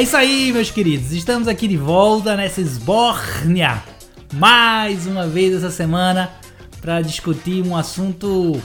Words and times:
É 0.00 0.02
isso 0.02 0.16
aí, 0.16 0.50
meus 0.50 0.70
queridos. 0.70 1.12
Estamos 1.12 1.46
aqui 1.46 1.68
de 1.68 1.76
volta 1.76 2.34
nessa 2.34 2.62
esbórnia. 2.62 3.82
Mais 4.32 5.06
uma 5.06 5.26
vez 5.26 5.54
essa 5.54 5.70
semana 5.70 6.30
para 6.80 7.02
discutir 7.02 7.62
um 7.62 7.76
assunto 7.76 8.58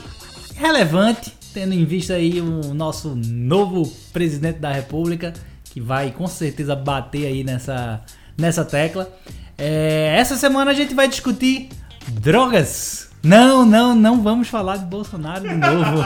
relevante, 0.56 1.34
tendo 1.54 1.74
em 1.74 1.84
vista 1.84 2.14
aí 2.14 2.40
o 2.40 2.74
nosso 2.74 3.18
novo 3.18 3.86
presidente 4.14 4.60
da 4.60 4.72
República, 4.72 5.34
que 5.66 5.82
vai 5.82 6.10
com 6.10 6.26
certeza 6.26 6.74
bater 6.74 7.26
aí 7.26 7.44
nessa, 7.44 8.00
nessa 8.38 8.64
tecla. 8.64 9.14
É, 9.58 10.16
essa 10.18 10.38
semana 10.38 10.72
a 10.72 10.74
gente 10.74 10.94
vai 10.94 11.10
discutir 11.10 11.68
drogas. 12.14 13.05
Não, 13.26 13.66
não, 13.66 13.96
não 13.96 14.22
vamos 14.22 14.50
falar 14.50 14.78
de 14.78 14.86
Bolsonaro 14.86 15.42
de 15.48 15.56
novo. 15.56 16.06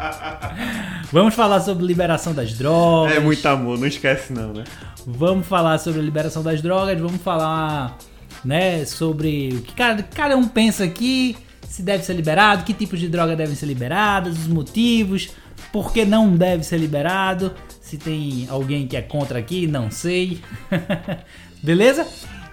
vamos 1.10 1.34
falar 1.34 1.60
sobre 1.60 1.86
liberação 1.86 2.34
das 2.34 2.52
drogas. 2.52 3.16
É 3.16 3.20
muito 3.20 3.46
amor, 3.48 3.78
não 3.78 3.86
esquece 3.86 4.30
não, 4.30 4.52
né? 4.52 4.64
Vamos 5.06 5.46
falar 5.46 5.78
sobre 5.78 5.98
a 5.98 6.02
liberação 6.02 6.42
das 6.42 6.60
drogas, 6.60 7.00
vamos 7.00 7.22
falar, 7.22 7.96
né, 8.44 8.84
sobre 8.84 9.48
o 9.54 9.62
que 9.62 9.72
cada, 9.72 10.02
cada 10.02 10.36
um 10.36 10.46
pensa 10.46 10.84
aqui, 10.84 11.38
se 11.66 11.82
deve 11.82 12.04
ser 12.04 12.12
liberado, 12.12 12.64
que 12.64 12.74
tipos 12.74 13.00
de 13.00 13.08
droga 13.08 13.34
devem 13.34 13.54
ser 13.54 13.64
liberadas, 13.64 14.36
os 14.40 14.46
motivos, 14.46 15.30
por 15.72 15.90
que 15.90 16.04
não 16.04 16.36
deve 16.36 16.64
ser 16.64 16.76
liberado, 16.76 17.54
se 17.80 17.96
tem 17.96 18.46
alguém 18.50 18.86
que 18.86 18.94
é 18.94 19.00
contra 19.00 19.38
aqui, 19.38 19.66
não 19.66 19.90
sei. 19.90 20.42
Beleza? 21.62 22.06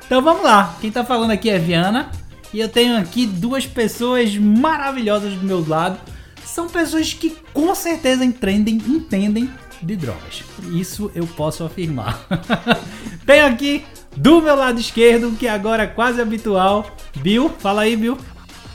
Então 0.06 0.22
vamos 0.22 0.44
lá. 0.44 0.78
Quem 0.80 0.90
tá 0.90 1.04
falando 1.04 1.32
aqui 1.32 1.50
é 1.50 1.60
Viana. 1.60 2.10
E 2.54 2.60
eu 2.60 2.70
tenho 2.70 2.98
aqui 2.98 3.26
duas 3.26 3.66
pessoas 3.66 4.36
maravilhosas 4.38 5.34
do 5.34 5.46
meu 5.46 5.68
lado. 5.68 6.00
São 6.46 6.70
pessoas 6.70 7.14
que 7.14 7.36
com 7.54 7.74
certeza 7.76 8.24
entendem, 8.24 8.76
entendem 8.76 9.50
de 9.82 9.96
drogas. 9.96 10.44
Isso 10.72 11.12
eu 11.14 11.28
posso 11.28 11.64
afirmar. 11.64 12.26
tenho 13.26 13.46
aqui 13.46 13.86
do 14.16 14.42
meu 14.42 14.56
lado 14.56 14.80
esquerdo, 14.80 15.36
que 15.38 15.48
agora 15.48 15.84
é 15.84 15.88
quase 15.88 16.22
habitual, 16.22 16.90
Bill. 17.18 17.50
Fala 17.60 17.82
aí, 17.82 17.96
Bill. 17.96 18.18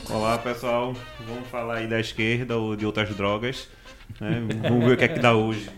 Olá 0.09 0.37
pessoal, 0.37 0.93
vamos 1.27 1.47
falar 1.49 1.77
aí 1.77 1.87
da 1.87 1.99
esquerda 1.99 2.57
ou 2.57 2.75
de 2.75 2.85
outras 2.85 3.09
drogas. 3.15 3.67
Né? 4.19 4.43
Vamos 4.69 4.85
ver 4.85 4.93
o 4.93 4.97
que 4.97 5.03
é 5.05 5.07
que 5.07 5.19
dá 5.19 5.33
hoje. 5.33 5.69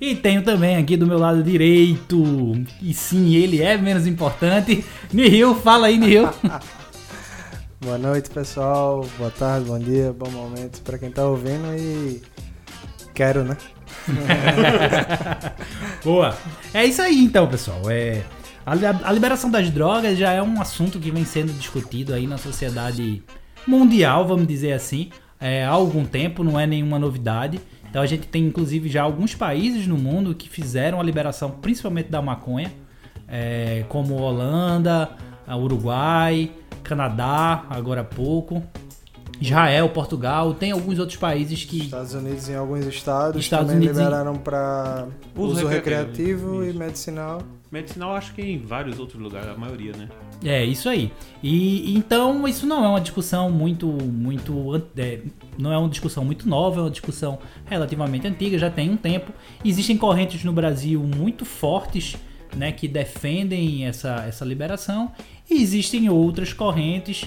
E 0.00 0.14
tenho 0.14 0.42
também 0.42 0.76
aqui 0.76 0.96
do 0.96 1.06
meu 1.06 1.18
lado 1.18 1.42
direito, 1.42 2.22
e 2.82 2.92
sim, 2.92 3.34
ele 3.34 3.62
é 3.62 3.78
menos 3.78 4.06
importante, 4.06 4.84
Nihil. 5.10 5.54
Fala 5.54 5.86
aí, 5.86 5.96
Nihil. 5.96 6.28
Boa 7.86 7.98
noite, 7.98 8.30
pessoal. 8.30 9.06
Boa 9.16 9.30
tarde, 9.30 9.68
bom 9.68 9.78
dia, 9.78 10.12
bom 10.12 10.28
momento 10.28 10.82
para 10.82 10.98
quem 10.98 11.08
tá 11.08 11.24
ouvindo 11.24 11.72
e 11.78 12.20
quero, 13.14 13.44
né? 13.44 13.56
Boa. 16.02 16.36
É 16.74 16.84
isso 16.84 17.00
aí 17.00 17.22
então, 17.22 17.46
pessoal. 17.46 17.88
É 17.88 18.24
a, 18.66 19.12
liberação 19.12 19.48
das 19.48 19.70
drogas 19.70 20.18
já 20.18 20.32
é 20.32 20.42
um 20.42 20.60
assunto 20.60 20.98
que 20.98 21.12
vem 21.12 21.24
sendo 21.24 21.52
discutido 21.52 22.12
aí 22.12 22.26
na 22.26 22.36
sociedade 22.36 23.22
mundial, 23.64 24.26
vamos 24.26 24.48
dizer 24.48 24.72
assim, 24.72 25.10
é, 25.38 25.64
há 25.64 25.70
algum 25.70 26.04
tempo, 26.04 26.42
não 26.42 26.58
é 26.58 26.66
nenhuma 26.66 26.98
novidade. 26.98 27.60
Então 27.88 28.02
a 28.02 28.06
gente 28.06 28.26
tem 28.26 28.46
inclusive 28.46 28.88
já 28.88 29.04
alguns 29.04 29.32
países 29.32 29.86
no 29.86 29.96
mundo 29.96 30.34
que 30.34 30.50
fizeram 30.50 31.00
a 31.00 31.04
liberação, 31.04 31.52
principalmente 31.52 32.10
da 32.10 32.20
maconha, 32.20 32.72
é, 33.28 33.84
como 33.88 34.16
Holanda, 34.16 35.08
Uruguai, 35.54 36.50
Canadá, 36.82 37.64
agora 37.68 38.00
há 38.00 38.04
pouco. 38.04 38.62
Israel, 39.38 39.90
Portugal, 39.90 40.54
tem 40.54 40.70
alguns 40.72 40.98
outros 40.98 41.18
países 41.18 41.62
que. 41.64 41.78
Estados 41.82 42.14
Unidos 42.14 42.48
em 42.48 42.54
alguns 42.56 42.86
estados 42.86 43.38
Estados 43.38 43.66
também 43.66 43.82
Unidos 43.82 43.98
em- 43.98 44.04
liberaram 44.04 44.34
para 44.36 45.08
Uso 45.36 45.56
uso, 45.58 45.66
recreativo, 45.66 46.60
recreativo 46.60 46.64
e 46.64 46.72
medicinal. 46.72 47.42
Medicinal 47.70 48.14
acho 48.16 48.32
que 48.32 48.40
em 48.40 48.58
vários 48.58 48.98
outros 48.98 49.20
lugares, 49.20 49.48
a 49.50 49.54
maioria, 49.54 49.92
né? 49.94 50.08
É, 50.42 50.64
isso 50.64 50.88
aí. 50.88 51.12
E 51.42 51.94
então 51.96 52.46
isso 52.48 52.66
não 52.66 52.82
é 52.82 52.88
uma 52.88 53.00
discussão 53.00 53.50
muito, 53.50 53.86
muito, 53.86 54.82
é, 54.96 55.20
não 55.58 55.70
é 55.70 55.76
uma 55.76 55.88
discussão 55.90 56.24
muito 56.24 56.48
nova, 56.48 56.78
é 56.80 56.82
uma 56.84 56.90
discussão 56.90 57.38
relativamente 57.66 58.26
antiga, 58.26 58.56
já 58.56 58.70
tem 58.70 58.88
um 58.88 58.96
tempo. 58.96 59.32
Existem 59.62 59.98
correntes 59.98 60.42
no 60.44 60.52
Brasil 60.52 61.00
muito 61.02 61.44
fortes, 61.44 62.16
né, 62.56 62.72
que 62.72 62.88
defendem 62.88 63.86
essa, 63.86 64.24
essa 64.26 64.44
liberação, 64.44 65.12
e 65.48 65.62
existem 65.62 66.08
outras 66.08 66.52
correntes 66.52 67.24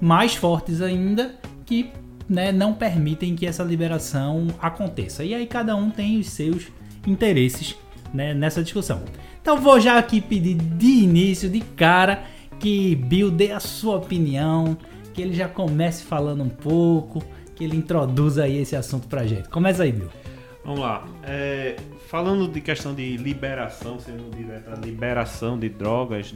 mais 0.00 0.34
fortes 0.34 0.82
ainda 0.82 1.34
que 1.64 1.90
né, 2.28 2.52
não 2.52 2.74
permitem 2.74 3.36
que 3.36 3.46
essa 3.46 3.62
liberação 3.62 4.48
aconteça. 4.60 5.24
E 5.24 5.34
aí 5.34 5.46
cada 5.46 5.74
um 5.76 5.90
tem 5.90 6.18
os 6.18 6.28
seus 6.28 6.66
interesses 7.06 7.76
né, 8.12 8.34
nessa 8.34 8.62
discussão. 8.62 9.02
Então 9.40 9.60
vou 9.60 9.78
já 9.78 9.98
aqui 9.98 10.20
pedir 10.20 10.54
de 10.54 10.86
início, 10.86 11.48
de 11.48 11.60
cara, 11.60 12.24
que 12.58 12.94
Bill 12.96 13.30
dê 13.30 13.52
a 13.52 13.60
sua 13.60 13.96
opinião, 13.96 14.76
que 15.12 15.22
ele 15.22 15.34
já 15.34 15.48
comece 15.48 16.04
falando 16.04 16.42
um 16.42 16.48
pouco, 16.48 17.22
que 17.54 17.62
ele 17.62 17.76
introduza 17.76 18.44
aí 18.44 18.58
esse 18.58 18.74
assunto 18.74 19.06
pra 19.06 19.26
gente. 19.26 19.48
Começa 19.48 19.82
aí, 19.82 19.92
Bill. 19.92 20.08
Vamos 20.64 20.80
lá. 20.80 21.06
É, 21.22 21.76
falando 22.08 22.48
de 22.48 22.60
questão 22.60 22.94
de 22.94 23.16
liberação, 23.16 23.98
sendo 23.98 24.34
direto 24.34 24.70
a 24.70 24.76
liberação 24.76 25.58
de 25.58 25.68
drogas 25.68 26.34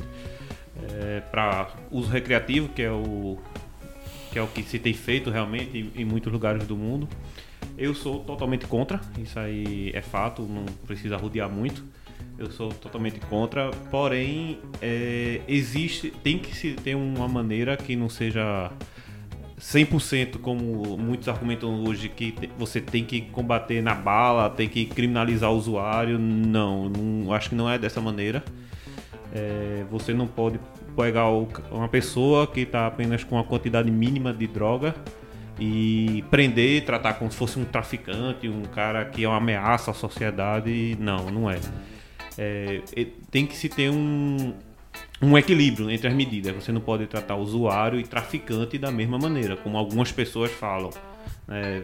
para 1.31 1.71
uso 1.91 2.09
recreativo, 2.09 2.69
que 2.69 2.83
é 2.83 2.91
o 2.91 3.39
que 4.31 4.39
é 4.39 4.43
o 4.43 4.47
que 4.47 4.62
se 4.62 4.79
tem 4.79 4.93
feito 4.93 5.31
realmente 5.31 5.79
em, 5.79 6.03
em 6.03 6.05
muitos 6.05 6.33
lugares 6.33 6.67
do 6.67 6.77
mundo. 6.77 7.09
Eu 7.77 7.95
sou 7.95 8.21
totalmente 8.21 8.67
contra, 8.67 9.01
isso 9.19 9.39
aí 9.39 9.91
é 9.95 10.03
fato, 10.03 10.43
não 10.43 10.65
precisa 10.87 11.17
rodear 11.17 11.49
muito. 11.49 11.85
Eu 12.39 12.50
sou 12.50 12.69
totalmente 12.69 13.19
contra, 13.21 13.71
porém 13.91 14.59
é, 14.81 15.41
existe, 15.49 16.11
tem 16.23 16.39
que 16.39 16.55
se 16.55 16.73
ter 16.73 16.95
uma 16.95 17.27
maneira 17.27 17.77
que 17.77 17.97
não 17.97 18.09
seja 18.09 18.71
100% 19.59 20.39
como 20.39 20.97
muitos 20.97 21.29
argumentam 21.29 21.85
hoje 21.85 22.09
que 22.09 22.35
você 22.57 22.81
tem 22.81 23.05
que 23.05 23.23
combater 23.23 23.83
na 23.83 23.95
bala, 23.95 24.49
tem 24.49 24.69
que 24.69 24.87
criminalizar 24.87 25.51
o 25.51 25.57
usuário. 25.57 26.19
Não, 26.19 26.89
não 26.89 27.33
acho 27.33 27.51
que 27.51 27.55
não 27.55 27.69
é 27.69 27.79
dessa 27.79 28.01
maneira. 28.01 28.43
É, 29.33 29.85
você 29.91 30.15
não 30.15 30.27
pode 30.27 30.59
pegar 30.97 31.29
uma 31.71 31.89
pessoa 31.89 32.47
que 32.47 32.61
está 32.61 32.87
apenas 32.87 33.23
com 33.25 33.35
uma 33.37 33.45
quantidade 33.45 33.91
mínima 33.91 34.33
de 34.33 34.47
droga 34.47 34.95
e 35.61 36.25
prender, 36.31 36.85
tratar 36.85 37.15
como 37.15 37.31
se 37.31 37.37
fosse 37.37 37.59
um 37.59 37.65
traficante, 37.65 38.49
um 38.49 38.63
cara 38.63 39.05
que 39.05 39.25
é 39.25 39.29
uma 39.29 39.37
ameaça 39.37 39.91
à 39.91 39.95
sociedade. 39.95 40.97
Não, 41.01 41.31
não 41.31 41.51
é. 41.51 41.59
É, 42.39 42.81
tem 43.31 43.45
que 43.45 43.57
se 43.57 43.69
ter 43.69 43.91
um, 43.91 44.55
um 45.21 45.37
equilíbrio 45.37 45.91
entre 45.91 46.09
as 46.09 46.15
medidas. 46.15 46.55
Você 46.55 46.73
não 46.73 46.81
pode 46.81 47.06
tratar 47.06 47.37
usuário 47.37 47.99
e 47.99 48.05
traficante 48.05 48.79
da 48.79 48.91
mesma 48.91 49.19
maneira, 49.19 49.56
como 49.56 49.77
algumas 49.77 50.12
pessoas 50.12 50.51
falam. 50.51 50.91
né? 51.47 51.83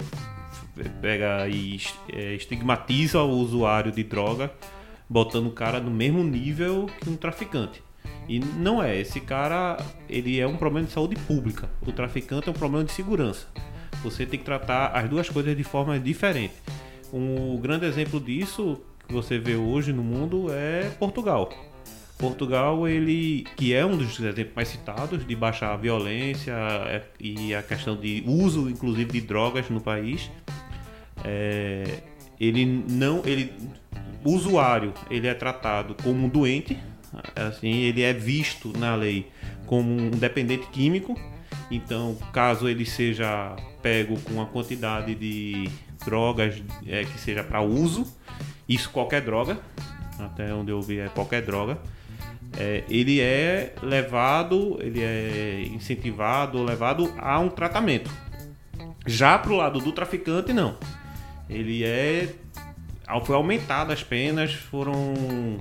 pega 1.00 1.46
e 1.48 1.80
é, 2.12 2.34
estigmatiza 2.34 3.22
o 3.22 3.30
usuário 3.30 3.92
de 3.92 4.02
droga, 4.02 4.52
botando 5.08 5.46
o 5.46 5.52
cara 5.52 5.80
no 5.80 5.90
mesmo 5.90 6.22
nível 6.24 6.86
que 7.00 7.08
um 7.08 7.16
traficante. 7.16 7.82
E 8.28 8.38
não 8.38 8.82
é, 8.82 8.98
esse 8.98 9.20
cara 9.20 9.76
ele 10.08 10.40
é 10.40 10.46
um 10.46 10.56
problema 10.56 10.86
de 10.86 10.92
saúde 10.92 11.16
pública. 11.16 11.68
O 11.86 11.92
traficante 11.92 12.48
é 12.48 12.50
um 12.50 12.54
problema 12.54 12.84
de 12.84 12.92
segurança. 12.92 13.46
Você 14.02 14.26
tem 14.26 14.38
que 14.38 14.44
tratar 14.44 14.88
as 14.88 15.08
duas 15.08 15.28
coisas 15.28 15.56
de 15.56 15.62
forma 15.64 15.98
diferente. 15.98 16.54
Um 17.12 17.56
grande 17.58 17.86
exemplo 17.86 18.18
disso 18.18 18.80
que 19.06 19.14
você 19.14 19.38
vê 19.38 19.54
hoje 19.54 19.92
no 19.92 20.02
mundo 20.02 20.46
é 20.50 20.90
Portugal. 20.98 21.50
Portugal, 22.18 22.86
ele 22.86 23.44
que 23.56 23.74
é 23.74 23.84
um 23.84 23.96
dos 23.96 24.18
exemplos 24.20 24.54
mais 24.54 24.68
citados 24.68 25.26
de 25.26 25.34
baixar 25.34 25.72
a 25.72 25.76
violência 25.76 26.52
é, 26.86 27.02
e 27.20 27.54
a 27.54 27.62
questão 27.62 27.96
de 27.96 28.22
uso, 28.26 28.70
inclusive, 28.70 29.12
de 29.12 29.20
drogas 29.20 29.68
no 29.68 29.80
país. 29.80 30.30
É, 31.24 32.02
ele 32.40 32.64
não, 32.88 33.22
ele, 33.24 33.52
o 34.24 34.30
usuário, 34.30 34.92
ele 35.10 35.26
é 35.26 35.34
tratado 35.34 35.94
como 36.02 36.26
um 36.26 36.28
doente, 36.28 36.78
assim, 37.34 37.82
ele 37.82 38.02
é 38.02 38.12
visto 38.12 38.76
na 38.76 38.94
lei 38.94 39.30
como 39.66 39.90
um 39.90 40.10
dependente 40.10 40.66
químico. 40.68 41.18
Então, 41.70 42.16
caso 42.32 42.68
ele 42.68 42.84
seja 42.84 43.56
pego 43.82 44.20
com 44.20 44.34
uma 44.34 44.46
quantidade 44.46 45.14
de 45.14 45.68
drogas 46.04 46.62
é, 46.86 47.04
que 47.04 47.18
seja 47.18 47.42
para 47.42 47.60
uso, 47.60 48.06
isso 48.68 48.90
qualquer 48.90 49.22
droga, 49.22 49.58
até 50.18 50.52
onde 50.54 50.70
eu 50.70 50.80
vi 50.80 51.00
é 51.00 51.08
qualquer 51.08 51.42
droga, 51.42 51.78
é, 52.58 52.84
ele 52.88 53.20
é 53.20 53.74
levado, 53.82 54.78
ele 54.80 55.02
é 55.02 55.62
incentivado, 55.72 56.62
levado 56.62 57.12
a 57.18 57.38
um 57.38 57.48
tratamento. 57.48 58.10
Já 59.06 59.38
pro 59.38 59.56
lado 59.56 59.80
do 59.80 59.92
traficante, 59.92 60.52
não. 60.52 60.76
Ele 61.48 61.84
é. 61.84 62.28
Foi 63.24 63.36
aumentado 63.36 63.92
as 63.92 64.02
penas, 64.02 64.54
foram. 64.54 65.60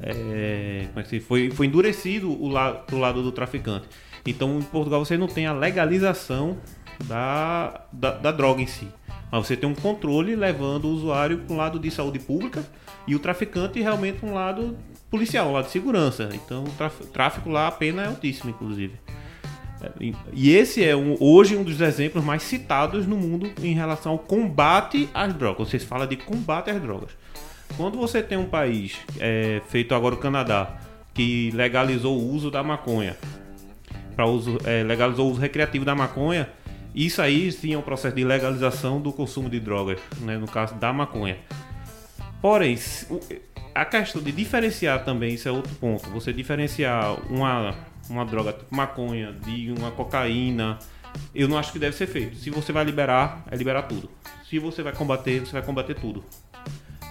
É, 0.00 0.88
é 0.96 1.20
foi, 1.20 1.50
foi 1.50 1.66
endurecido 1.66 2.30
o 2.30 2.48
la, 2.48 2.72
pro 2.72 2.98
lado 2.98 3.22
do 3.22 3.30
traficante. 3.30 3.86
Então 4.26 4.58
em 4.58 4.62
Portugal 4.62 5.04
você 5.04 5.16
não 5.16 5.28
tem 5.28 5.46
a 5.46 5.52
legalização 5.52 6.58
da, 7.04 7.86
da, 7.92 8.12
da 8.12 8.32
droga 8.32 8.60
em 8.60 8.66
si. 8.66 8.88
Mas 9.32 9.46
você 9.46 9.56
tem 9.56 9.66
um 9.66 9.74
controle 9.74 10.36
levando 10.36 10.84
o 10.84 10.90
usuário 10.90 11.38
para 11.38 11.54
um 11.54 11.56
lado 11.56 11.78
de 11.78 11.90
saúde 11.90 12.18
pública 12.18 12.62
e 13.06 13.16
o 13.16 13.18
traficante 13.18 13.80
realmente 13.80 14.18
para 14.18 14.28
um 14.28 14.34
lado 14.34 14.76
policial, 15.10 15.48
um 15.48 15.52
lado 15.52 15.64
de 15.64 15.70
segurança. 15.70 16.28
Então 16.34 16.64
o 16.64 17.06
tráfico 17.06 17.48
lá 17.48 17.66
a 17.66 17.72
pena 17.72 18.02
é 18.02 18.06
altíssima, 18.08 18.50
inclusive. 18.50 18.92
É, 19.80 20.12
e 20.34 20.54
esse 20.54 20.84
é 20.84 20.94
um, 20.94 21.16
hoje 21.18 21.56
um 21.56 21.64
dos 21.64 21.80
exemplos 21.80 22.22
mais 22.22 22.42
citados 22.42 23.06
no 23.06 23.16
mundo 23.16 23.50
em 23.62 23.72
relação 23.72 24.12
ao 24.12 24.18
combate 24.18 25.08
às 25.14 25.32
drogas. 25.32 25.70
Vocês 25.70 25.82
falam 25.82 26.06
de 26.06 26.16
combate 26.16 26.70
às 26.70 26.80
drogas. 26.80 27.10
Quando 27.78 27.96
você 27.96 28.22
tem 28.22 28.36
um 28.36 28.44
país, 28.44 28.98
é, 29.18 29.62
feito 29.68 29.94
agora 29.94 30.14
o 30.14 30.18
Canadá, 30.18 30.78
que 31.14 31.50
legalizou 31.52 32.18
o 32.18 32.34
uso 32.34 32.50
da 32.50 32.62
maconha, 32.62 33.16
para 34.14 34.26
uso, 34.26 34.58
é, 34.66 34.82
legalizou 34.82 35.28
o 35.28 35.30
uso 35.30 35.40
recreativo 35.40 35.86
da 35.86 35.94
maconha, 35.94 36.50
isso 36.94 37.22
aí 37.22 37.50
sim 37.50 37.72
é 37.72 37.78
um 37.78 37.82
processo 37.82 38.14
de 38.14 38.24
legalização 38.24 39.00
do 39.00 39.12
consumo 39.12 39.48
de 39.48 39.58
drogas, 39.58 39.98
né, 40.20 40.36
no 40.36 40.46
caso 40.46 40.74
da 40.74 40.92
maconha. 40.92 41.38
Porém, 42.40 42.76
a 43.74 43.84
questão 43.84 44.20
de 44.20 44.32
diferenciar 44.32 45.04
também, 45.04 45.34
isso 45.34 45.48
é 45.48 45.52
outro 45.52 45.74
ponto. 45.76 46.10
Você 46.10 46.32
diferenciar 46.32 47.16
uma, 47.30 47.74
uma 48.10 48.24
droga 48.24 48.52
tipo 48.52 48.74
maconha 48.74 49.32
de 49.32 49.72
uma 49.72 49.90
cocaína, 49.90 50.78
eu 51.34 51.48
não 51.48 51.56
acho 51.56 51.72
que 51.72 51.78
deve 51.78 51.96
ser 51.96 52.06
feito. 52.06 52.36
Se 52.36 52.50
você 52.50 52.72
vai 52.72 52.84
liberar, 52.84 53.44
é 53.50 53.56
liberar 53.56 53.82
tudo. 53.82 54.10
Se 54.48 54.58
você 54.58 54.82
vai 54.82 54.92
combater, 54.92 55.40
você 55.40 55.52
vai 55.52 55.62
combater 55.62 55.94
tudo. 55.94 56.24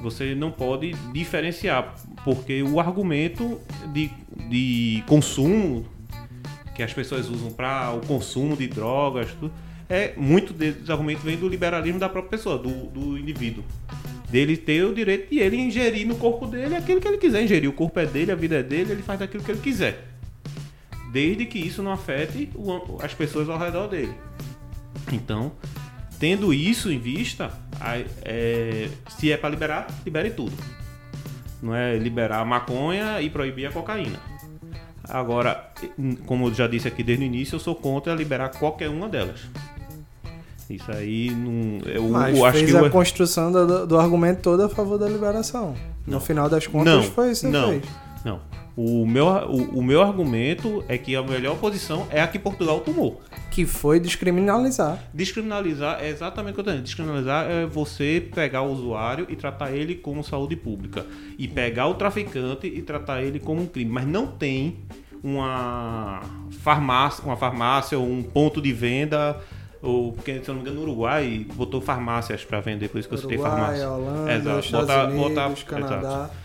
Você 0.01 0.33
não 0.35 0.51
pode 0.51 0.93
diferenciar, 1.13 1.95
porque 2.23 2.63
o 2.63 2.79
argumento 2.79 3.59
de, 3.93 4.11
de 4.49 5.03
consumo 5.07 5.85
que 6.73 6.81
as 6.81 6.93
pessoas 6.93 7.29
usam 7.29 7.51
para 7.51 7.91
o 7.91 8.01
consumo 8.05 8.55
de 8.57 8.67
drogas, 8.67 9.31
tudo, 9.39 9.53
é 9.91 10.13
muito 10.15 10.53
desses 10.53 10.89
argumentos 10.89 11.21
vem 11.21 11.35
do 11.35 11.49
liberalismo 11.49 11.99
da 11.99 12.07
própria 12.07 12.37
pessoa, 12.37 12.57
do, 12.57 12.85
do 12.85 13.17
indivíduo. 13.17 13.61
Dele 14.29 14.55
ter 14.55 14.85
o 14.85 14.95
direito 14.95 15.29
de 15.29 15.39
ele 15.39 15.57
ingerir 15.57 16.07
no 16.07 16.15
corpo 16.15 16.47
dele 16.47 16.77
aquilo 16.77 17.01
que 17.01 17.07
ele 17.09 17.17
quiser 17.17 17.43
ingerir. 17.43 17.69
O 17.69 17.73
corpo 17.73 17.99
é 17.99 18.05
dele, 18.05 18.31
a 18.31 18.35
vida 18.35 18.55
é 18.55 18.63
dele, 18.63 18.93
ele 18.93 19.01
faz 19.01 19.21
aquilo 19.21 19.43
que 19.43 19.51
ele 19.51 19.59
quiser. 19.59 20.07
Desde 21.11 21.45
que 21.45 21.59
isso 21.59 21.83
não 21.83 21.91
afete 21.91 22.49
o, 22.55 22.99
as 23.03 23.13
pessoas 23.13 23.49
ao 23.49 23.59
redor 23.59 23.87
dele. 23.87 24.13
Então, 25.11 25.51
tendo 26.17 26.53
isso 26.53 26.89
em 26.89 26.97
vista, 26.97 27.51
é, 28.23 28.87
se 29.09 29.29
é 29.29 29.35
para 29.35 29.49
liberar, 29.49 29.87
libere 30.05 30.29
tudo. 30.29 30.53
Não 31.61 31.75
é 31.75 31.97
liberar 31.97 32.39
a 32.39 32.45
maconha 32.45 33.21
e 33.21 33.29
proibir 33.29 33.65
a 33.65 33.71
cocaína. 33.73 34.21
Agora, 35.03 35.69
como 36.25 36.47
eu 36.47 36.53
já 36.53 36.65
disse 36.65 36.87
aqui 36.87 37.03
desde 37.03 37.25
o 37.25 37.27
início, 37.27 37.55
eu 37.55 37.59
sou 37.59 37.75
contra 37.75 38.15
liberar 38.15 38.47
qualquer 38.49 38.87
uma 38.87 39.09
delas. 39.09 39.41
Isso 40.75 40.91
aí 40.91 41.31
não. 41.31 41.79
Eu, 41.85 42.09
Mas 42.09 42.37
eu 42.37 42.51
fez 42.51 42.75
a 42.75 42.89
construção 42.89 43.51
do, 43.51 43.85
do, 43.87 43.99
argumento 43.99 44.41
todo 44.41 44.63
a 44.63 44.69
favor 44.69 44.97
da 44.97 45.07
liberação. 45.07 45.75
Não. 46.07 46.15
No 46.15 46.19
final 46.19 46.49
das 46.49 46.67
contas 46.67 46.93
não, 46.93 47.03
foi 47.03 47.31
isso 47.31 47.45
que 47.45 47.51
não, 47.51 47.69
fez. 47.69 47.83
Não. 48.23 48.39
O 48.75 49.05
meu, 49.05 49.27
o, 49.27 49.79
o, 49.79 49.83
meu 49.83 50.01
argumento 50.01 50.83
é 50.87 50.97
que 50.97 51.13
a 51.15 51.21
melhor 51.21 51.57
posição 51.57 52.07
é 52.09 52.21
a 52.21 52.27
que 52.27 52.39
Portugal 52.39 52.79
tomou. 52.79 53.21
Que 53.51 53.65
foi 53.65 53.99
descriminalizar. 53.99 54.97
Descriminalizar 55.13 56.01
é 56.01 56.09
exatamente 56.09 56.53
o 56.53 56.55
que 56.55 56.61
eu 56.61 56.65
dizendo. 56.65 56.83
Descriminalizar 56.83 57.51
é 57.51 57.65
você 57.65 58.25
pegar 58.33 58.61
o 58.61 58.71
usuário 58.71 59.27
e 59.29 59.35
tratar 59.35 59.71
ele 59.71 59.95
como 59.95 60.23
saúde 60.23 60.55
pública. 60.55 61.05
E 61.37 61.49
pegar 61.49 61.87
o 61.87 61.95
traficante 61.95 62.65
e 62.65 62.81
tratar 62.81 63.21
ele 63.21 63.39
como 63.39 63.61
um 63.61 63.67
crime. 63.67 63.91
Mas 63.91 64.07
não 64.07 64.25
tem 64.25 64.77
uma 65.21 66.21
farmácia, 66.61 67.23
uma 67.25 67.35
farmácia 67.35 67.99
ou 67.99 68.09
um 68.09 68.23
ponto 68.23 68.61
de 68.61 68.71
venda 68.71 69.37
ou 69.81 70.13
porque 70.13 70.41
se 70.43 70.49
eu 70.49 70.55
não 70.55 70.61
me 70.61 70.61
engano 70.61 70.85
no 70.85 70.91
Uruguai 70.91 71.45
botou 71.55 71.81
farmácias 71.81 72.45
para 72.45 72.61
vender, 72.61 72.89
por 72.89 72.99
isso 72.99 73.09
que 73.09 73.15
Uruguai, 73.15 73.35
eu 73.35 73.39
citei 73.39 73.51
farmácia. 73.51 73.89
Holanda, 73.89 74.33
Exato. 74.33 74.59
Estados 74.59 74.87
botar, 74.87 75.05
Unidos, 75.47 75.63
botar, 75.63 75.65
Canadá. 75.65 75.97
Exato. 75.97 76.41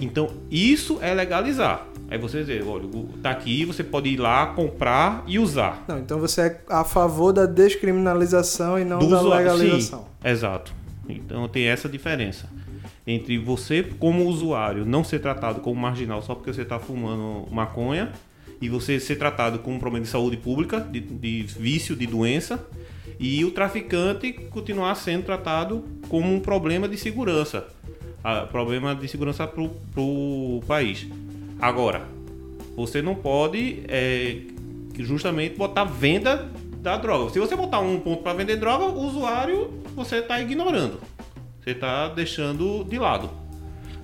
Então, 0.00 0.30
isso 0.50 0.98
é 1.02 1.12
legalizar. 1.12 1.86
Aí 2.10 2.16
você 2.18 2.40
dizer, 2.40 2.64
olha, 2.64 2.88
tá 3.22 3.30
aqui, 3.30 3.64
você 3.64 3.84
pode 3.84 4.08
ir 4.08 4.16
lá, 4.16 4.46
comprar 4.46 5.24
e 5.26 5.38
usar. 5.38 5.84
Não, 5.86 5.98
então 5.98 6.18
você 6.18 6.42
é 6.42 6.60
a 6.68 6.84
favor 6.84 7.32
da 7.32 7.44
descriminalização 7.44 8.78
e 8.78 8.84
não 8.84 8.98
Do 8.98 9.10
da 9.10 9.20
legalização. 9.20 10.00
Sim, 10.00 10.28
exato. 10.28 10.72
Então 11.08 11.46
tem 11.48 11.66
essa 11.66 11.88
diferença 11.88 12.48
entre 13.06 13.38
você 13.38 13.82
como 13.82 14.26
usuário 14.26 14.84
não 14.84 15.02
ser 15.02 15.18
tratado 15.18 15.60
como 15.60 15.80
marginal 15.80 16.22
só 16.22 16.34
porque 16.34 16.52
você 16.52 16.62
está 16.62 16.78
fumando 16.78 17.50
maconha 17.50 18.12
e 18.60 18.68
você 18.68 18.98
ser 18.98 19.16
tratado 19.16 19.58
com 19.60 19.74
um 19.74 19.78
problema 19.78 20.04
de 20.04 20.10
saúde 20.10 20.36
pública, 20.36 20.80
de, 20.80 21.00
de 21.00 21.42
vício, 21.42 21.94
de 21.94 22.06
doença, 22.06 22.66
e 23.18 23.44
o 23.44 23.50
traficante 23.50 24.32
continuar 24.32 24.94
sendo 24.94 25.24
tratado 25.24 25.84
como 26.08 26.32
um 26.32 26.40
problema 26.40 26.88
de 26.88 26.96
segurança, 26.96 27.66
uh, 28.18 28.46
problema 28.48 28.94
de 28.94 29.08
segurança 29.08 29.46
para 29.46 29.62
o 29.62 30.62
país. 30.66 31.06
Agora, 31.60 32.06
você 32.76 33.02
não 33.02 33.14
pode 33.14 33.82
é, 33.88 34.42
justamente 34.98 35.56
botar 35.56 35.84
venda 35.84 36.48
da 36.80 36.96
droga. 36.96 37.32
Se 37.32 37.40
você 37.40 37.56
botar 37.56 37.80
um 37.80 37.98
ponto 37.98 38.22
para 38.22 38.34
vender 38.34 38.56
droga, 38.56 38.84
o 38.84 39.06
usuário 39.06 39.70
você 39.96 40.16
está 40.16 40.40
ignorando, 40.40 41.00
você 41.60 41.70
está 41.70 42.08
deixando 42.08 42.84
de 42.84 42.98
lado. 42.98 43.47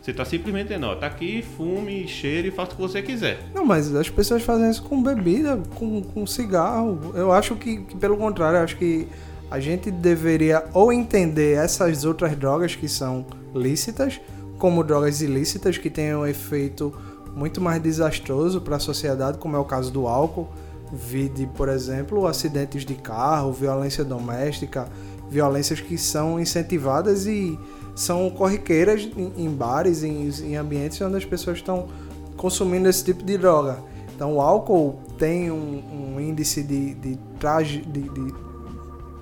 Você 0.04 0.12
tá 0.12 0.22
simplesmente 0.22 0.66
dizendo, 0.68 0.84
ó, 0.84 0.94
tá 0.94 1.06
aqui, 1.06 1.40
fume, 1.40 2.06
cheire 2.06 2.48
e 2.48 2.50
faça 2.50 2.72
o 2.72 2.76
que 2.76 2.82
você 2.82 3.00
quiser. 3.00 3.38
Não, 3.54 3.64
mas 3.64 3.94
as 3.94 4.10
pessoas 4.10 4.42
fazem 4.42 4.68
isso 4.68 4.82
com 4.82 5.02
bebida, 5.02 5.58
com, 5.76 6.02
com 6.02 6.26
cigarro. 6.26 7.12
Eu 7.14 7.32
acho 7.32 7.56
que, 7.56 7.78
que, 7.78 7.96
pelo 7.96 8.14
contrário, 8.18 8.58
acho 8.58 8.76
que 8.76 9.08
a 9.50 9.58
gente 9.58 9.90
deveria 9.90 10.62
ou 10.74 10.92
entender 10.92 11.56
essas 11.56 12.04
outras 12.04 12.36
drogas 12.36 12.76
que 12.76 12.86
são 12.86 13.24
lícitas, 13.54 14.20
como 14.58 14.84
drogas 14.84 15.22
ilícitas 15.22 15.78
que 15.78 15.88
têm 15.88 16.14
um 16.14 16.26
efeito 16.26 16.92
muito 17.34 17.58
mais 17.62 17.80
desastroso 17.82 18.60
para 18.60 18.76
a 18.76 18.80
sociedade, 18.80 19.38
como 19.38 19.56
é 19.56 19.58
o 19.58 19.64
caso 19.64 19.90
do 19.90 20.06
álcool. 20.06 20.50
Vide, 20.92 21.48
por 21.56 21.70
exemplo, 21.70 22.26
acidentes 22.26 22.84
de 22.84 22.94
carro, 22.94 23.54
violência 23.54 24.04
doméstica, 24.04 24.86
violências 25.30 25.80
que 25.80 25.96
são 25.96 26.38
incentivadas 26.38 27.26
e 27.26 27.58
são 27.94 28.28
corriqueiras 28.30 29.08
em, 29.36 29.48
bares, 29.50 30.02
em, 30.02 30.28
em, 30.28 30.56
ambientes 30.56 31.00
onde 31.00 31.16
as 31.16 31.24
pessoas 31.24 31.58
estão 31.58 31.88
consumindo 32.36 32.88
esse 32.88 33.04
tipo 33.04 33.22
de 33.22 33.38
droga. 33.38 33.78
Então 34.14 34.34
o 34.34 34.40
álcool 34.40 35.00
tem 35.18 35.50
um, 35.50 36.14
um 36.16 36.20
índice 36.20 36.62
de, 36.62 36.94
de, 36.94 37.18
traje, 37.38 37.80
de, 37.80 38.02
de, 38.02 38.34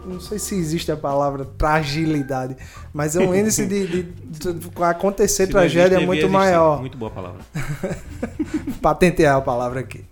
não 0.06 0.20
sei 0.20 0.38
se 0.38 0.54
existe 0.54 0.90
a 0.90 0.96
palavra 0.96 1.46
fragilidade, 1.58 2.56
mas 2.92 3.16
é 3.16 3.20
um 3.20 3.34
índice 3.34 3.66
de, 3.66 3.86
de, 3.86 4.02
de 4.02 4.82
acontecer 4.82 5.46
se 5.46 5.52
tragédia 5.52 5.96
existe, 5.96 6.06
muito 6.06 6.28
maior. 6.28 6.80
Muito 6.80 6.98
boa 6.98 7.10
palavra. 7.10 7.40
Patentear 8.80 9.36
a 9.36 9.40
palavra 9.40 9.80
aqui. 9.80 10.04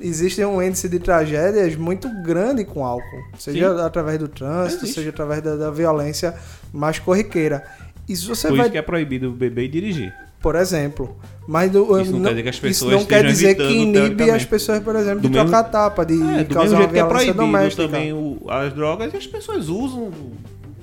Existe 0.00 0.44
um 0.44 0.62
índice 0.62 0.88
de 0.88 1.00
tragédias 1.00 1.74
muito 1.74 2.08
grande 2.22 2.64
com 2.64 2.84
álcool, 2.84 3.24
seja 3.36 3.74
Sim. 3.74 3.82
através 3.82 4.18
do 4.18 4.28
trânsito, 4.28 4.86
seja 4.86 5.10
através 5.10 5.42
da, 5.42 5.56
da 5.56 5.70
violência 5.70 6.36
mais 6.72 7.00
corriqueira. 7.00 7.64
Isso 8.08 8.34
você 8.34 8.48
Por 8.48 8.56
vai... 8.56 8.66
isso 8.66 8.72
que 8.72 8.78
é 8.78 8.82
proibido 8.82 9.30
beber 9.30 9.64
e 9.64 9.68
dirigir. 9.68 10.14
Por 10.40 10.54
exemplo. 10.54 11.16
Mas 11.46 11.70
do, 11.70 12.00
isso 12.00 12.12
não, 12.12 12.20
não, 12.20 12.24
quer 12.24 12.30
dizer 12.30 12.42
que 12.42 12.48
as 12.48 12.60
pessoas 12.60 12.92
isso 12.92 13.00
não 13.00 13.06
quer 13.06 13.26
dizer 13.26 13.54
que 13.54 13.72
inibe 13.72 14.30
as 14.30 14.44
pessoas, 14.44 14.82
por 14.82 14.94
exemplo, 14.94 15.20
de 15.20 15.30
trocar 15.30 15.64
tapa, 15.64 16.04
de 16.04 16.14
é, 16.14 16.44
do 16.44 16.54
causar 16.54 16.78
mesmo 16.78 16.78
jeito 16.78 16.92
que 16.92 16.98
é 16.98 17.04
proibido 17.04 17.38
doméstica. 17.38 17.82
também 17.84 18.12
o, 18.12 18.38
as 18.48 18.72
drogas 18.72 19.12
e 19.14 19.16
as 19.16 19.26
pessoas 19.26 19.68
usam 19.68 20.12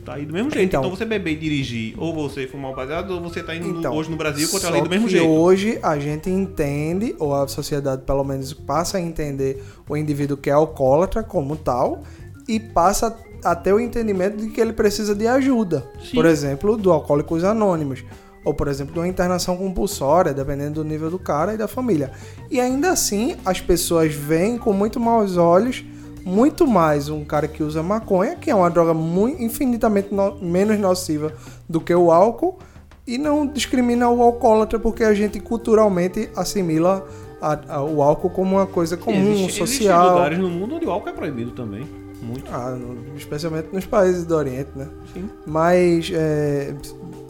tá 0.06 0.14
aí 0.14 0.26
do 0.26 0.34
mesmo 0.34 0.52
jeito. 0.52 0.68
Então, 0.68 0.82
então, 0.82 0.96
você 0.96 1.04
beber 1.04 1.32
e 1.32 1.36
dirigir, 1.36 1.96
ou 1.98 2.14
você 2.14 2.48
fumar 2.48 2.72
um 2.72 2.76
baseado, 2.76 3.12
ou 3.12 3.22
você 3.22 3.42
tá 3.42 3.56
indo 3.56 3.80
então, 3.80 3.94
hoje 3.94 4.10
no 4.10 4.16
Brasil 4.16 4.48
contra 4.50 4.70
a 4.70 4.72
lei 4.72 4.82
do 4.82 4.90
mesmo 4.90 5.10
jeito. 5.10 5.28
hoje 5.28 5.80
a 5.82 5.98
gente 5.98 6.30
entende, 6.30 7.16
ou 7.18 7.34
a 7.34 7.48
sociedade 7.48 8.04
pelo 8.04 8.24
menos 8.24 8.54
passa 8.54 8.98
a 8.98 9.02
entender 9.02 9.64
o 9.90 9.98
indivíduo 9.98 10.38
que 10.38 10.50
é 10.50 10.54
alcoólatra 10.54 11.24
como 11.24 11.56
tal, 11.56 12.04
e 12.48 12.60
passa 12.60 13.16
até 13.44 13.74
o 13.74 13.80
entendimento 13.80 14.38
de 14.38 14.50
que 14.50 14.60
ele 14.60 14.74
precisa 14.74 15.16
de 15.16 15.28
ajuda. 15.28 15.86
Sim. 16.04 16.16
Por 16.16 16.26
exemplo, 16.26 16.78
do 16.78 16.92
Alcoólicos 16.92 17.44
Anônimos. 17.44 18.04
Ou, 18.44 18.54
por 18.54 18.68
exemplo, 18.68 18.94
de 18.94 19.00
uma 19.00 19.08
internação 19.08 19.58
compulsória, 19.58 20.32
dependendo 20.32 20.84
do 20.84 20.88
nível 20.88 21.10
do 21.10 21.18
cara 21.18 21.56
e 21.56 21.58
da 21.58 21.68
família. 21.68 22.12
E 22.50 22.60
ainda 22.60 22.92
assim, 22.92 23.36
as 23.44 23.60
pessoas 23.60 24.14
veem 24.14 24.58
com 24.58 24.72
muito 24.72 25.00
maus 25.00 25.36
olhos 25.36 25.84
muito 26.26 26.66
mais 26.66 27.08
um 27.08 27.24
cara 27.24 27.48
que 27.48 27.62
usa 27.62 27.84
maconha, 27.84 28.36
que 28.36 28.50
é 28.50 28.56
uma 28.56 28.70
droga 28.70 28.96
muito, 28.96 29.44
infinitamente 29.44 30.12
no, 30.12 30.36
menos 30.42 30.80
nociva 30.80 31.32
do 31.70 31.80
que 31.80 31.94
o 31.94 32.12
álcool, 32.12 32.58
e 33.06 33.20
não 33.20 33.46
discrimina 33.46 34.10
o 34.10 34.20
alcoólatra 34.24 34.80
porque 34.80 35.04
a 35.04 35.14
gente 35.14 35.40
culturalmente 35.40 36.28
assimila 36.36 37.06
a, 37.40 37.76
a, 37.76 37.84
o 37.84 38.02
álcool 38.02 38.32
como 38.32 38.56
uma 38.56 38.66
coisa 38.66 38.98
comum, 38.98 39.34
existe, 39.34 39.60
social. 39.60 40.00
Existem 40.00 40.16
lugares 40.16 40.40
no 40.40 40.50
mundo 40.50 40.76
onde 40.76 40.88
o 40.88 40.92
álcool 40.92 41.10
é 41.10 41.14
proibido 41.14 41.52
também. 41.52 41.88
Muito. 42.26 42.50
Ah, 42.52 42.78
especialmente 43.16 43.70
nos 43.72 43.86
países 43.86 44.26
do 44.26 44.36
Oriente, 44.36 44.70
né? 44.76 44.88
Sim. 45.14 45.30
Mas 45.46 46.10
é, 46.14 46.74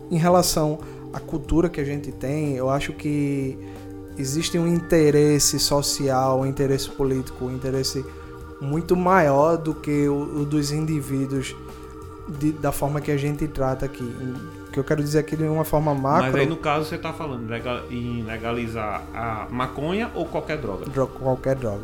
em 0.10 0.18
relação 0.18 0.80
à 1.14 1.20
cultura 1.20 1.68
que 1.70 1.82
a 1.82 1.84
gente 1.86 2.12
tem, 2.12 2.56
eu 2.56 2.70
acho 2.70 2.94
que 2.94 3.58
existe 4.18 4.58
um 4.58 4.68
interesse 4.68 5.60
social, 5.60 6.40
um 6.42 6.46
interesse 6.46 6.90
político, 6.90 7.46
um 7.46 7.54
interesse 7.56 8.06
muito 8.62 8.96
maior 8.96 9.58
do 9.58 9.76
que 9.76 10.08
o, 10.08 10.42
o 10.42 10.46
dos 10.46 10.72
indivíduos 10.72 11.54
de- 12.40 12.54
da 12.54 12.72
forma 12.72 13.02
que 13.02 13.12
a 13.12 13.18
gente 13.18 13.48
trata 13.48 13.86
aqui. 13.86 14.04
O 14.68 14.72
que 14.72 14.80
eu 14.80 14.84
quero 14.84 15.04
dizer 15.04 15.20
aqui 15.20 15.36
de 15.36 15.44
uma 15.44 15.64
forma 15.66 15.94
macro, 15.94 16.32
Mas 16.32 16.36
aí 16.42 16.48
no 16.48 16.58
caso 16.58 16.86
você 16.86 16.98
tá 16.98 17.12
falando 17.14 17.50
legal- 17.50 17.84
em 17.92 18.24
legalizar 18.24 19.04
a 19.14 19.48
maconha 19.52 20.10
ou 20.16 20.26
qualquer 20.26 20.58
droga? 20.58 20.86
dro- 20.86 21.08
qualquer 21.08 21.56
droga. 21.56 21.84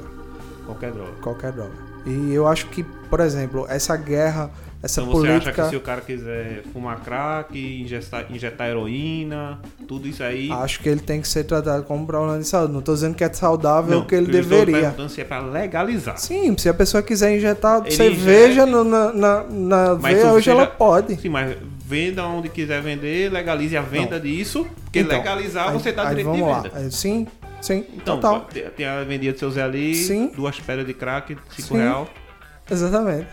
Qualquer 0.66 0.92
droga. 0.94 1.12
Qualquer 1.22 1.52
droga. 1.52 1.91
E 2.06 2.34
eu 2.34 2.48
acho 2.48 2.68
que, 2.68 2.84
por 2.84 3.20
exemplo, 3.20 3.66
essa 3.70 3.96
guerra, 3.96 4.50
essa 4.82 5.02
então 5.02 5.12
você 5.14 5.28
acha 5.28 5.40
política. 5.40 5.64
que 5.64 5.70
se 5.70 5.76
o 5.76 5.82
cara 5.82 6.02
quiser 6.02 6.64
fumar 6.74 7.00
crack, 7.02 7.82
injetar, 7.82 8.26
injetar 8.32 8.68
heroína, 8.70 9.60
tudo 9.88 10.08
isso 10.08 10.24
aí. 10.24 10.52
Acho 10.52 10.80
que 10.80 10.90
ele 10.90 11.00
tem 11.02 11.22
que 11.22 11.28
ser 11.28 11.44
tratado 11.44 11.84
como 11.84 12.02
um 12.04 12.06
problema 12.06 12.40
de 12.40 12.48
saúde. 12.48 12.74
Não 12.74 12.82
tô 12.82 12.94
dizendo 12.94 13.14
que 13.16 13.24
é 13.24 13.32
saudável 13.32 13.92
Não, 13.92 14.02
o 14.02 14.06
que 14.06 14.16
ele 14.16 14.26
estou 14.36 14.42
deveria. 14.42 14.82
perguntando 14.82 15.10
se 15.10 15.22
é 15.22 15.24
pra 15.24 15.40
legalizar. 15.42 16.18
Sim, 16.18 16.56
se 16.58 16.68
a 16.68 16.74
pessoa 16.74 17.04
quiser 17.04 17.36
injetar 17.38 17.82
Ele 17.86 17.92
cerveja 17.96 18.66
na, 18.66 18.84
na, 19.14 19.44
na 19.44 19.94
veia, 19.94 20.32
hoje 20.34 20.50
ela 20.50 20.66
pode. 20.66 21.16
Sim, 21.22 21.30
mas 21.30 21.56
venda 21.86 22.26
onde 22.26 22.48
quiser 22.50 22.82
vender, 22.82 23.30
legalize 23.32 23.76
a 23.78 23.82
venda 23.82 24.18
disso, 24.20 24.66
porque 24.86 25.00
Então, 25.02 25.18
legalizar 25.18 25.68
aí- 25.68 25.74
você 25.74 25.92
dá 25.92 26.04
aí 26.08 26.16
direito 26.16 26.32
de 26.32 26.38
venda. 26.42 26.72
lá. 26.74 26.90
Sim, 26.90 27.28
sim, 27.62 27.86
Então, 27.94 28.20
total. 28.20 28.48
tem 28.76 28.86
a 28.86 29.04
vendinha 29.04 29.34
do 29.34 29.40
seu 29.40 29.52
Zé 29.52 29.64
ali, 29.64 29.96
Sim. 29.96 30.32
duas 30.36 30.60
pedras 30.60 30.86
de 30.88 30.94
crack, 30.94 31.38
cinco 31.56 31.68
Sim. 31.70 31.78
real. 31.78 32.08
Exatamente. 32.70 33.28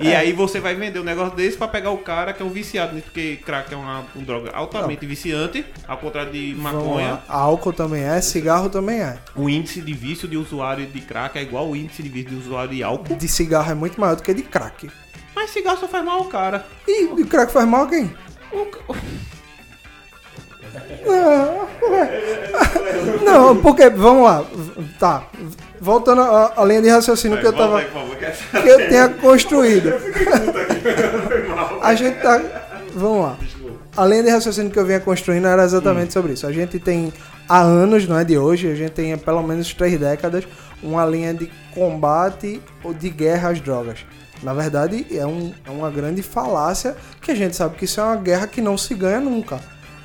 E 0.00 0.12
aí 0.12 0.32
você 0.32 0.58
vai 0.58 0.74
vender 0.74 0.98
um 0.98 1.04
negócio 1.04 1.36
desse 1.36 1.56
pra 1.56 1.68
pegar 1.68 1.90
o 1.90 1.98
cara 1.98 2.32
que 2.32 2.42
é 2.42 2.44
um 2.44 2.50
viciado 2.50 2.92
nisso, 2.94 3.04
porque 3.06 3.36
crack 3.44 3.72
é 3.72 3.76
uma, 3.76 4.04
uma 4.14 4.24
droga 4.24 4.50
altamente 4.52 5.06
viciante, 5.06 5.64
ao 5.86 5.96
contrário 5.98 6.32
de 6.32 6.56
maconha. 6.58 7.20
Álcool 7.28 7.72
também 7.72 8.02
é, 8.02 8.20
cigarro 8.20 8.68
também 8.68 9.00
é. 9.00 9.16
O 9.36 9.48
índice 9.48 9.80
de 9.80 9.92
vício 9.92 10.26
de 10.26 10.36
usuário 10.36 10.86
de 10.86 11.00
crack 11.00 11.38
é 11.38 11.42
igual 11.42 11.66
ao 11.66 11.76
índice 11.76 12.02
de 12.02 12.08
vício 12.08 12.30
de 12.30 12.36
usuário 12.36 12.70
de 12.74 12.82
álcool. 12.82 13.14
De 13.14 13.28
cigarro 13.28 13.70
é 13.70 13.74
muito 13.74 14.00
maior 14.00 14.16
do 14.16 14.22
que 14.22 14.34
de 14.34 14.42
crack. 14.42 14.90
Mas 15.36 15.50
cigarro 15.50 15.78
só 15.78 15.86
faz 15.86 16.04
mal 16.04 16.18
ao 16.18 16.24
cara. 16.24 16.66
E 16.88 17.14
de 17.14 17.24
crack 17.24 17.52
faz 17.52 17.68
mal 17.68 17.84
a 17.84 17.88
quem? 17.88 18.12
O 18.52 18.66
Não, 23.24 23.56
porque, 23.56 23.88
vamos 23.90 24.24
lá. 24.24 24.44
Tá. 24.98 25.24
Voltando 25.80 26.22
à, 26.22 26.52
à 26.56 26.64
linha 26.64 26.82
de 26.82 26.88
raciocínio 26.88 27.38
que 27.38 27.46
eu 27.46 27.52
tava. 27.52 27.80
que 27.82 28.68
eu 28.68 28.78
tenha 28.88 29.08
construído. 29.08 29.92
a 31.82 31.94
gente 31.94 32.20
tá. 32.20 32.40
Vamos 32.94 33.22
lá. 33.22 33.36
A 33.96 34.04
linha 34.06 34.22
de 34.22 34.30
raciocínio 34.30 34.70
que 34.70 34.78
eu 34.78 34.84
vinha 34.86 35.00
construindo 35.00 35.46
era 35.46 35.64
exatamente 35.64 36.12
sobre 36.12 36.32
isso. 36.32 36.46
A 36.46 36.52
gente 36.52 36.78
tem 36.78 37.12
há 37.48 37.60
anos, 37.60 38.06
não 38.08 38.18
é 38.18 38.24
de 38.24 38.36
hoje, 38.38 38.70
a 38.70 38.74
gente 38.74 38.90
tem 38.92 39.12
há 39.12 39.18
pelo 39.18 39.42
menos 39.42 39.72
três 39.74 39.98
décadas 39.98 40.46
uma 40.82 41.04
linha 41.04 41.34
de 41.34 41.50
combate 41.74 42.60
ou 42.84 42.92
de 42.94 43.08
guerra 43.10 43.50
às 43.50 43.60
drogas. 43.60 44.00
Na 44.42 44.54
verdade, 44.54 45.04
é, 45.10 45.26
um- 45.26 45.52
é 45.66 45.70
uma 45.70 45.90
grande 45.90 46.22
falácia 46.22 46.94
que 47.20 47.32
a 47.32 47.34
gente 47.34 47.56
sabe 47.56 47.76
que 47.76 47.84
isso 47.86 48.00
é 48.00 48.04
uma 48.04 48.14
guerra 48.16 48.46
que 48.46 48.60
não 48.60 48.78
se 48.78 48.94
ganha 48.94 49.18
nunca. 49.20 49.58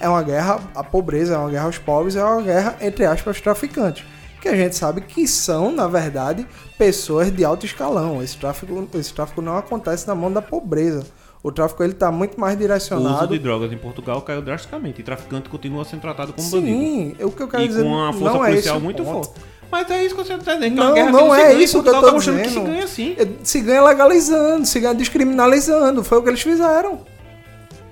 É 0.03 0.09
uma 0.09 0.21
guerra 0.21 0.59
à 0.75 0.83
pobreza, 0.83 1.35
é 1.35 1.37
uma 1.37 1.49
guerra 1.49 1.65
aos 1.65 1.77
pobres, 1.77 2.15
é 2.17 2.23
uma 2.23 2.41
guerra, 2.41 2.75
entre 2.81 3.05
aspas, 3.05 3.39
traficantes. 3.39 4.03
Que 4.41 4.49
a 4.49 4.55
gente 4.55 4.75
sabe 4.75 4.99
que 4.99 5.25
são, 5.25 5.71
na 5.71 5.87
verdade, 5.87 6.45
pessoas 6.77 7.31
de 7.31 7.45
alto 7.45 7.65
escalão. 7.65 8.21
Esse 8.21 8.35
tráfico, 8.37 8.85
esse 8.95 9.13
tráfico 9.13 9.41
não 9.41 9.55
acontece 9.57 10.05
na 10.05 10.13
mão 10.13 10.29
da 10.29 10.41
pobreza. 10.41 11.05
O 11.41 11.51
tráfico 11.51 11.81
ele 11.83 11.93
está 11.93 12.11
muito 12.11 12.37
mais 12.37 12.53
O 12.53 12.57
uso 12.57 12.61
direcionado. 12.67 13.27
de 13.27 13.39
drogas 13.39 13.71
em 13.71 13.77
Portugal 13.77 14.21
caiu 14.21 14.41
drasticamente 14.41 14.99
e 14.99 15.03
traficante 15.05 15.47
continua 15.47 15.85
sendo 15.85 16.01
tratado 16.01 16.33
como 16.33 16.49
bandido. 16.49 16.67
Sim, 16.77 17.15
o 17.21 17.31
que 17.31 17.41
eu 17.43 17.47
quero 17.47 17.63
E 17.63 17.67
dizer 17.69 17.83
com 17.83 17.89
uma 17.89 18.11
força 18.11 18.37
não 18.37 18.45
é 18.45 18.49
policial 18.49 18.79
muito 18.81 19.03
ponto. 19.03 19.27
forte. 19.27 19.41
Mas 19.71 19.89
é 19.89 20.05
isso 20.05 20.15
que 20.15 20.23
você 20.23 20.33
está 20.33 20.53
dizendo, 20.55 20.81
é 20.97 21.03
Não, 21.05 21.11
não 21.11 21.33
é 21.35 21.53
isso 21.53 21.81
que 21.81 21.87
eu 21.89 21.93
tô 21.93 22.01
tá 22.01 22.11
mostrando 22.11 22.37
que 22.41 22.43
se 22.43 22.49
dizendo. 22.49 22.65
ganha 22.67 22.87
sim. 22.87 23.15
Se 23.43 23.61
ganha 23.61 23.81
legalizando, 23.83 24.65
se 24.65 24.79
ganha 24.81 24.93
descriminalizando. 24.93 26.03
Foi 26.03 26.17
o 26.17 26.21
que 26.21 26.29
eles 26.29 26.41
fizeram. 26.41 26.99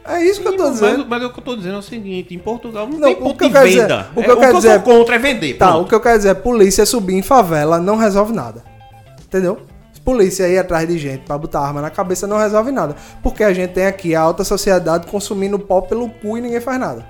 É 0.03 0.23
isso 0.23 0.41
que 0.41 0.47
eu 0.47 0.57
tô 0.57 0.65
Sim, 0.65 0.71
dizendo. 0.71 0.97
Mas, 1.07 1.21
mas 1.21 1.23
o 1.29 1.33
que 1.33 1.39
eu 1.39 1.43
tô 1.43 1.55
dizendo 1.55 1.75
é 1.75 1.79
o 1.79 1.81
seguinte, 1.83 2.33
em 2.33 2.39
Portugal 2.39 2.87
não, 2.87 2.97
Não, 2.97 3.07
tem 3.07 3.15
ponto 3.15 3.37
que 3.37 3.47
de 3.49 3.59
dizer- 3.63 3.81
venda. 3.81 4.09
o 4.15 4.21
que 4.23 4.29
É, 4.29 4.31
eu 4.31 4.37
quero 4.37 4.55
dizer- 4.57 4.81
contra 4.81 5.15
é 5.15 5.19
vender, 5.19 5.53
Tá, 5.57 5.67
pronto. 5.69 5.85
o 5.85 5.87
que 5.89 5.95
eu 5.95 5.99
quero 6.01 6.17
dizer 6.17 6.29
é 6.29 6.33
polícia 6.33 6.85
subir 6.85 7.13
em 7.15 7.21
favela 7.21 7.79
não 7.79 7.97
resolve 7.97 8.33
nada. 8.33 8.63
Entendeu? 9.23 9.59
Polícia 10.03 10.47
ir 10.47 10.57
atrás 10.57 10.87
de 10.87 10.97
gente 10.97 11.19
pra 11.25 11.37
botar 11.37 11.59
arma 11.59 11.79
na 11.79 11.91
cabeça 11.91 12.25
não 12.25 12.37
resolve 12.39 12.71
nada. 12.71 12.95
Porque 13.21 13.43
a 13.43 13.53
gente 13.53 13.69
tem 13.73 13.85
aqui 13.85 14.15
a 14.15 14.21
alta 14.21 14.43
sociedade 14.43 15.05
consumindo 15.05 15.59
pó 15.59 15.79
pelo 15.81 16.09
cu 16.09 16.39
e 16.39 16.41
ninguém 16.41 16.59
faz 16.59 16.79
nada. 16.79 17.05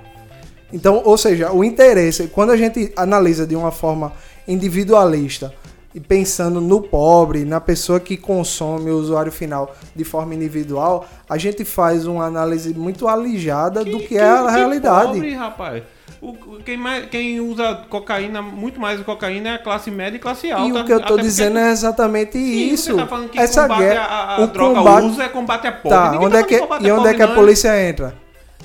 Então, 0.73 1.01
ou 1.05 1.17
seja, 1.17 1.53
o 1.53 1.63
interesse, 1.63 2.27
quando 2.27 2.49
a 2.51 2.57
gente 2.57 2.91
analisa 2.97 3.47
de 3.47 3.55
uma 3.55 3.71
forma 3.71 4.11
individualista 4.45 5.53
e 5.93 5.99
pensando 5.99 6.61
no 6.61 6.81
pobre, 6.81 7.43
na 7.45 7.59
pessoa 7.59 7.99
que 7.99 8.15
consome 8.17 8.89
o 8.91 8.97
usuário 8.97 9.31
final 9.31 9.75
de 9.95 10.03
forma 10.03 10.33
individual, 10.33 11.05
a 11.29 11.37
gente 11.37 11.65
faz 11.65 12.05
uma 12.05 12.25
análise 12.25 12.73
muito 12.73 13.07
alijada 13.07 13.83
do 13.83 13.99
que, 13.99 14.17
é 14.17 14.23
a 14.23 14.49
realidade. 14.49 15.13
Pobre, 15.13 15.33
rapaz. 15.33 15.83
O- 16.21 16.29
o- 16.29 16.59
quem, 16.63 16.77
mais- 16.77 17.07
quem 17.09 17.39
usa 17.41 17.73
cocaína, 17.89 18.41
muito 18.43 18.79
mais 18.79 19.01
cocaína, 19.01 19.49
é 19.49 19.53
a 19.55 19.57
classe 19.59 19.89
média 19.89 20.17
e 20.17 20.19
classe 20.19 20.51
alta. 20.51 20.67
E 20.67 20.71
o 20.81 20.85
que 20.85 20.93
eu 20.93 21.01
porque- 21.01 21.21
dizendo 21.23 21.57
é 21.57 21.71
exatamente 21.71 22.33
Sim, 22.37 22.73
isso. 22.73 22.91
Você 22.91 22.97
tá 22.97 23.07
falando 23.07 23.29
que 23.29 23.39
Essa 23.39 23.63
combate 23.63 23.79
guerra, 23.79 24.01
a, 24.03 24.35
a 24.35 24.41
o 24.43 24.47
droga 24.47 24.75
combate, 24.79 25.05
uso 25.07 25.21
é 25.21 25.29
combate 25.29 25.67
a 25.67 25.71
pobre. 25.71 25.89
tá, 25.97 26.11
Ninguém 26.11 26.27
onde 26.27 26.35
é 26.37 26.39
falando 26.43 26.81
que 26.81 26.87
e 26.87 26.91
onde 26.91 27.07
é 27.07 27.13
que 27.15 27.21
a 27.23 27.27
não, 27.27 27.33
polícia 27.35 27.89
entra? 27.89 28.13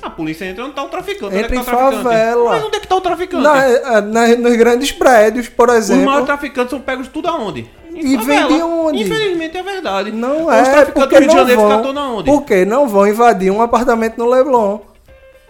A 0.02 0.10
polícia 0.10 0.44
entra 0.44 0.64
onde 0.64 0.74
tá 0.74 0.82
o 0.84 0.88
traficante. 0.88 1.34
Entra 1.36 1.38
onde 1.38 1.44
é 1.44 1.48
que 1.48 1.54
em 1.54 1.64
tá 1.64 1.64
traficante? 1.76 2.02
favela. 2.02 2.50
Mas 2.50 2.64
onde 2.64 2.76
é 2.76 2.80
que 2.80 2.86
tá 2.88 2.96
o 2.96 3.00
traficante? 3.00 3.42
Na, 3.42 4.00
na- 4.02 4.36
nos 4.36 4.56
grandes 4.56 4.92
prédios, 4.92 5.48
por 5.48 5.68
Os 5.70 5.76
exemplo. 5.76 6.04
maiores 6.04 6.26
traficantes 6.26 6.70
são 6.70 6.80
pegos 6.80 7.08
tudo 7.08 7.28
aonde? 7.28 7.68
Em 7.94 8.12
E 8.12 8.16
favela. 8.18 8.48
vende 8.48 8.62
onde? 8.62 9.02
Infelizmente 9.02 9.56
é 9.56 9.62
verdade. 9.62 10.12
Não 10.12 10.46
Os 10.46 10.52
é, 10.52 10.62
traficantes 10.62 10.92
porque 10.94 11.14
do 11.16 11.20
Rio 11.20 11.28
de 11.30 11.34
Janeiro 11.34 11.60
vão. 11.62 11.70
catou 11.70 11.92
na 11.92 12.08
onde? 12.10 12.30
Porque 12.30 12.64
não 12.64 12.86
vão 12.88 13.06
invadir 13.08 13.50
um 13.50 13.62
apartamento 13.62 14.18
no 14.18 14.28
Leblon. 14.28 14.80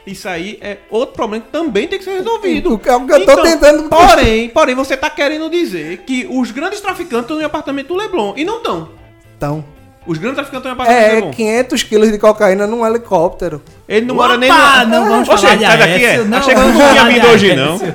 Isso 0.06 0.28
aí 0.28 0.56
é 0.62 0.76
outro 0.88 1.16
problema 1.16 1.44
que 1.44 1.50
também 1.50 1.88
tem 1.88 1.98
que 1.98 2.04
ser 2.04 2.12
resolvido. 2.18 2.80
É 2.86 2.94
o 2.94 3.04
que 3.06 3.12
eu 3.12 3.26
tô 3.26 3.42
tentando- 3.42 3.88
Porém, 3.88 4.48
porém, 4.50 4.74
você 4.76 4.96
tá 4.96 5.10
querendo 5.10 5.50
dizer 5.50 5.98
que 6.06 6.28
os 6.30 6.52
grandes 6.52 6.80
traficantes 6.80 7.22
estão 7.24 7.40
em 7.40 7.44
apartamento 7.44 7.88
do 7.88 7.96
Leblon. 7.96 8.32
E 8.36 8.44
não 8.44 8.58
estão. 8.58 8.88
Então, 9.36 9.64
Os 10.06 10.18
grandes 10.18 10.36
traficantes 10.36 10.64
estão 10.64 10.70
em 10.70 10.74
apartamento 10.74 11.04
do 11.04 11.10
é 11.10 11.14
Leblon. 11.16 11.30
500 11.32 11.82
quilos 11.82 12.12
de 12.12 12.18
cocaína 12.20 12.64
num 12.68 12.86
helicóptero. 12.86 13.60
Ele 13.88 14.04
não 14.06 14.16
mora 14.16 14.36
nem 14.36 14.50
Opa, 14.50 14.84
no... 14.84 14.90
não 14.90 15.08
vamos 15.08 15.28
Oxe, 15.28 15.42
falar 15.42 15.54
de 15.56 15.64
sai 15.64 15.78
daqui, 15.78 16.04
é. 16.04 16.08
Aécio, 16.10 16.24
não 16.24 16.38
Achei 16.38 16.54
que 16.56 16.60
não 16.60 16.72
tinha 16.90 17.04
vindo 17.06 17.26
hoje, 17.28 17.54
não. 17.54 17.72
Aécio. 17.72 17.94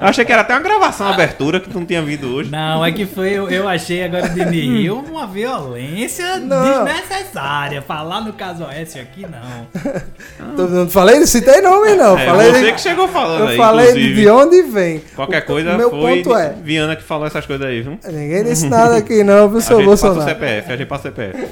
Achei 0.00 0.24
que 0.24 0.32
era 0.32 0.42
até 0.42 0.54
uma 0.54 0.60
gravação, 0.62 1.06
uma 1.08 1.14
abertura, 1.14 1.58
que 1.58 1.68
tu 1.68 1.78
não 1.80 1.84
tinha 1.86 2.00
vindo 2.02 2.32
hoje. 2.36 2.50
Não, 2.52 2.84
é 2.84 2.92
que 2.92 3.04
foi, 3.04 3.30
eu, 3.32 3.50
eu 3.50 3.68
achei 3.68 4.04
agora 4.04 4.28
de 4.28 4.44
Nil 4.44 4.98
uma 5.10 5.26
violência 5.26 6.38
Não. 6.38 6.84
desnecessária. 6.84 7.82
Falar 7.82 8.20
no 8.20 8.32
caso 8.32 8.64
Oécio 8.64 9.02
aqui, 9.02 9.26
não. 9.26 9.66
Tô- 10.56 10.66
Não 10.68 10.88
falei, 10.88 11.26
citei 11.26 11.60
nome 11.60 11.94
não. 11.94 12.16
É, 12.16 12.26
falei 12.26 12.52
você 12.52 12.66
de- 12.66 12.72
que 12.72 12.80
chegou 12.80 13.08
falando 13.08 13.40
eu 13.40 13.48
aí, 13.48 13.56
falei 13.56 13.88
inclusive. 13.90 14.14
de 14.20 14.28
onde 14.28 14.62
vem. 14.62 15.02
Qualquer 15.16 15.40
coisa 15.44 15.74
o 15.74 15.76
meu 15.76 15.90
foi 15.90 16.22
ponto 16.22 16.36
é, 16.36 16.54
Viana 16.62 16.94
que 16.94 17.02
falou 17.02 17.26
essas 17.26 17.44
coisas 17.44 17.66
aí, 17.66 17.80
viu? 17.82 17.98
ninguém 18.06 18.44
disse 18.44 18.66
nada 18.70 18.96
aqui 18.98 19.24
não, 19.24 19.48
viu, 19.48 19.58
A 19.58 19.62
seu 19.62 19.78
gente 19.80 19.90
passa 19.90 20.06
o 20.06 20.14
Bolsonaro. 20.14 20.30
CPF, 20.38 20.72
a 20.72 20.76
gente 20.76 20.86
passa 20.86 21.08
o 21.08 21.10
CPF. 21.10 21.44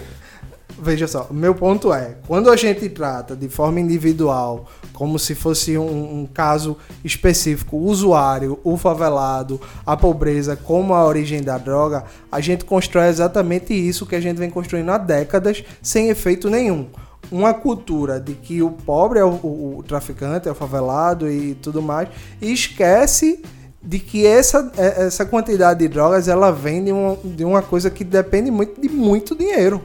Veja 0.84 1.06
só, 1.06 1.28
o 1.30 1.34
meu 1.34 1.54
ponto 1.54 1.92
é, 1.94 2.16
quando 2.26 2.50
a 2.50 2.56
gente 2.56 2.88
trata 2.88 3.36
de 3.36 3.48
forma 3.48 3.78
individual, 3.78 4.66
como 4.92 5.16
se 5.16 5.32
fosse 5.32 5.78
um, 5.78 6.22
um 6.22 6.26
caso 6.26 6.76
específico, 7.04 7.76
o 7.76 7.84
usuário, 7.84 8.58
o 8.64 8.76
favelado, 8.76 9.60
a 9.86 9.96
pobreza 9.96 10.56
como 10.56 10.92
a 10.92 11.04
origem 11.06 11.40
da 11.40 11.56
droga, 11.56 12.02
a 12.32 12.40
gente 12.40 12.64
constrói 12.64 13.06
exatamente 13.06 13.72
isso 13.72 14.04
que 14.04 14.16
a 14.16 14.20
gente 14.20 14.38
vem 14.38 14.50
construindo 14.50 14.90
há 14.90 14.98
décadas 14.98 15.62
sem 15.80 16.08
efeito 16.08 16.50
nenhum. 16.50 16.88
Uma 17.30 17.54
cultura 17.54 18.18
de 18.18 18.34
que 18.34 18.60
o 18.60 18.72
pobre 18.72 19.20
é 19.20 19.24
o, 19.24 19.28
o- 19.40 19.76
o 19.78 19.82
traficante, 19.84 20.48
é 20.48 20.50
o 20.50 20.54
favelado 20.54 21.30
e 21.30 21.54
tudo 21.54 21.80
mais, 21.80 22.08
e 22.40 22.52
esquece 22.52 23.40
de 23.80 24.00
que 24.00 24.26
essa, 24.26 24.72
é- 24.76 25.04
essa 25.06 25.24
quantidade 25.24 25.78
de 25.78 25.86
drogas 25.86 26.26
ela 26.26 26.50
vem 26.50 26.82
de 26.82 26.90
uma, 26.90 27.16
de 27.22 27.44
uma 27.44 27.62
coisa 27.62 27.88
que 27.88 28.02
depende 28.02 28.50
muito 28.50 28.80
de 28.80 28.88
muito 28.88 29.36
dinheiro 29.36 29.80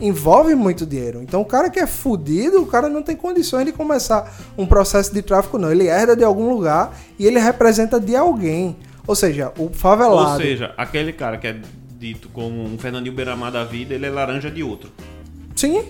envolve 0.00 0.54
muito 0.54 0.86
dinheiro. 0.86 1.22
Então 1.22 1.40
o 1.40 1.44
cara 1.44 1.70
que 1.70 1.78
é 1.78 1.86
fudido, 1.86 2.62
o 2.62 2.66
cara 2.66 2.88
não 2.88 3.02
tem 3.02 3.16
condições 3.16 3.64
de 3.64 3.72
começar 3.72 4.32
um 4.56 4.66
processo 4.66 5.12
de 5.12 5.22
tráfico, 5.22 5.58
não. 5.58 5.70
Ele 5.70 5.86
herda 5.86 6.16
de 6.16 6.24
algum 6.24 6.48
lugar 6.48 6.96
e 7.18 7.26
ele 7.26 7.38
representa 7.38 7.98
de 8.00 8.14
alguém. 8.16 8.76
Ou 9.06 9.14
seja, 9.14 9.52
o 9.58 9.64
Ou 9.64 9.72
favelado. 9.72 10.42
seja, 10.42 10.74
aquele 10.76 11.12
cara 11.12 11.38
que 11.38 11.46
é 11.46 11.56
dito 11.98 12.28
como 12.28 12.62
um 12.62 12.78
Fernandinho 12.78 13.14
Beiramar 13.14 13.50
da 13.50 13.64
vida, 13.64 13.94
ele 13.94 14.06
é 14.06 14.10
laranja 14.10 14.50
de 14.50 14.62
outro. 14.62 14.90
Sim. 15.56 15.82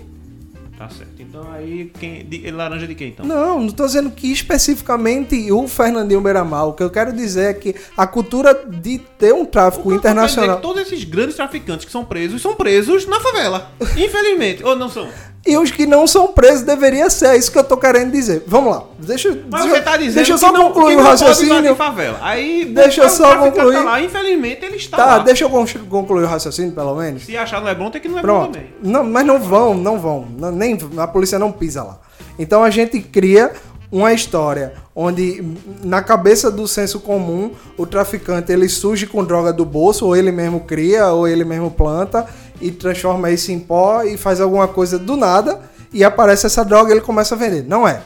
Tá 0.79 0.87
certo. 0.87 1.11
Então 1.19 1.51
aí, 1.51 1.91
quem, 1.99 2.23
de, 2.23 2.49
laranja 2.51 2.87
de 2.87 2.95
quem 2.95 3.09
então? 3.09 3.25
Não, 3.25 3.59
não 3.59 3.69
tô 3.69 3.85
dizendo 3.85 4.09
que 4.11 4.31
especificamente 4.31 5.51
o 5.51 5.67
Fernandinho 5.67 6.21
Beiramar. 6.21 6.67
O 6.67 6.73
que 6.73 6.81
eu 6.81 6.89
quero 6.89 7.11
dizer 7.11 7.49
é 7.49 7.53
que 7.53 7.75
a 7.97 8.07
cultura 8.07 8.53
de 8.53 8.97
ter 8.97 9.33
um 9.33 9.41
O 9.41 9.45
tráfico 9.45 9.91
é 9.91 9.95
internacional. 9.95 10.55
que 10.55 10.61
todos 10.61 10.81
esses 10.83 11.03
grandes 11.03 11.35
traficantes 11.35 11.85
que 11.85 11.91
são 11.91 12.05
presos, 12.05 12.41
são 12.41 12.55
presos 12.55 13.05
na 13.07 13.19
favela. 13.19 13.69
Infelizmente. 13.97 14.63
Ou 14.63 14.73
não 14.73 14.87
são? 14.87 15.09
E 15.49 15.57
os 15.57 15.71
que 15.71 15.85
não 15.87 16.05
são 16.05 16.27
presos 16.27 16.61
deveria 16.61 17.09
ser, 17.09 17.27
é 17.29 17.37
isso 17.37 17.51
que 17.51 17.57
eu 17.57 17.63
tô 17.63 17.75
querendo 17.75 18.11
dizer. 18.11 18.43
Vamos 18.45 18.71
lá, 18.71 18.83
deixa, 18.99 19.29
Mas 19.49 19.61
deixa, 19.63 19.75
você 19.77 19.81
tá 19.81 19.97
dizendo 19.97 20.13
deixa 20.15 20.31
eu 20.31 20.35
que 20.35 20.41
só 20.41 20.51
não, 20.51 20.63
concluir 20.71 20.93
o 20.95 20.97
não 20.97 21.03
raciocínio. 21.05 21.75
favela. 21.75 22.19
Aí 22.21 22.65
Deixa 22.65 23.01
eu 23.03 23.09
só 23.09 23.29
traficante 23.31 23.55
concluir. 23.55 23.73
Tá 23.77 23.83
lá, 23.83 24.01
infelizmente 24.01 24.65
ele 24.65 24.75
está 24.75 24.97
Tá, 24.97 25.05
lá. 25.05 25.19
deixa 25.19 25.43
eu 25.45 25.49
con- 25.49 25.65
concluir 25.89 26.23
o 26.23 26.27
raciocínio, 26.27 26.71
pelo 26.73 26.95
menos. 26.95 27.23
Se 27.25 27.35
achar 27.35 27.59
no 27.59 27.65
Leblon, 27.65 27.89
tem 27.89 27.99
que 28.01 28.07
no 28.07 28.15
Leblon 28.17 28.33
Pronto. 28.41 28.53
também. 28.53 28.69
Não, 28.83 29.03
mas 29.03 29.25
não 29.25 29.39
vão, 29.39 29.73
não 29.73 29.97
vão. 29.99 30.27
Não- 30.37 30.51
nem, 30.51 30.77
a 30.97 31.07
polícia 31.07 31.39
não 31.39 31.51
pisa 31.51 31.81
lá. 31.83 31.97
Então 32.37 32.63
a 32.63 32.69
gente 32.69 32.99
cria 33.01 33.51
uma 33.91 34.13
história 34.13 34.73
onde 34.95 35.43
na 35.83 35.99
cabeça 36.03 36.51
do 36.51 36.67
senso 36.67 36.99
comum 36.99 37.51
o 37.75 37.87
traficante 37.87 38.51
ele 38.51 38.69
surge 38.69 39.07
com 39.07 39.23
droga 39.23 39.51
do 39.51 39.65
bolso 39.65 40.05
ou 40.05 40.15
ele 40.15 40.31
mesmo 40.31 40.59
cria 40.59 41.07
ou 41.07 41.27
ele 41.27 41.43
mesmo 41.43 41.71
planta 41.71 42.27
e 42.61 42.71
transforma 42.71 43.29
isso 43.31 43.51
em 43.51 43.59
pó 43.59 44.03
e 44.03 44.17
faz 44.17 44.39
alguma 44.41 44.67
coisa 44.67 44.97
do 44.99 45.15
nada 45.15 45.59
e 45.93 46.03
aparece 46.03 46.45
essa 46.45 46.63
droga 46.63 46.89
e 46.89 46.93
ele 46.93 47.01
começa 47.01 47.35
a 47.35 47.37
vender. 47.37 47.63
Não 47.67 47.87
é. 47.87 48.01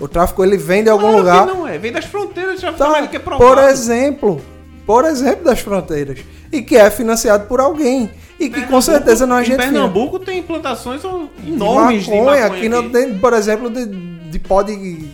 O 0.00 0.06
tráfico 0.08 0.44
ele 0.44 0.56
vem 0.56 0.82
de 0.84 0.90
algum 0.90 1.02
Claro 1.12 1.18
lugar. 1.18 1.46
não 1.46 1.66
é. 1.66 1.76
Vem 1.78 1.92
das 1.92 2.04
fronteiras, 2.04 2.60
já 2.60 2.72
Tá, 2.72 3.06
que 3.08 3.16
é 3.16 3.18
provado. 3.18 3.44
por 3.54 3.58
exemplo, 3.64 4.40
por 4.86 5.04
exemplo 5.04 5.44
das 5.44 5.60
fronteiras 5.60 6.20
e 6.52 6.62
que 6.62 6.76
é 6.76 6.88
financiado 6.90 7.46
por 7.46 7.60
alguém 7.60 8.10
e 8.40 8.48
que 8.48 8.62
com 8.66 8.80
certeza 8.80 9.26
não 9.26 9.38
é 9.38 9.42
Em 9.42 9.44
gente 9.46 9.60
fina. 9.60 9.72
Pernambuco 9.72 10.18
tem 10.20 10.40
plantações 10.42 11.02
De 11.02 11.50
enormes 11.52 12.04
de 12.04 12.10
maconha, 12.10 12.24
maconha. 12.42 12.46
aqui 12.46 12.68
não 12.68 12.88
tem, 12.88 13.18
por 13.18 13.32
exemplo, 13.32 13.68
de, 13.68 13.86
de 14.30 14.38
pó 14.38 14.62
de 14.62 15.08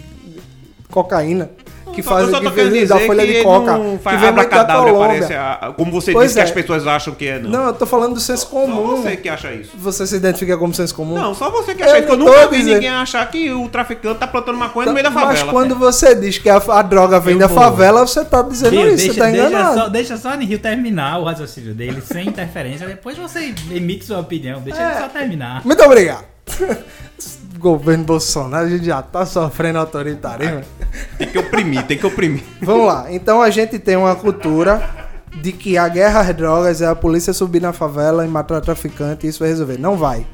cocaína. 0.91 1.51
Que 1.95 2.03
Só- 2.03 2.11
faz 2.11 2.25
eu 2.25 2.31
só 2.35 2.41
que 2.41 2.49
vem 2.51 2.87
da 2.87 2.99
folha 3.01 3.25
que 3.27 3.33
de 3.35 3.43
coca. 3.43 3.73
não 3.79 3.97
Que 3.97 4.03
faz 4.03 4.21
vem 4.21 4.33
muito 4.33 4.51
da 4.51 4.65
Colômbia. 4.65 5.41
a- 5.61 5.73
como 5.73 5.93
você 5.93 6.13
Pois 6.13 6.25
disse 6.27 6.35
que 6.35 6.41
é. 6.41 6.45
as 6.45 6.51
pessoas 6.51 6.87
acham 6.87 7.15
que 7.15 7.27
é, 7.29 7.39
não. 7.39 7.51
Não, 7.51 7.67
eu 7.67 7.73
tô 7.73 7.87
falando 7.87 8.15
do 8.15 8.21
senso 8.21 8.43
Só 8.43 8.49
comum. 8.51 8.97
você 8.97 9.17
que 9.17 9.29
acha 9.29 9.53
isso. 9.53 9.71
Você 9.77 10.07
se 10.07 10.17
identifica 10.17 10.57
como 10.59 10.75
senso 10.75 10.95
comum? 10.95 11.15
Não, 11.15 11.35
só 11.35 11.51
você 11.51 11.75
que 11.75 11.83
Eu 11.83 11.87
acha 11.87 11.99
isso. 11.99 12.07
que 12.07 12.13
Eu 12.13 12.17
não 12.17 12.27
nunca 12.27 12.47
vi 12.49 12.57
dizendo. 12.59 12.75
ninguém 12.75 12.91
achar 12.91 13.31
que 13.31 13.53
o 13.53 13.69
traficante 13.69 14.19
tá 14.19 14.27
plantando 14.27 14.59
maconha 14.59 14.87
no 14.89 14.93
meio 14.93 15.05
da 15.05 15.11
Mas 15.11 15.25
favela. 15.25 15.53
quando 15.53 15.75
você 15.77 16.15
diz 16.15 16.39
que 16.39 16.49
a, 16.51 16.57
a 16.57 16.83
droga 16.83 17.21
vem 17.21 17.35
Eu 17.35 17.41
da 17.41 17.47
vou. 17.47 17.59
favela, 17.59 18.07
você 18.07 18.25
tá 18.25 18.43
dizendo 18.43 18.71
Rio, 18.73 18.89
isso, 18.89 18.97
deixa, 18.97 19.13
você 19.15 19.19
tá 19.21 19.27
deixa 19.27 19.47
enganado. 19.49 19.75
só, 19.79 19.89
deixa 19.89 20.17
só 20.17 20.31
Rio 20.37 20.59
terminar 20.59 21.19
o 21.21 21.25
raciocínio 21.25 21.75
dele 21.75 22.01
sem 22.05 22.27
interferência. 22.29 22.87
Depois 22.87 23.17
você 23.17 23.55
emite 23.71 24.05
sua 24.05 24.19
opinião. 24.19 24.61
Deixa 24.61 24.83
É. 24.83 24.91
ele 24.91 25.01
só 25.01 25.09
terminar. 25.09 25.65
Muito 25.65 25.83
obrigado. 25.83 26.25
Governo 27.65 28.05
Bolsonaro, 28.05 28.67
a 28.67 28.69
gente 28.69 28.85
já 28.85 29.01
tá 29.01 29.25
sofrendo 29.25 29.79
autoritarismo. 29.79 30.61
Tem 31.17 31.27
que 31.29 31.39
oprimir, 31.39 31.83
tem 31.87 31.97
que 31.97 32.05
oprimir. 32.07 32.43
Vamos 32.61 32.87
lá. 32.87 33.07
Então 33.09 33.41
a 33.41 33.49
gente 33.49 33.79
tem 33.79 33.97
uma 33.97 34.15
cultura 34.15 34.87
de 35.41 35.51
que 35.51 35.79
a 35.79 35.89
guerra 35.89 36.21
às 36.21 36.37
drogas 36.37 36.83
é 36.83 36.87
a 36.87 36.95
polícia 36.95 37.33
subir 37.33 37.63
na 37.63 37.73
favela 37.73 38.25
e 38.27 38.29
matar 38.29 38.61
traficante 38.61 39.27
e 39.27 39.31
isso 39.31 39.39
vai 39.39 39.49
resolver. 39.49 39.79
Não 39.79 39.97
vai. 39.97 40.27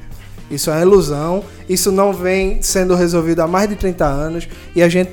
Isso 0.51 0.69
é 0.69 0.73
uma 0.73 0.81
ilusão. 0.81 1.41
Isso 1.69 1.89
não 1.89 2.11
vem 2.11 2.61
sendo 2.61 2.95
resolvido 2.95 3.39
há 3.39 3.47
mais 3.47 3.69
de 3.69 3.77
30 3.77 4.05
anos 4.05 4.49
e 4.75 4.83
a 4.83 4.89
gente 4.89 5.11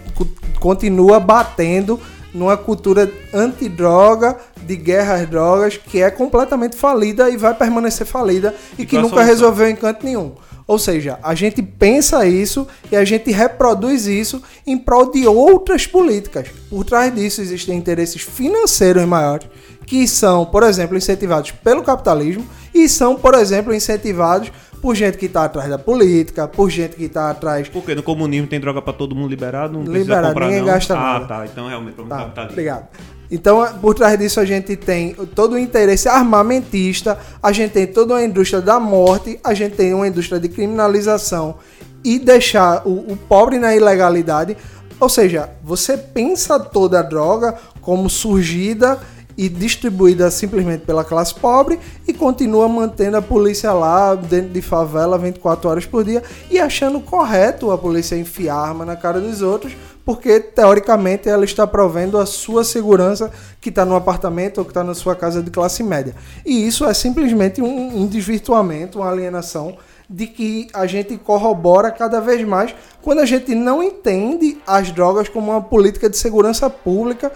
continua 0.58 1.20
batendo 1.20 2.00
numa 2.34 2.56
cultura 2.56 3.08
antidroga, 3.32 4.36
de 4.62 4.76
guerra 4.76 5.14
às 5.14 5.26
drogas, 5.26 5.76
que 5.78 6.02
é 6.02 6.10
completamente 6.10 6.76
falida 6.76 7.30
e 7.30 7.36
vai 7.36 7.54
permanecer 7.54 8.06
falida 8.06 8.54
e, 8.76 8.82
E 8.82 8.86
que 8.86 8.96
nunca 8.96 9.10
solução? 9.10 9.26
resolveu 9.26 9.68
em 9.68 9.76
canto 9.76 10.04
nenhum. 10.04 10.32
Ou 10.68 10.78
seja, 10.78 11.18
a 11.22 11.34
gente 11.34 11.62
pensa 11.62 12.26
isso 12.26 12.68
e 12.92 12.96
a 12.96 13.02
gente 13.02 13.30
reproduz 13.30 14.06
isso 14.06 14.42
em 14.66 14.76
prol 14.76 15.10
de 15.10 15.26
outras 15.26 15.86
políticas. 15.86 16.48
Por 16.68 16.84
trás 16.84 17.12
disso 17.14 17.40
existem 17.40 17.78
interesses 17.78 18.20
financeiros 18.20 19.04
maiores 19.06 19.48
que 19.86 20.06
são, 20.06 20.44
por 20.44 20.62
exemplo, 20.62 20.94
incentivados 20.94 21.50
pelo 21.50 21.82
capitalismo 21.82 22.44
e 22.74 22.86
são, 22.86 23.16
por 23.16 23.34
exemplo, 23.34 23.74
incentivados 23.74 24.52
por 24.82 24.94
gente 24.94 25.16
que 25.16 25.24
está 25.24 25.44
atrás 25.44 25.70
da 25.70 25.78
política, 25.78 26.46
por 26.46 26.68
gente 26.70 26.96
que 26.96 27.04
está 27.04 27.30
atrás 27.30 27.68
Porque 27.68 27.94
no 27.94 28.02
comunismo 28.02 28.46
tem 28.46 28.60
droga 28.60 28.82
pra 28.82 28.92
todo 28.92 29.16
mundo 29.16 29.30
liberado, 29.30 29.72
não 29.72 29.80
precisa 29.80 30.00
Liberado, 30.00 30.28
comprar 30.28 30.46
ninguém 30.46 30.60
não. 30.60 30.66
gasta 30.66 30.94
ah, 30.94 30.96
nada. 31.00 31.26
tá. 31.26 31.46
Então 31.46 31.66
realmente, 31.66 31.94
vamos 31.96 32.10
Tá, 32.10 32.18
capitalismo. 32.18 32.52
obrigado. 32.52 32.88
Então, 33.30 33.66
por 33.80 33.94
trás 33.94 34.18
disso, 34.18 34.40
a 34.40 34.44
gente 34.44 34.74
tem 34.74 35.14
todo 35.34 35.52
o 35.52 35.58
interesse 35.58 36.08
armamentista, 36.08 37.18
a 37.42 37.52
gente 37.52 37.72
tem 37.72 37.86
toda 37.86 38.14
uma 38.14 38.22
indústria 38.22 38.62
da 38.62 38.80
morte, 38.80 39.38
a 39.44 39.52
gente 39.52 39.76
tem 39.76 39.92
uma 39.92 40.08
indústria 40.08 40.40
de 40.40 40.48
criminalização 40.48 41.56
e 42.02 42.18
deixar 42.18 42.86
o, 42.86 43.12
o 43.12 43.16
pobre 43.16 43.58
na 43.58 43.74
ilegalidade. 43.74 44.56
Ou 44.98 45.08
seja, 45.08 45.50
você 45.62 45.96
pensa 45.96 46.58
toda 46.58 47.00
a 47.00 47.02
droga 47.02 47.54
como 47.80 48.08
surgida 48.08 48.98
e 49.38 49.48
distribuída 49.48 50.28
simplesmente 50.32 50.84
pela 50.84 51.04
classe 51.04 51.32
pobre 51.32 51.78
e 52.08 52.12
continua 52.12 52.68
mantendo 52.68 53.18
a 53.18 53.22
polícia 53.22 53.72
lá 53.72 54.16
dentro 54.16 54.48
de 54.48 54.60
favela 54.60 55.16
24 55.16 55.70
horas 55.70 55.86
por 55.86 56.02
dia 56.02 56.24
e 56.50 56.58
achando 56.58 56.98
correto 56.98 57.70
a 57.70 57.78
polícia 57.78 58.16
enfiar 58.16 58.56
arma 58.56 58.84
na 58.84 58.96
cara 58.96 59.20
dos 59.20 59.40
outros, 59.40 59.76
porque 60.08 60.40
teoricamente 60.40 61.28
ela 61.28 61.44
está 61.44 61.66
provendo 61.66 62.16
a 62.16 62.24
sua 62.24 62.64
segurança 62.64 63.30
que 63.60 63.68
está 63.68 63.84
no 63.84 63.94
apartamento 63.94 64.56
ou 64.56 64.64
que 64.64 64.70
está 64.70 64.82
na 64.82 64.94
sua 64.94 65.14
casa 65.14 65.42
de 65.42 65.50
classe 65.50 65.82
média. 65.82 66.14
E 66.46 66.66
isso 66.66 66.86
é 66.86 66.94
simplesmente 66.94 67.60
um, 67.60 67.94
um 67.94 68.06
desvirtuamento, 68.06 69.00
uma 69.00 69.10
alienação 69.10 69.76
de 70.08 70.26
que 70.26 70.66
a 70.72 70.86
gente 70.86 71.18
corrobora 71.18 71.90
cada 71.90 72.22
vez 72.22 72.42
mais 72.42 72.74
quando 73.02 73.18
a 73.18 73.26
gente 73.26 73.54
não 73.54 73.82
entende 73.82 74.56
as 74.66 74.90
drogas 74.90 75.28
como 75.28 75.50
uma 75.50 75.60
política 75.60 76.08
de 76.08 76.16
segurança 76.16 76.70
pública 76.70 77.30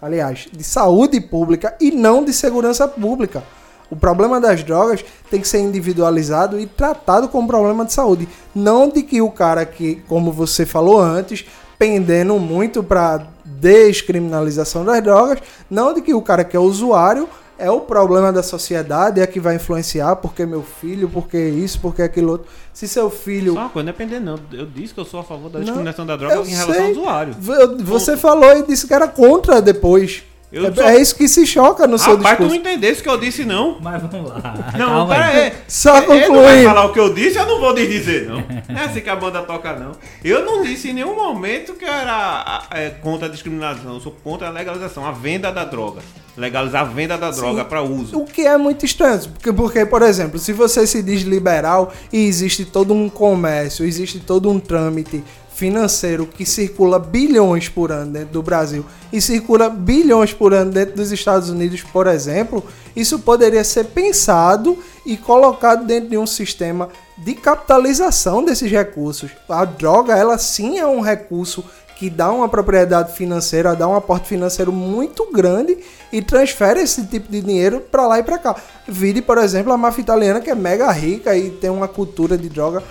aliás, 0.00 0.48
de 0.50 0.64
saúde 0.64 1.20
pública 1.20 1.76
e 1.78 1.90
não 1.90 2.24
de 2.24 2.32
segurança 2.32 2.88
pública. 2.88 3.44
O 3.90 3.96
problema 3.96 4.40
das 4.40 4.64
drogas 4.64 5.04
tem 5.30 5.42
que 5.42 5.48
ser 5.48 5.58
individualizado 5.58 6.58
e 6.58 6.66
tratado 6.66 7.28
como 7.28 7.48
problema 7.48 7.84
de 7.84 7.92
saúde. 7.92 8.26
Não 8.54 8.88
de 8.88 9.02
que 9.02 9.20
o 9.20 9.30
cara 9.30 9.66
que, 9.66 9.96
como 10.08 10.32
você 10.32 10.64
falou 10.64 11.00
antes, 11.00 11.46
pendendo 11.78 12.38
muito 12.38 12.82
para 12.82 13.26
descriminalização 13.44 14.84
das 14.84 15.02
drogas, 15.02 15.38
não 15.70 15.94
de 15.94 16.02
que 16.02 16.14
o 16.14 16.22
cara 16.22 16.44
que 16.44 16.56
é 16.56 16.60
usuário 16.60 17.28
é 17.58 17.70
o 17.70 17.80
problema 17.80 18.32
da 18.32 18.42
sociedade, 18.42 19.20
é 19.20 19.26
que 19.26 19.40
vai 19.40 19.56
influenciar 19.56 20.16
porque 20.16 20.46
meu 20.46 20.62
filho, 20.62 21.08
porque 21.08 21.36
isso, 21.36 21.80
porque 21.80 22.02
aquilo 22.02 22.32
outro. 22.32 22.46
Se 22.72 22.86
seu 22.86 23.10
filho 23.10 23.54
Só 23.54 23.60
uma 23.60 23.68
coisa, 23.68 23.84
não 23.84 23.90
é 23.90 23.92
depender 23.92 24.20
não. 24.20 24.38
Eu 24.52 24.64
disse 24.64 24.94
que 24.94 25.00
eu 25.00 25.04
sou 25.04 25.20
a 25.20 25.24
favor 25.24 25.50
da 25.50 25.58
Não, 25.58 25.64
discriminação 25.64 26.06
da 26.06 26.16
droga 26.16 26.36
em 26.36 26.54
relação 26.54 26.74
sei. 26.74 26.84
ao 26.84 26.90
usuário. 26.92 27.34
Você 27.80 28.16
falou 28.16 28.56
e 28.56 28.62
disse 28.62 28.86
que 28.86 28.94
era 28.94 29.08
contra 29.08 29.60
depois. 29.60 30.22
Eu 30.50 30.66
é, 30.66 30.74
sou- 30.74 30.84
é 30.84 30.98
isso 30.98 31.14
que 31.14 31.28
se 31.28 31.46
choca 31.46 31.86
no 31.86 31.98
seu 31.98 32.16
Rapaz, 32.16 32.38
tu 32.38 32.44
discurso. 32.44 32.54
não 32.64 32.72
entendesse 32.72 33.00
o 33.00 33.02
que 33.02 33.10
eu 33.10 33.18
disse, 33.18 33.44
não. 33.44 33.78
Mas 33.80 34.02
vamos 34.02 34.30
lá. 34.30 34.54
Não, 34.78 34.86
calma 34.88 35.14
pera 35.14 35.26
aí. 35.26 35.40
aí. 35.40 35.52
Só 35.68 35.98
Ele 35.98 36.26
não 36.28 36.42
vai 36.42 36.64
falar 36.64 36.84
o 36.86 36.92
que 36.92 37.00
eu 37.00 37.12
disse, 37.12 37.36
eu 37.38 37.46
não 37.46 37.60
vou 37.60 37.74
dizer, 37.74 38.26
não. 38.28 38.36
Não 38.68 38.80
é 38.80 38.84
assim 38.86 39.00
que 39.00 39.10
a 39.10 39.16
banda 39.16 39.42
toca, 39.42 39.74
não. 39.74 39.92
Eu 40.24 40.44
não 40.46 40.62
disse 40.62 40.88
em 40.88 40.94
nenhum 40.94 41.14
momento 41.14 41.74
que 41.74 41.84
eu 41.84 41.92
era 41.92 42.62
é, 42.70 42.88
contra 42.90 43.28
a 43.28 43.30
discriminação. 43.30 43.92
Eu 43.94 44.00
sou 44.00 44.16
contra 44.24 44.48
a 44.48 44.50
legalização, 44.50 45.04
a 45.04 45.12
venda 45.12 45.52
da 45.52 45.64
droga. 45.64 46.00
Legalizar 46.36 46.82
a 46.82 46.84
venda 46.84 47.18
da 47.18 47.30
droga 47.30 47.64
para 47.64 47.82
uso. 47.82 48.16
O 48.16 48.24
que 48.24 48.46
é 48.46 48.56
muito 48.56 48.86
estranho, 48.86 49.20
porque, 49.28 49.52
porque, 49.52 49.84
por 49.84 50.02
exemplo, 50.02 50.38
se 50.38 50.52
você 50.52 50.86
se 50.86 51.02
diz 51.02 51.22
liberal 51.22 51.92
e 52.12 52.26
existe 52.26 52.64
todo 52.64 52.94
um 52.94 53.08
comércio, 53.08 53.84
existe 53.84 54.20
todo 54.20 54.48
um 54.48 54.58
trâmite 54.60 55.22
financeiro 55.58 56.24
que 56.24 56.46
circula 56.46 57.00
bilhões 57.00 57.68
por 57.68 57.90
ano 57.90 58.12
dentro 58.12 58.28
do 58.28 58.42
Brasil 58.44 58.86
e 59.12 59.20
circula 59.20 59.68
bilhões 59.68 60.32
por 60.32 60.54
ano 60.54 60.70
dentro 60.70 60.94
dos 60.94 61.10
Estados 61.10 61.50
Unidos, 61.50 61.82
por 61.82 62.06
exemplo, 62.06 62.64
isso 62.94 63.18
poderia 63.18 63.64
ser 63.64 63.86
pensado 63.86 64.78
e 65.04 65.16
colocado 65.16 65.84
dentro 65.84 66.10
de 66.10 66.16
um 66.16 66.28
sistema 66.28 66.88
de 67.16 67.34
capitalização 67.34 68.44
desses 68.44 68.70
recursos. 68.70 69.32
A 69.48 69.64
droga, 69.64 70.16
ela 70.16 70.38
sim 70.38 70.78
é 70.78 70.86
um 70.86 71.00
recurso 71.00 71.64
que 71.96 72.08
dá 72.08 72.30
uma 72.30 72.48
propriedade 72.48 73.12
financeira, 73.16 73.74
dá 73.74 73.88
um 73.88 73.96
aporte 73.96 74.28
financeiro 74.28 74.72
muito 74.72 75.28
grande 75.32 75.76
e 76.12 76.22
transfere 76.22 76.80
esse 76.80 77.04
tipo 77.06 77.28
de 77.28 77.40
dinheiro 77.40 77.80
para 77.80 78.06
lá 78.06 78.20
e 78.20 78.22
para 78.22 78.38
cá. 78.38 78.54
Vire, 78.86 79.20
por 79.20 79.36
exemplo, 79.38 79.72
a 79.72 79.76
máfia 79.76 80.02
italiana 80.02 80.40
que 80.40 80.48
é 80.48 80.54
mega 80.54 80.88
rica 80.92 81.36
e 81.36 81.50
tem 81.50 81.68
uma 81.68 81.88
cultura 81.88 82.38
de 82.38 82.48
droga 82.48 82.84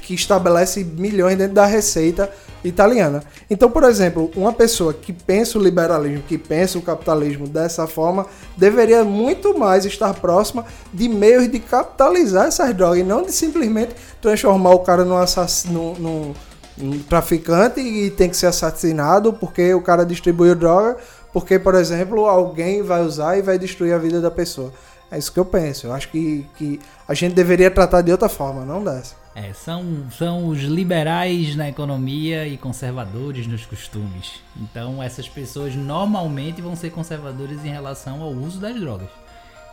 que 0.00 0.14
estabelece 0.14 0.82
milhões 0.82 1.36
dentro 1.36 1.54
da 1.54 1.66
receita 1.66 2.30
italiana. 2.64 3.22
Então, 3.50 3.70
por 3.70 3.84
exemplo, 3.84 4.30
uma 4.34 4.52
pessoa 4.52 4.94
que 4.94 5.12
pensa 5.12 5.58
o 5.58 5.62
liberalismo, 5.62 6.22
que 6.22 6.38
pensa 6.38 6.78
o 6.78 6.82
capitalismo 6.82 7.46
dessa 7.46 7.86
forma, 7.86 8.26
deveria 8.56 9.04
muito 9.04 9.58
mais 9.58 9.84
estar 9.84 10.14
próxima 10.14 10.64
de 10.92 11.08
meios 11.08 11.50
de 11.50 11.60
capitalizar 11.60 12.46
essas 12.46 12.74
drogas 12.74 13.00
e 13.00 13.02
não 13.02 13.22
de 13.22 13.32
simplesmente 13.32 13.94
transformar 14.20 14.70
o 14.70 14.78
cara 14.80 15.04
num 15.04 15.16
assassino, 15.16 15.94
num, 15.98 16.34
um 16.78 16.98
traficante 17.00 17.80
e 17.80 18.10
tem 18.10 18.30
que 18.30 18.36
ser 18.36 18.46
assassinado 18.46 19.32
porque 19.32 19.74
o 19.74 19.82
cara 19.82 20.04
distribuiu 20.04 20.54
droga, 20.54 20.96
porque, 21.32 21.58
por 21.58 21.74
exemplo, 21.74 22.26
alguém 22.26 22.82
vai 22.82 23.02
usar 23.02 23.36
e 23.36 23.42
vai 23.42 23.58
destruir 23.58 23.92
a 23.92 23.98
vida 23.98 24.20
da 24.20 24.30
pessoa. 24.30 24.72
É 25.10 25.18
isso 25.18 25.32
que 25.32 25.38
eu 25.38 25.44
penso. 25.44 25.86
Eu 25.86 25.92
acho 25.92 26.10
que, 26.10 26.46
que 26.56 26.80
a 27.06 27.14
gente 27.14 27.34
deveria 27.34 27.70
tratar 27.70 28.00
de 28.00 28.10
outra 28.10 28.28
forma, 28.28 28.64
não 28.64 28.82
dessa. 28.82 29.25
É, 29.38 29.52
são, 29.52 29.84
são 30.16 30.48
os 30.48 30.60
liberais 30.62 31.54
na 31.54 31.68
economia 31.68 32.48
e 32.48 32.56
conservadores 32.56 33.46
nos 33.46 33.66
costumes. 33.66 34.40
Então, 34.58 35.02
essas 35.02 35.28
pessoas 35.28 35.74
normalmente 35.74 36.62
vão 36.62 36.74
ser 36.74 36.88
conservadores 36.90 37.62
em 37.62 37.68
relação 37.68 38.22
ao 38.22 38.30
uso 38.30 38.58
das 38.58 38.74
drogas. 38.80 39.08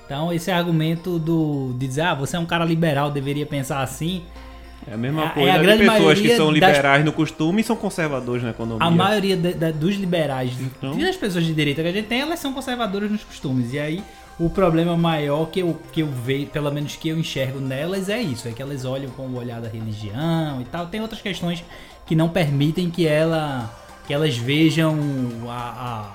Então, 0.05 0.33
esse 0.33 0.51
argumento 0.51 1.17
do, 1.17 1.73
de 1.79 1.87
dizer, 1.87 2.01
ah, 2.01 2.13
você 2.13 2.35
é 2.35 2.39
um 2.39 2.45
cara 2.45 2.65
liberal, 2.65 3.09
deveria 3.09 3.45
pensar 3.45 3.81
assim. 3.81 4.23
É 4.85 4.95
a 4.95 4.97
mesma 4.97 5.27
É- 5.27 5.29
coisa 5.29 5.49
é 5.49 5.51
a 5.53 5.57
de 5.57 5.63
grande 5.63 5.85
pessoas 5.89 6.19
que 6.19 6.35
são 6.35 6.47
das- 6.47 6.55
liberais 6.75 7.05
no 7.05 7.13
costume 7.13 7.61
e 7.61 7.63
são 7.63 7.77
conservadores 7.77 8.43
na 8.43 8.49
economia. 8.49 8.85
A 8.85 8.91
maioria 8.91 9.37
da- 9.37 9.51
da- 9.51 9.71
dos 9.71 9.95
liberais 9.95 10.51
Então- 10.59 10.99
e 10.99 11.05
das 11.05 11.15
pessoas 11.15 11.45
de 11.45 11.53
direita 11.53 11.81
que 11.81 11.87
a 11.87 11.91
gente 11.93 12.07
tem, 12.07 12.19
elas 12.19 12.37
são 12.39 12.51
conservadoras 12.51 13.09
nos 13.09 13.23
costumes. 13.23 13.71
E 13.71 13.79
aí, 13.79 14.03
o 14.39 14.49
problema 14.49 14.97
maior 14.97 15.45
que 15.49 15.59
eu, 15.59 15.77
que 15.91 16.01
eu 16.01 16.07
vejo, 16.07 16.47
pelo 16.47 16.71
menos 16.71 16.95
que 16.95 17.09
eu 17.09 17.17
enxergo 17.17 17.59
nelas, 17.59 18.09
é 18.09 18.21
isso: 18.21 18.47
é 18.47 18.51
que 18.51 18.61
elas 18.61 18.85
olham 18.85 19.09
com 19.11 19.23
o 19.23 19.35
olhar 19.35 19.61
da 19.61 19.67
religião 19.67 20.61
e 20.61 20.65
tal. 20.65 20.87
Tem 20.87 21.01
outras 21.01 21.21
questões 21.21 21.63
que 22.05 22.15
não 22.15 22.29
permitem 22.29 22.89
que, 22.89 23.07
ela, 23.07 23.69
que 24.05 24.13
elas 24.13 24.35
vejam 24.35 24.97
a, 25.47 26.11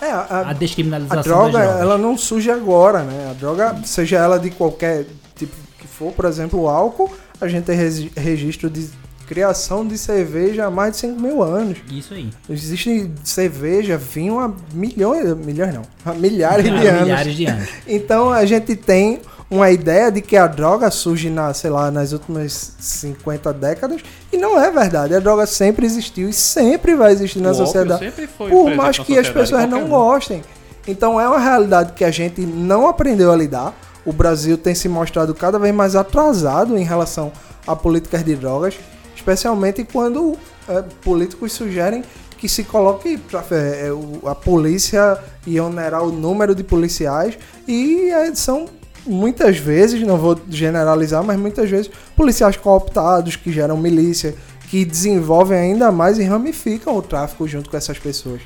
É, 0.00 0.10
a, 0.10 0.20
a, 0.20 0.50
a 0.50 0.52
descriminalização 0.52 1.18
a 1.18 1.48
droga, 1.48 1.58
ela 1.58 1.98
não 1.98 2.16
surge 2.16 2.50
agora, 2.50 3.02
né? 3.02 3.28
A 3.30 3.34
droga, 3.34 3.76
seja 3.84 4.16
ela 4.16 4.38
de 4.38 4.50
qualquer 4.50 5.06
tipo 5.36 5.54
que 5.78 5.86
for, 5.86 6.12
por 6.12 6.24
exemplo, 6.24 6.62
o 6.62 6.68
álcool, 6.68 7.10
a 7.40 7.46
gente 7.46 7.64
tem 7.64 7.76
registro 8.16 8.68
de 8.68 8.90
criação 9.30 9.86
de 9.86 9.96
cerveja 9.96 10.66
há 10.66 10.70
mais 10.72 10.94
de 10.94 10.98
5 10.98 11.20
mil 11.20 11.40
anos. 11.40 11.78
Isso 11.88 12.12
aí. 12.14 12.30
Existe 12.48 13.08
cerveja, 13.22 13.96
vinho 13.96 14.40
há 14.40 14.50
milhões, 14.74 15.36
milhões 15.36 15.72
não, 15.72 15.82
há 16.04 16.12
milhares 16.12 16.64
de 16.64 16.70
Há 16.88 16.90
anos. 16.90 17.02
milhares 17.02 17.36
de 17.36 17.46
anos. 17.46 17.68
Então 17.86 18.30
a 18.30 18.44
gente 18.44 18.74
tem 18.74 19.20
uma 19.48 19.70
ideia 19.70 20.10
de 20.10 20.20
que 20.20 20.36
a 20.36 20.48
droga 20.48 20.90
surge 20.90 21.30
na, 21.30 21.54
sei 21.54 21.70
lá, 21.70 21.92
nas 21.92 22.10
últimas 22.12 22.72
50 22.80 23.52
décadas 23.52 24.00
e 24.32 24.36
não 24.36 24.60
é 24.60 24.68
verdade. 24.68 25.14
A 25.14 25.20
droga 25.20 25.46
sempre 25.46 25.86
existiu 25.86 26.28
e 26.28 26.32
sempre 26.32 26.96
vai 26.96 27.12
existir 27.12 27.38
na 27.40 27.52
O 27.52 27.54
sociedade. 27.54 28.04
sempre 28.04 28.26
foi 28.26 28.50
Por 28.50 28.74
mais 28.74 28.98
que 28.98 29.16
as 29.16 29.28
pessoas 29.30 29.68
não 29.68 29.84
um. 29.84 29.88
gostem. 29.88 30.42
Então 30.88 31.20
é 31.20 31.28
uma 31.28 31.38
realidade 31.38 31.92
que 31.92 32.04
a 32.04 32.10
gente 32.10 32.40
não 32.40 32.88
aprendeu 32.88 33.30
a 33.30 33.36
lidar. 33.36 33.72
O 34.04 34.12
Brasil 34.12 34.58
tem 34.58 34.74
se 34.74 34.88
mostrado 34.88 35.32
cada 35.36 35.56
vez 35.56 35.72
mais 35.72 35.94
atrasado 35.94 36.76
em 36.76 36.82
relação 36.84 37.30
a 37.66 37.76
políticas 37.76 38.24
de 38.24 38.34
drogas, 38.34 38.74
especialmente 39.20 39.84
quando 39.84 40.36
é, 40.68 40.82
políticos 41.02 41.52
sugerem 41.52 42.02
que 42.38 42.48
se 42.48 42.64
coloque 42.64 43.18
pra, 43.18 43.44
é, 43.50 43.88
é, 43.88 44.28
a 44.28 44.34
polícia 44.34 45.18
e 45.46 45.60
onerar 45.60 46.02
o 46.02 46.10
número 46.10 46.54
de 46.54 46.64
policiais 46.64 47.38
e 47.68 48.10
é, 48.10 48.34
são 48.34 48.66
muitas 49.06 49.58
vezes, 49.58 50.06
não 50.06 50.16
vou 50.16 50.38
generalizar, 50.48 51.22
mas 51.22 51.38
muitas 51.38 51.68
vezes 51.68 51.90
policiais 52.16 52.56
cooptados 52.56 53.36
que 53.36 53.52
geram 53.52 53.76
milícia, 53.76 54.34
que 54.70 54.84
desenvolvem 54.84 55.58
ainda 55.58 55.92
mais 55.92 56.18
e 56.18 56.24
ramificam 56.24 56.96
o 56.96 57.02
tráfico 57.02 57.46
junto 57.46 57.68
com 57.68 57.76
essas 57.76 57.98
pessoas. 57.98 58.40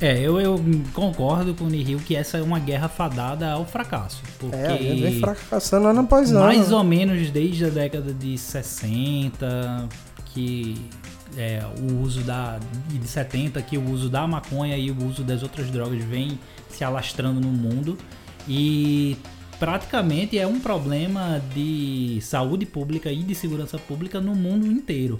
É, 0.00 0.20
eu, 0.20 0.40
eu 0.40 0.60
concordo 0.92 1.54
com 1.54 1.64
o 1.64 1.68
Nihil 1.68 1.98
que 1.98 2.14
essa 2.14 2.38
é 2.38 2.42
uma 2.42 2.60
guerra 2.60 2.88
fadada 2.88 3.50
ao 3.50 3.66
fracasso. 3.66 4.22
Porque 4.38 4.54
É, 4.54 4.76
vem 4.76 5.18
fracassando 5.18 5.88
ano 5.88 6.00
após 6.00 6.30
ano. 6.30 6.40
mais 6.40 6.70
ou 6.70 6.84
menos 6.84 7.30
desde 7.30 7.64
a 7.64 7.68
década 7.68 8.14
de 8.14 8.38
60, 8.38 9.88
que 10.26 10.76
é, 11.36 11.62
o 11.80 12.00
uso 12.00 12.20
da. 12.22 12.60
e 12.94 12.98
de 12.98 13.08
70, 13.08 13.60
que 13.62 13.76
o 13.76 13.90
uso 13.90 14.08
da 14.08 14.26
maconha 14.26 14.76
e 14.76 14.90
o 14.90 15.04
uso 15.04 15.24
das 15.24 15.42
outras 15.42 15.68
drogas 15.70 16.02
vem 16.04 16.38
se 16.68 16.84
alastrando 16.84 17.40
no 17.40 17.48
mundo. 17.48 17.98
E 18.46 19.16
praticamente 19.58 20.38
é 20.38 20.46
um 20.46 20.60
problema 20.60 21.42
de 21.54 22.20
saúde 22.22 22.64
pública 22.64 23.10
e 23.10 23.22
de 23.24 23.34
segurança 23.34 23.76
pública 23.78 24.20
no 24.20 24.34
mundo 24.34 24.66
inteiro. 24.66 25.18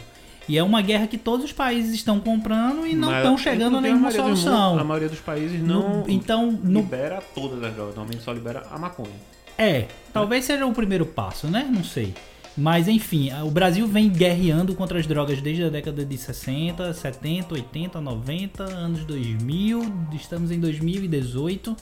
E 0.49 0.57
é 0.57 0.63
uma 0.63 0.81
guerra 0.81 1.07
que 1.07 1.19
todos 1.19 1.45
os 1.45 1.53
países 1.53 1.95
estão 1.95 2.19
comprando 2.19 2.87
e 2.87 2.95
não 2.95 3.15
estão 3.15 3.37
chegando 3.37 3.77
a 3.77 3.81
nenhuma 3.83 4.11
solução. 4.11 4.75
mu- 4.77 4.81
a 4.81 4.85
maioria 4.85 5.09
dos 5.11 5.21
países 5.21 5.63
não 5.63 5.99
No- 6.01 6.05
então, 6.09 6.51
no, 6.51 6.81
libera 6.81 7.23
todas 7.35 7.63
as 7.63 7.75
drogas, 7.75 7.95
normalmente 7.95 8.23
só 8.23 8.33
libera 8.33 8.67
a 8.71 8.79
maconha. 8.79 9.13
É, 9.59 9.87
talvez 10.13 10.45
seja 10.45 10.65
o 10.65 10.73
primeiro 10.73 11.05
passo, 11.05 11.47
né? 11.49 11.69
Não 11.71 11.85
sei. 11.85 12.15
Mas 12.57 12.89
enfim, 12.89 13.31
o 13.45 13.51
Brasil 13.51 13.87
vem 13.87 14.09
guerreando 14.09 14.75
contra 14.75 14.99
as 14.99 15.07
drogas 15.07 15.41
desde 15.41 15.65
a 15.65 15.69
década 15.69 16.05
de 16.05 16.17
60, 16.19 16.93
70, 16.93 17.55
80, 17.55 18.01
90, 18.01 18.65
anos 18.65 19.05
2000, 19.05 19.93
estamos 20.15 20.51
em 20.51 20.59
2018 20.59 21.77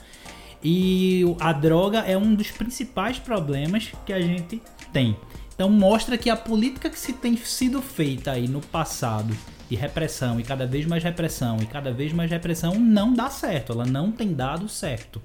e 0.63 1.23
a 1.39 1.51
droga 1.53 1.99
é 1.99 2.17
um 2.17 2.33
dos 2.35 2.51
principais 2.51 3.17
problemas 3.19 3.91
que 4.05 4.13
a 4.13 4.19
gente 4.21 4.61
tem. 4.91 5.15
Então 5.57 5.71
mostra 5.71 6.15
que 6.19 6.29
a 6.29 6.37
política 6.37 6.87
que 6.87 6.99
se 6.99 7.13
tem 7.13 7.35
sido 7.35 7.81
feita 7.81 8.33
aí 8.33 8.47
no 8.47 8.61
passado 8.61 9.35
de 9.67 9.75
repressão 9.75 10.39
e 10.39 10.43
cada 10.43 10.67
vez 10.67 10.85
mais 10.85 11.03
repressão 11.03 11.57
e 11.59 11.65
cada 11.65 11.91
vez 11.91 12.13
mais 12.13 12.29
repressão 12.29 12.75
não 12.75 13.11
dá 13.11 13.27
certo, 13.31 13.73
ela 13.73 13.83
não 13.83 14.11
tem 14.11 14.35
dado 14.35 14.69
certo, 14.69 15.19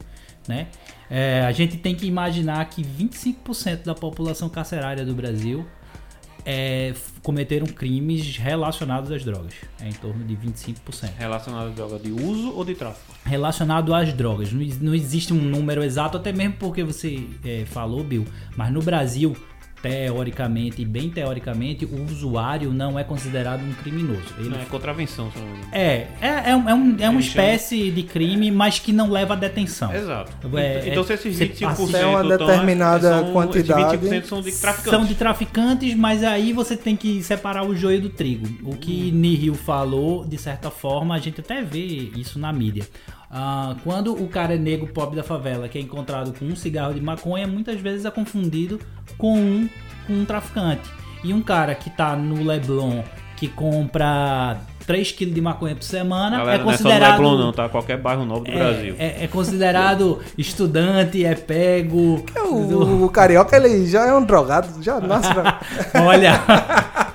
né? 0.49 0.69
É, 1.11 1.43
a 1.43 1.53
gente 1.53 1.77
tem 1.77 1.95
que 1.95 2.07
imaginar 2.07 2.65
que 2.65 2.83
25% 2.83 3.85
da 3.85 3.95
população 3.95 4.49
carcerária 4.49 5.05
do 5.05 5.15
Brasil 5.15 5.67
é, 6.47 6.95
cometeram 7.23 7.67
crimes 7.67 8.39
relacionados 8.39 9.13
às 9.13 9.23
drogas, 9.23 9.53
é 9.81 9.89
em 9.91 9.93
torno 9.93 10.25
de 10.25 10.35
25% 10.35 11.11
Relacionada 11.19 11.67
a 11.67 11.73
droga 11.73 11.99
de 11.99 12.11
uso 12.11 12.53
ou 12.55 12.65
de 12.65 12.75
tráfico. 12.75 13.13
relacionado 13.25 13.95
às 13.95 14.13
drogas. 14.15 14.51
Não, 14.51 14.65
não 14.81 14.95
existe 14.95 15.35
um 15.35 15.41
número 15.41 15.85
exato, 15.85 16.17
até 16.17 16.33
mesmo 16.33 16.55
porque 16.55 16.83
você 16.83 17.29
é, 17.45 17.65
falou, 17.67 18.03
Bill, 18.03 18.27
mas 18.57 18.73
no 18.73 18.81
Brasil, 18.81 19.37
teoricamente 19.83 20.81
e 20.81 20.85
bem 20.85 21.11
teoricamente, 21.11 21.85
o 21.85 22.05
usuário 22.05 22.73
não 22.73 22.99
é 22.99 23.05
considerado 23.05 23.63
um 23.63 23.73
criminoso. 23.75 24.23
Ele 24.39 24.49
Não, 24.51 24.61
é 24.61 24.65
contravenção, 24.65 25.31
se 25.33 25.39
não 25.39 25.47
me 25.47 25.53
engano. 25.59 25.69
é, 25.73 26.07
é, 26.21 26.51
é, 26.51 26.57
um- 26.57 26.69
é, 26.69 26.75
um- 26.75 26.97
é 27.01 27.11
uma 27.11 27.21
espécie 27.21 27.91
de 27.91 28.03
crime, 28.05 28.51
mas 28.51 28.79
que 28.79 28.93
não 28.93 29.11
leva 29.11 29.35
a 29.35 29.37
detenção. 29.37 29.93
Exato. 29.95 30.33
É, 30.57 30.89
então, 30.89 31.03
é- 31.03 31.07
se 31.07 31.13
esses 31.15 31.37
você 31.37 31.45
25% 31.47 31.93
passa- 31.93 31.99
É 31.99 32.07
uma 32.07 32.25
então, 32.25 32.47
determinada 32.47 33.09
são, 33.19 33.33
quantidade. 33.33 33.97
Esses 33.97 34.11
25% 34.11 34.27
são 34.29 34.41
de 34.41 34.53
traficantes. 34.53 34.91
São 34.93 35.05
de 35.05 35.15
traficantes, 35.15 35.95
mas 35.97 36.23
aí 36.25 36.53
você 36.53 36.77
tem 36.77 36.97
que 36.97 37.23
separar 37.23 37.65
o 37.67 37.75
joio 37.75 38.01
do 38.01 38.09
trigo. 38.09 38.47
O 38.63 38.77
que 38.77 39.11
Nihil 39.11 39.55
falou, 39.55 40.25
de 40.25 40.39
certa 40.39 40.71
forma, 40.71 41.15
a 41.15 41.19
gente 41.19 41.41
até 41.41 41.63
vê 41.63 42.11
isso 42.17 42.39
na 42.39 42.53
mídia. 42.53 42.85
Ah, 43.35 43.75
quando 43.83 44.13
o 44.13 44.29
cara 44.29 44.55
é 44.55 44.59
negro 44.59 44.87
pobre 44.89 45.17
da 45.17 45.23
favela, 45.23 45.67
que 45.67 45.79
é 45.79 45.81
encontrado 45.81 46.35
com 46.39 46.45
um 46.45 46.55
cigarro 46.55 46.93
de 46.93 47.01
maconha, 47.01 47.47
muitas 47.47 47.81
vezes 47.81 48.05
é 48.05 48.11
confundido 48.11 48.79
com 49.17 49.39
um, 49.39 49.69
com 50.07 50.13
um 50.13 50.25
traficante. 50.27 50.91
E 51.25 51.33
um 51.33 51.41
cara 51.41 51.75
que 51.75 51.89
tá 51.89 52.15
no 52.15 52.45
Leblon, 52.45 53.03
que 53.37 53.49
compra 53.49 54.59
3 54.87 55.13
kg 55.13 55.31
de 55.31 55.41
maconha 55.41 55.75
por 55.75 55.83
semana, 55.83 56.37
Galera, 56.37 56.61
é 56.61 56.65
não 56.65 56.71
é 56.71 56.77
só 56.77 56.83
no 56.83 56.91
considerado... 56.91 57.13
Leblon 57.13 57.39
não, 57.39 57.53
tá? 57.53 57.69
Qualquer 57.71 57.97
bairro 57.97 58.27
novo 58.27 58.45
do 58.45 58.51
é, 58.51 58.55
Brasil. 58.55 58.95
é- 58.99 59.25
é 59.25 59.27
considerado 59.29 60.21
estudante, 60.37 61.25
é 61.25 61.35
pego. 61.35 62.23
O, 62.51 63.05
o 63.05 63.09
carioca, 63.09 63.57
ele 63.57 63.87
já 63.87 64.07
é 64.07 64.15
um 64.15 64.23
drogado, 64.23 64.83
já 64.83 65.01
nasce. 65.01 65.31
Olha, 66.05 66.39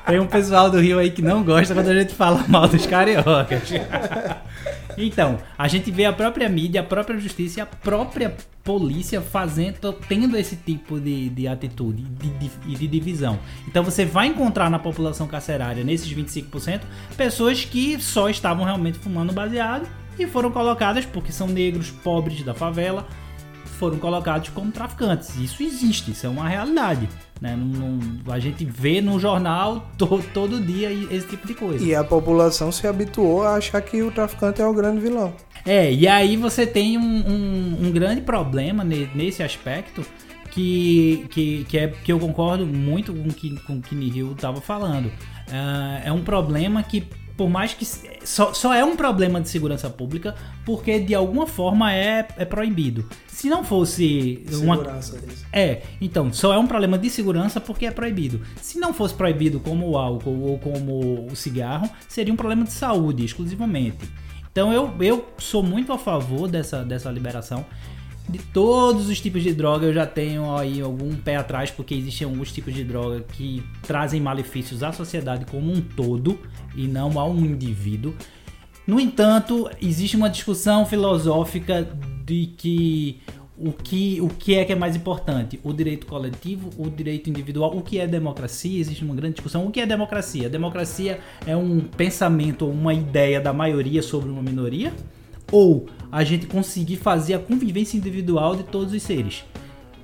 tem 0.07 0.19
um 0.19 0.25
pessoal 0.25 0.71
do 0.71 0.79
Rio 0.79 0.97
aí 0.97 1.11
que 1.11 1.21
não 1.21 1.43
gosta 1.43 1.75
quando 1.75 1.89
a 1.89 1.93
gente 1.93 2.15
fala 2.15 2.43
mal 2.47 2.67
dos 2.67 2.87
cariocas. 2.87 3.69
Então, 4.97 5.37
a 5.57 5.67
gente 5.67 5.91
vê 5.91 6.05
a 6.05 6.13
própria 6.13 6.49
mídia, 6.49 6.81
a 6.81 6.83
própria 6.83 7.19
justiça 7.19 7.59
e 7.59 7.61
a 7.61 7.65
própria 7.65 8.35
polícia 8.63 9.21
fazendo, 9.21 9.93
tendo 10.09 10.35
esse 10.35 10.55
tipo 10.55 10.99
de, 10.99 11.29
de 11.29 11.47
atitude 11.47 12.01
de- 12.03 12.29
de- 12.31 12.51
e 12.67 12.75
de, 12.75 12.87
divisão. 12.87 13.39
Então 13.67 13.83
você 13.83 14.03
vai 14.03 14.27
encontrar 14.27 14.69
na 14.69 14.79
população 14.79 15.27
carcerária, 15.27 15.83
nesses 15.83 16.11
25%, 16.11 16.81
pessoas 17.15 17.63
que 17.63 17.97
só 18.01 18.27
estavam 18.29 18.65
realmente 18.65 18.97
fumando 18.99 19.31
baseado 19.31 19.87
e 20.19 20.25
foram 20.27 20.51
colocadas, 20.51 21.05
porque 21.05 21.31
são 21.31 21.47
negros 21.47 21.91
pobres 21.91 22.43
da 22.43 22.53
favela, 22.53 23.07
foram 23.79 23.97
colocados 23.99 24.49
como 24.49 24.71
traficantes. 24.71 25.35
Isso 25.37 25.61
existe, 25.63 26.11
isso 26.11 26.25
é 26.25 26.29
uma 26.29 26.49
realidade. 26.49 27.07
Né? 27.39 27.55
Não- 27.55 27.65
não- 28.25 28.33
a 28.33 28.39
gente 28.39 28.65
vê 28.65 28.99
no 28.99 29.19
jornal 29.19 29.91
to- 29.97 30.23
todo 30.33 30.59
dia 30.59 30.91
esse 31.11 31.27
tipo 31.27 31.45
de 31.45 31.53
coisa. 31.53 31.83
E 31.85 31.93
a 31.93 32.03
população 32.03 32.71
se 32.71 32.87
habituou 32.87 33.43
a 33.43 33.55
achar 33.55 33.81
que 33.81 34.01
o 34.01 34.11
traficante 34.11 34.61
é 34.61 34.65
o 34.65 34.73
grande 34.73 34.99
vilão. 35.01 35.33
É, 35.65 35.91
e 35.93 36.07
aí 36.07 36.35
você 36.37 36.65
tem 36.65 36.97
um, 36.97 37.01
um- 37.01 37.77
um 37.87 37.91
grande 37.91 38.21
problema 38.21 38.83
ne- 38.83 39.09
nesse 39.13 39.43
aspecto 39.43 40.03
que, 40.49 41.25
que, 41.29 41.65
que, 41.65 41.77
é, 41.77 41.87
que 41.89 42.11
eu 42.11 42.19
concordo 42.19 42.65
muito 42.65 43.13
com 43.13 43.27
o 43.29 43.33
que, 43.33 43.55
com 43.61 43.73
o 43.77 43.81
que 43.81 43.93
Nihil 43.93 44.31
estava 44.31 44.59
falando. 44.61 45.11
Ah, 45.51 46.01
é 46.03 46.11
um 46.11 46.23
problema 46.23 46.81
que, 46.81 47.03
por 47.37 47.49
mais 47.49 47.73
que. 47.73 47.85
Só, 48.25 48.53
só 48.53 48.73
é 48.73 48.83
um 48.83 48.95
problema 48.95 49.39
de 49.39 49.47
segurança 49.47 49.89
pública 49.89 50.35
porque 50.65 50.99
de 50.99 51.13
alguma 51.15 51.45
forma 51.47 51.93
é, 51.93 52.27
é 52.35 52.43
proibido. 52.43 53.07
Se 53.27 53.47
não 53.49 53.63
fosse 53.63 54.43
uma, 54.51 54.77
Segurança 54.77 55.19
disso. 55.19 55.45
é, 55.53 55.83
então, 56.01 56.33
só 56.33 56.51
é 56.51 56.57
um 56.57 56.65
problema 56.65 56.97
de 56.97 57.09
segurança 57.09 57.61
porque 57.61 57.85
é 57.85 57.91
proibido. 57.91 58.41
Se 58.59 58.79
não 58.79 58.91
fosse 58.91 59.13
proibido 59.13 59.59
como 59.59 59.87
o 59.87 59.97
álcool 59.97 60.41
ou 60.41 60.57
como 60.57 61.27
o 61.31 61.35
cigarro, 61.35 61.87
seria 62.07 62.33
um 62.33 62.37
problema 62.37 62.63
de 62.63 62.73
saúde 62.73 63.23
exclusivamente. 63.23 64.09
Então 64.51 64.73
eu, 64.73 64.91
eu 64.99 65.27
sou 65.37 65.61
muito 65.61 65.93
a 65.93 65.99
favor 65.99 66.47
dessa, 66.47 66.83
dessa 66.83 67.11
liberação. 67.11 67.63
De 68.29 68.39
todos 68.39 69.07
os 69.07 69.21
tipos 69.21 69.41
de 69.41 69.53
droga, 69.53 69.85
eu 69.85 69.93
já 69.93 70.05
tenho 70.05 70.53
aí 70.55 70.81
algum 70.81 71.15
pé 71.15 71.37
atrás, 71.37 71.71
porque 71.71 71.95
existem 71.95 72.27
alguns 72.27 72.51
tipos 72.51 72.73
de 72.73 72.83
droga 72.83 73.21
que 73.21 73.63
trazem 73.83 74.19
malefícios 74.19 74.83
à 74.83 74.91
sociedade 74.91 75.45
como 75.45 75.71
um 75.71 75.79
todo 75.79 76.37
e 76.75 76.87
não 76.87 77.17
a 77.17 77.25
um 77.25 77.39
indivíduo. 77.39 78.13
No 78.85 78.99
entanto, 78.99 79.69
existe 79.81 80.17
uma 80.17 80.29
discussão 80.29 80.85
filosófica 80.85 81.87
de 82.25 82.47
que 82.57 83.21
o 83.57 83.71
que, 83.71 84.21
o 84.21 84.27
que 84.27 84.55
é 84.55 84.63
que 84.63 84.71
é 84.71 84.75
mais 84.75 84.95
importante? 84.95 85.59
O 85.63 85.73
direito 85.73 86.05
coletivo, 86.05 86.69
o 86.77 86.89
direito 86.89 87.29
individual? 87.29 87.75
O 87.75 87.81
que 87.81 87.97
é 87.97 88.05
democracia? 88.05 88.79
Existe 88.79 89.03
uma 89.03 89.15
grande 89.15 89.35
discussão. 89.35 89.65
O 89.65 89.71
que 89.71 89.79
é 89.79 89.85
democracia? 89.85 90.47
Democracia 90.47 91.19
é 91.45 91.55
um 91.55 91.79
pensamento 91.79 92.65
ou 92.65 92.71
uma 92.71 92.93
ideia 92.93 93.41
da 93.41 93.51
maioria 93.51 94.03
sobre 94.03 94.29
uma 94.29 94.43
minoria? 94.43 94.93
Ou 95.51 95.87
a 96.11 96.23
gente 96.23 96.45
conseguir 96.45 96.97
fazer 96.97 97.33
a 97.33 97.39
convivência 97.39 97.97
individual 97.97 98.55
de 98.55 98.63
todos 98.63 98.93
os 98.93 99.03
seres? 99.03 99.43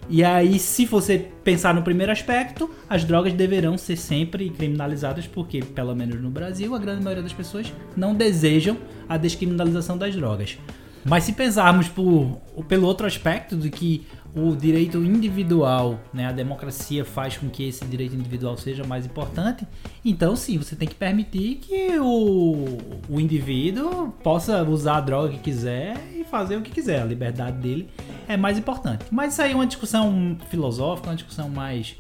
E 0.10 0.23
aí, 0.23 0.60
se 0.60 0.86
você 0.86 1.29
pensar 1.43 1.73
no 1.73 1.82
primeiro 1.82 2.12
aspecto, 2.12 2.69
as 2.89 3.06
drogas 3.06 3.34
deverão 3.34 3.77
ser 3.77 3.95
sempre 3.95 4.49
criminalizadas, 4.49 5.25
porque, 5.27 5.62
pelo 5.62 5.95
menos 5.95 6.21
no 6.21 6.29
Brasil, 6.29 6.75
a 6.75 6.79
grande 6.79 7.03
maioria 7.03 7.23
das 7.23 7.34
pessoas 7.34 7.73
não 7.95 8.13
desejam 8.13 8.77
a 9.08 9.17
descriminalização 9.17 9.97
das 9.97 10.13
drogas. 10.15 10.58
Mas 11.06 11.23
se 11.25 11.34
pensarmos 11.34 11.88
por, 11.88 12.41
pelo 12.67 12.86
outro 12.86 13.06
aspecto 13.06 13.58
de 13.58 13.69
que 13.69 14.06
o 14.36 14.56
direito 14.56 14.98
individual, 14.98 16.00
né, 16.12 16.26
a 16.28 16.32
democracia 16.32 17.06
faz 17.06 17.38
com 17.38 17.50
que 17.50 17.67
esse 17.67 17.86
direito 17.86 18.15
individual 18.15 18.58
seja 18.58 18.84
mais 18.84 19.06
importante, 19.06 19.67
então 20.04 20.36
sim, 20.36 20.58
você 20.58 20.76
tem 20.76 20.88
que 20.88 20.96
permitir 20.96 21.56
que 21.56 22.00
o, 22.00 22.78
o 23.08 23.19
indivíduo 23.19 24.12
possa 24.24 24.63
usar 24.63 24.98
a 24.98 25.02
droga 25.02 25.30
que 25.30 25.39
quiser 25.39 25.98
e 26.15 26.24
fazer 26.24 26.58
o 26.58 26.62
que 26.62 26.72
quiser. 26.72 27.02
A 27.02 27.06
liberdade 27.06 27.58
dele 27.58 27.89
é 28.28 28.36
mais 28.36 28.58
importante. 28.58 29.06
Mas 29.12 29.34
isso 29.34 29.41
aí 29.41 29.52
é 29.52 29.56
uma 29.56 29.67
discussão 29.67 30.36
filosófica, 30.50 31.10
uma 31.10 31.15
discussão 31.15 31.48
mais, 31.48 31.96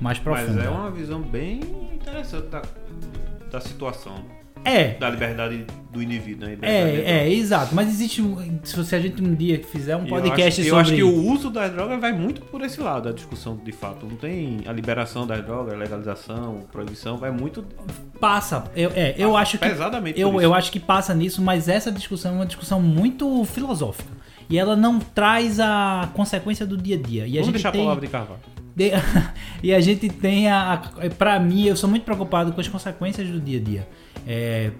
mais 0.00 0.18
profunda. 0.18 0.54
Mas 0.54 0.64
é 0.64 0.68
uma 0.68 0.90
visão 0.90 1.22
bem 1.22 1.60
interessante 1.94 2.48
da, 2.48 2.62
da 3.50 3.60
situação. 3.60 4.35
É. 4.66 4.94
Da 4.94 5.08
liberdade 5.08 5.64
do 5.92 6.02
indivíduo, 6.02 6.48
né? 6.48 6.58
É, 6.62 7.24
é, 7.24 7.32
exato. 7.32 7.74
Mas 7.74 7.88
existe. 7.88 8.22
Se 8.64 8.94
a 8.94 9.00
gente 9.00 9.22
um 9.22 9.34
dia 9.34 9.62
fizer 9.62 9.96
um 9.96 10.04
podcast 10.06 10.60
eu 10.66 10.76
acho, 10.76 10.88
sobre. 10.88 11.00
Eu 11.00 11.08
acho 11.08 11.14
que 11.14 11.20
o 11.20 11.32
uso 11.32 11.50
das 11.50 11.72
drogas 11.72 12.00
vai 12.00 12.12
muito 12.12 12.40
por 12.42 12.60
esse 12.62 12.80
lado, 12.80 13.08
a 13.08 13.12
discussão 13.12 13.56
de 13.56 13.72
fato. 13.72 14.04
Não 14.06 14.16
tem 14.16 14.60
a 14.66 14.72
liberação 14.72 15.26
das 15.26 15.44
drogas, 15.44 15.72
a 15.72 15.76
legalização, 15.76 16.62
a 16.68 16.72
proibição, 16.72 17.16
vai 17.16 17.30
muito. 17.30 17.64
Passa. 18.20 18.64
Eu, 18.74 18.90
é, 18.94 19.14
eu 19.16 19.30
passa 19.30 19.42
acho 19.42 19.58
que. 19.58 19.68
Pesadamente. 19.68 20.20
Eu, 20.20 20.40
eu 20.40 20.52
acho 20.52 20.72
que 20.72 20.80
passa 20.80 21.14
nisso, 21.14 21.40
mas 21.40 21.68
essa 21.68 21.92
discussão 21.92 22.32
é 22.32 22.34
uma 22.36 22.46
discussão 22.46 22.80
muito 22.80 23.44
filosófica. 23.44 24.10
E 24.48 24.58
ela 24.58 24.76
não 24.76 24.98
traz 24.98 25.58
a 25.58 26.08
consequência 26.14 26.64
do 26.66 26.76
dia 26.76 26.96
a 26.96 27.00
dia. 27.00 27.26
E 27.26 27.38
a 27.38 27.40
Vamos 27.42 27.46
gente 27.46 27.52
deixar 27.54 27.72
tem... 27.72 27.80
a 27.80 27.84
palavra 27.84 28.06
de 28.06 28.12
Carvalho. 28.12 28.40
De- 28.74 28.92
e 29.62 29.72
a 29.74 29.80
gente 29.80 30.08
tem 30.08 30.48
a. 30.48 30.74
a- 30.74 31.10
Pra 31.16 31.38
mim, 31.40 31.64
eu 31.66 31.76
sou 31.76 31.88
muito 31.88 32.04
preocupado 32.04 32.52
com 32.52 32.60
as 32.60 32.68
consequências 32.68 33.28
do 33.28 33.40
dia 33.40 33.58
a 33.58 33.62
dia. 33.62 33.88
É, 34.26 34.70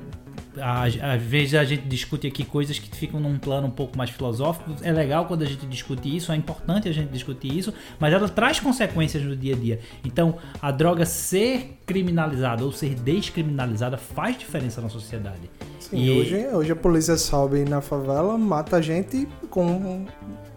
às, 0.60 0.94
vezes 1.22 1.54
a 1.54 1.64
gente 1.64 1.86
discute 1.86 2.26
aqui 2.26 2.44
coisas 2.44 2.78
que 2.78 2.94
ficam 2.96 3.20
num 3.20 3.38
plano 3.38 3.66
um 3.66 3.70
pouco 3.70 3.96
mais 3.96 4.10
filosófico. 4.10 4.70
É 4.82 4.90
legal 4.90 5.26
quando 5.26 5.42
a 5.42 5.46
gente 5.46 5.66
discute 5.66 6.14
isso, 6.16 6.32
é 6.32 6.36
importante 6.36 6.88
a 6.88 6.92
gente 6.92 7.10
discutir 7.10 7.56
isso, 7.56 7.72
mas 7.98 8.12
ela 8.12 8.28
traz 8.28 8.58
consequências 8.58 9.22
no 9.22 9.36
dia 9.36 9.54
a 9.54 9.58
dia. 9.58 9.80
Então, 10.04 10.36
a 10.60 10.70
droga 10.70 11.04
ser 11.04 11.78
criminalizada 11.86 12.64
ou 12.64 12.72
ser 12.72 12.94
descriminalizada 12.94 13.96
faz 13.96 14.38
diferença 14.38 14.80
na 14.80 14.88
sociedade. 14.88 15.50
Sim, 15.78 15.98
E- 16.02 16.10
hoje, 16.10 16.36
hoje 16.48 16.72
a 16.72 16.76
polícia 16.76 17.16
sobe 17.16 17.64
na 17.64 17.80
favela, 17.80 18.36
mata 18.38 18.76
a 18.76 18.82
gente 18.82 19.28
com 19.50 20.06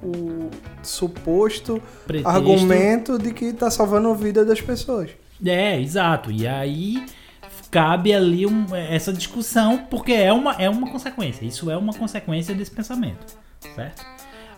o 0.01 0.49
suposto 0.81 1.81
Pretexto- 2.07 2.29
argumento 2.29 3.17
de 3.19 3.33
que 3.33 3.53
tá 3.53 3.69
salvando 3.69 4.09
a 4.09 4.13
vida 4.13 4.43
das 4.45 4.61
pessoas. 4.61 5.11
É, 5.45 5.79
exato. 5.79 6.31
E 6.31 6.47
aí 6.47 7.05
cabe 7.71 8.13
ali 8.13 8.45
um- 8.45 8.73
essa 8.75 9.11
discussão, 9.13 9.85
porque 9.89 10.13
é 10.13 10.31
uma, 10.33 10.53
é 10.53 10.69
uma 10.69 10.89
consequência. 10.91 11.45
Isso 11.45 11.69
é 11.69 11.77
uma 11.77 11.93
consequência 11.93 12.53
desse 12.55 12.71
pensamento, 12.71 13.25
certo? 13.75 14.05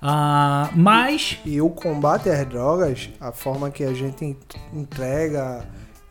Ah, 0.02 0.70
mas 0.76 1.38
E 1.46 1.62
o 1.62 1.70
combate 1.70 2.30
às 2.30 2.46
drogas, 2.48 3.10
a 3.20 3.32
forma 3.32 3.70
que 3.70 3.84
a 3.84 3.94
gente 3.94 4.26
en- 4.26 4.38
entrega 4.74 5.64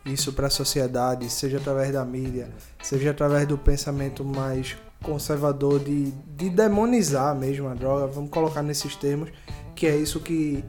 isso 0.05 0.31
para 0.33 0.47
a 0.47 0.49
sociedade, 0.49 1.29
seja 1.29 1.57
através 1.57 1.91
da 1.91 2.03
mídia, 2.05 2.49
seja 2.81 3.11
através 3.11 3.45
do 3.47 3.57
pensamento 3.57 4.23
mais 4.23 4.77
conservador 5.03 5.79
de, 5.79 6.11
de 6.37 6.49
demonizar 6.49 7.35
mesmo 7.35 7.67
a 7.67 7.73
droga, 7.73 8.07
vamos 8.07 8.29
colocar 8.29 8.61
nesses 8.63 8.95
termos, 8.95 9.29
que 9.75 9.85
é 9.87 9.95
isso 9.97 10.19
que 10.19 10.63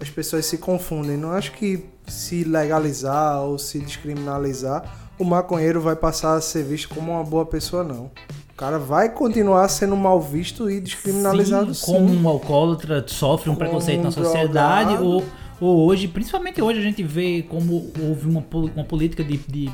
as 0.00 0.08
pessoas 0.08 0.46
se 0.46 0.56
confundem. 0.58 1.16
Não 1.16 1.32
acho 1.32 1.52
que 1.52 1.84
se 2.06 2.44
legalizar 2.44 3.40
ou 3.42 3.58
se 3.58 3.80
descriminalizar, 3.80 5.09
o 5.20 5.24
maconheiro 5.24 5.82
vai 5.82 5.94
passar 5.94 6.34
a 6.34 6.40
ser 6.40 6.64
visto 6.64 6.88
como 6.88 7.12
uma 7.12 7.22
boa 7.22 7.44
pessoa, 7.44 7.84
não. 7.84 8.10
O 8.50 8.56
cara 8.56 8.78
vai 8.78 9.10
continuar 9.10 9.68
sendo 9.68 9.94
mal 9.94 10.20
visto 10.20 10.70
e 10.70 10.80
descriminalizado 10.80 11.74
sim. 11.74 11.86
como 11.86 12.12
um 12.12 12.28
alcoólatra 12.28 13.04
sofre 13.06 13.50
um 13.50 13.54
Como 13.54 13.66
preconceito 13.66 14.02
na 14.02 14.10
sociedade, 14.10 14.96
drogado. 14.96 15.06
ou, 15.06 15.24
ou 15.60 15.86
hoje, 15.86 16.08
principalmente 16.08 16.60
hoje, 16.62 16.78
a 16.78 16.82
gente 16.82 17.02
vê 17.02 17.42
como 17.42 17.90
houve 18.00 18.26
uma, 18.26 18.42
uma 18.74 18.84
política 18.84 19.22
de, 19.22 19.36
de 19.36 19.70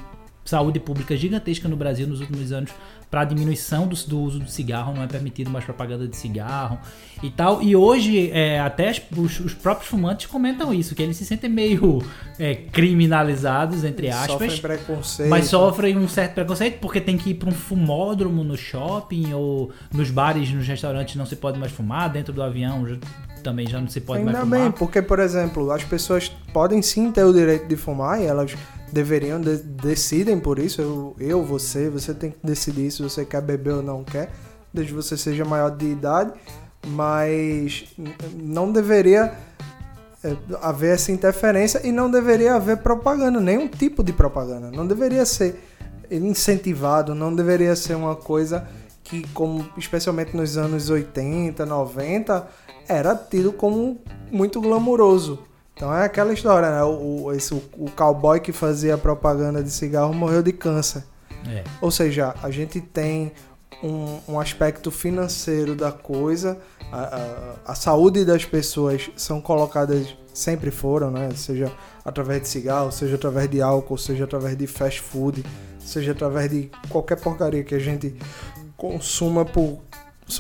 saúde 0.47 0.81
pública 0.81 1.17
gigantesca 1.17 1.69
no 1.69 1.77
Brasil 1.77 2.07
nos 2.07 2.21
últimos 2.21 2.53
anos 2.53 2.71
para 3.11 3.25
diminuição 3.25 3.87
do, 3.87 3.95
do 4.07 4.19
uso 4.21 4.39
do 4.41 4.51
cigarro, 4.51 4.93
não 4.95 5.03
é 5.03 5.07
permitido 5.07 5.49
mais 5.49 5.65
propaganda 5.65 6.09
de 6.09 6.17
cigarro 6.17 6.79
e 7.23 7.31
tal. 7.31 7.63
E 7.63 7.77
hoje, 7.77 8.31
é, 8.33 8.59
até 8.59 8.91
os, 9.17 9.39
os 9.41 9.55
próprios 9.55 9.89
fumantes 9.89 10.27
comentam 10.27 10.75
isso, 10.75 10.95
que 10.95 11.03
eles 11.03 11.17
se 11.17 11.25
sentem 11.25 11.49
meio 11.49 12.03
é, 12.39 12.55
criminalizados, 13.01 13.85
entre 13.85 14.09
aspas. 14.11 14.27
Sofrem 14.33 14.57
preconceito. 14.59 15.29
Mas 15.31 15.47
sofrem 15.47 15.97
um 15.97 16.09
certo 16.09 16.35
preconceito 16.35 16.79
porque 16.81 17.01
tem 17.01 17.17
que 17.17 17.31
ir 17.31 17.35
para 17.35 17.49
um 17.49 17.53
fumódromo 17.53 18.43
no 18.43 18.57
shopping 18.57 19.33
ou 19.35 19.71
nos 19.93 20.11
bares, 20.11 20.51
nos 20.53 20.67
restaurantes 20.67 21.15
não 21.17 21.27
se 21.27 21.37
pode 21.37 21.59
mais 21.59 21.71
fumar, 21.73 22.11
dentro 22.11 22.33
do 22.33 22.43
avião 22.43 22.87
já- 22.89 22.97
também 23.43 23.69
já 23.69 23.81
não 23.81 23.89
se 23.89 24.01
pode 24.01 24.21
Ainda 24.21 24.33
mais 24.33 24.49
bem, 24.49 24.59
fumar. 24.61 24.73
porque, 24.73 25.01
por 25.01 25.21
exemplo, 25.21 25.71
as 25.71 25.85
pessoas 25.85 26.29
podem 26.53 26.83
sim 26.83 27.13
ter 27.13 27.23
o 27.23 27.33
direito 27.33 27.69
de 27.69 27.77
fumar 27.77 28.21
e 28.21 28.25
elas 28.25 28.57
deveriam, 28.93 29.41
de- 29.41 29.59
decidem 29.59 30.39
por 30.39 30.59
isso. 30.59 30.81
Eu, 30.81 31.17
eu, 31.19 31.45
você, 31.45 31.89
você 31.89 32.15
tem 32.15 32.31
que 32.31 32.39
decidir 32.43 32.91
se 32.91 33.03
você 33.03 33.25
quer 33.25 33.41
beber 33.43 33.75
ou 33.75 33.83
não 33.83 34.05
quer, 34.05 34.31
desde 34.73 34.93
que 34.93 34.97
você 34.97 35.17
seja 35.17 35.45
maior 35.45 35.71
de 35.71 35.87
idade, 35.87 36.33
mas 36.87 37.85
não 38.35 38.71
deveria 38.73 39.35
é, 40.23 40.37
haver 40.61 40.95
essa 40.95 41.11
interferência 41.13 41.81
e 41.87 41.91
não 41.93 42.11
deveria 42.11 42.55
haver 42.55 42.79
propaganda, 42.79 43.41
nenhum 43.41 43.69
tipo 43.69 44.03
de 44.03 44.13
propaganda. 44.13 44.71
Não 44.71 44.87
deveria 44.87 45.25
ser 45.27 45.61
incentivado, 46.11 47.15
não 47.15 47.35
deveria 47.35 47.75
ser 47.75 47.95
uma 47.95 48.15
coisa 48.15 48.67
que, 49.03 49.27
como 49.29 49.69
especialmente 49.77 50.37
nos 50.37 50.57
anos 50.57 50.91
80, 50.91 51.65
90, 51.65 52.49
era 52.89 53.15
tido 53.15 53.53
como 53.53 53.99
muito 54.31 54.61
glamuroso. 54.61 55.39
Então 55.77 55.95
é 55.95 56.05
aquela 56.07 56.33
história, 56.33 56.71
né? 56.71 56.83
O, 56.83 57.25
o- 57.25 57.33
esse, 57.33 57.53
o, 57.53 57.91
cowboy 57.95 58.41
que 58.41 58.51
fazia 58.51 58.97
propaganda 58.97 59.63
de 59.63 59.71
cigarro 59.71 60.15
morreu 60.15 60.43
de 60.43 60.53
câncer. 60.53 61.05
É. 61.47 61.63
Ou 61.83 61.91
seja, 61.91 62.35
a 62.43 62.51
gente 62.51 62.81
tem 62.81 63.31
um, 63.83 64.19
um 64.27 64.41
aspecto 64.41 64.91
financeiro 64.91 65.75
da 65.77 65.93
coisa, 65.93 66.59
a, 66.91 67.57
a, 67.67 67.73
a 67.73 67.75
saúde 67.75 68.25
das 68.25 68.43
pessoas 68.45 69.11
são 69.17 69.39
colocadas, 69.39 70.17
sempre 70.33 70.71
foram, 70.71 71.11
né? 71.11 71.29
Seja 71.37 71.71
através 72.03 72.41
de 72.43 72.49
cigarro, 72.49 72.91
seja 72.91 73.17
através 73.17 73.51
de 73.51 73.61
álcool, 73.61 73.99
seja 73.99 74.25
através 74.25 74.57
de 74.57 74.67
fast 74.67 75.03
food, 75.03 75.45
seja 75.79 76.13
através 76.13 76.51
de 76.51 76.71
qualquer 76.89 77.21
porcaria 77.21 77.63
que 77.63 77.75
a 77.75 77.79
gente 77.79 78.17
consuma 78.79 79.45
por 79.45 79.79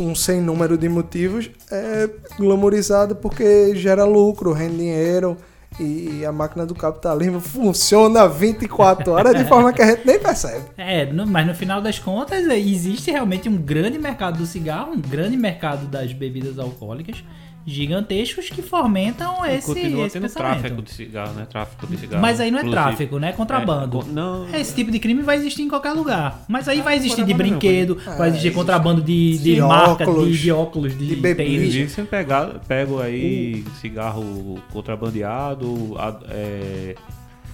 um 0.00 0.14
sem 0.14 0.40
número 0.40 0.76
de 0.76 0.88
motivos, 0.88 1.50
é 1.70 2.08
glamourizada 2.38 3.14
porque 3.14 3.74
gera 3.76 4.04
lucro, 4.04 4.52
rende 4.52 4.76
dinheiro. 4.78 5.36
E 5.78 6.24
a 6.24 6.32
máquina 6.32 6.64
do 6.64 6.74
capitalismo 6.74 7.38
funciona 7.38 8.26
24 8.26 9.12
horas 9.12 9.34
de 9.36 9.44
forma 9.44 9.74
que 9.74 9.82
a 9.82 9.86
gente 9.94 10.06
nem 10.06 10.18
percebe. 10.18 10.64
É, 10.74 11.04
no- 11.12 11.26
mas 11.26 11.46
no 11.46 11.54
final 11.54 11.82
das 11.82 11.98
contas 11.98 12.48
é, 12.48 12.58
existe 12.58 13.10
realmente 13.10 13.46
um 13.46 13.58
grande 13.58 13.98
mercado 13.98 14.38
do 14.38 14.46
cigarro, 14.46 14.92
um 14.92 15.00
grande 15.00 15.36
mercado 15.36 15.86
das 15.86 16.14
bebidas 16.14 16.58
alcoólicas 16.58 17.22
gigantescos 17.66 18.48
que 18.48 18.62
fomentam 18.62 19.44
esse, 19.44 19.66
Continua 19.66 20.06
esse 20.06 20.12
tendo 20.12 20.22
pensamento. 20.22 20.58
tráfico 20.60 20.82
de 20.82 20.90
cigarro, 20.92 21.32
né? 21.34 21.46
Tráfico 21.50 21.86
de 21.88 21.96
cigarro. 21.98 22.22
Mas 22.22 22.38
aí 22.40 22.50
não 22.50 22.58
é 22.58 22.62
inclusive. 22.62 22.82
tráfico, 22.84 23.18
né? 23.18 23.28
É 23.30 23.32
contrabando. 23.32 24.00
É, 24.00 24.12
não. 24.12 24.54
Esse 24.54 24.74
tipo 24.74 24.90
de 24.90 24.98
crime 25.00 25.22
vai 25.22 25.36
existir 25.36 25.62
em 25.62 25.68
qualquer 25.68 25.92
lugar. 25.92 26.44
Mas 26.46 26.68
aí 26.68 26.78
Ah, 26.80 26.82
vai 26.84 26.96
existir 26.96 27.24
de 27.24 27.34
brinquedo, 27.34 27.98
vai 28.16 28.28
É, 28.28 28.30
existir 28.30 28.52
contrabando 28.52 29.02
de, 29.02 29.38
de 29.38 29.54
De 29.56 29.60
marca, 29.60 30.04
de, 30.04 30.10
óculos, 30.10 30.38
de 30.38 30.52
óculos, 30.52 30.96
de, 30.98 31.16
de 31.16 31.34
tênis. 31.34 31.74
Existem 31.74 32.04
pegado, 32.04 32.60
pego 32.68 33.00
aí 33.00 33.64
cigarro 33.80 34.58
contrabandeado, 34.72 35.96
é, 36.30 36.94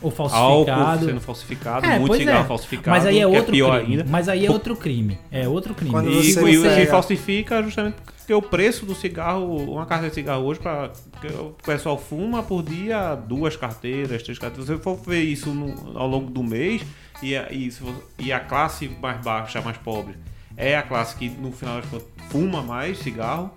Ou 0.01 0.11
álcool 0.11 0.29
falsificado. 0.29 1.07
sendo 1.07 1.21
falsificado, 1.21 1.87
É, 1.87 1.99
muito 1.99 2.17
cigarro 2.17 2.45
é. 2.45 2.49
falsificado, 2.49 2.91
Mas 2.97 3.07
aí 3.07 3.19
é 3.19 3.27
outro 3.27 3.53
pior 3.53 3.79
crime. 3.79 3.93
ainda. 4.01 4.11
Mas 4.11 4.29
aí 4.29 4.45
é 4.47 4.51
outro 4.51 4.77
crime. 4.77 5.19
É 5.31 5.49
outro 5.49 5.75
crime. 5.75 5.91
Quando 5.91 6.11
E, 6.11 6.33
você 6.33 6.51
e 6.51 6.61
pega- 6.63 6.91
falsifica 6.91 7.63
justamente 7.63 7.97
porque 8.23 8.35
o 8.35 8.43
preço 8.43 8.87
do 8.87 8.95
cigarro, 8.95 9.57
uma 9.73 9.85
carteira 9.87 10.09
de 10.11 10.15
cigarro 10.15 10.45
hoje, 10.45 10.61
para 10.61 10.93
o 11.41 11.51
pessoal 11.65 11.99
fuma 11.99 12.43
por 12.43 12.63
dia 12.63 13.15
duas 13.15 13.57
carteiras, 13.57 14.23
três 14.23 14.39
carteiras. 14.39 14.67
Se 14.67 14.75
você 14.77 14.83
for 14.83 14.97
ver 14.97 15.23
isso 15.23 15.51
no- 15.51 15.99
ao 15.99 16.07
longo 16.09 16.31
do 16.31 16.43
mês, 16.43 16.83
e 17.23 17.37
a, 17.37 17.53
e, 17.53 17.71
você- 17.71 17.85
e 18.19 18.33
a 18.33 18.41
classe 18.41 18.89
mais 19.01 19.21
baixa, 19.23 19.61
mais 19.61 19.77
pobre, 19.77 20.15
é 20.57 20.77
a 20.77 20.83
classe 20.83 21.17
que 21.17 21.29
no 21.29 21.53
final 21.53 21.81
das 21.81 21.91
contas 21.91 22.07
fuma 22.31 22.63
mais 22.63 22.99
cigarro. 22.99 23.51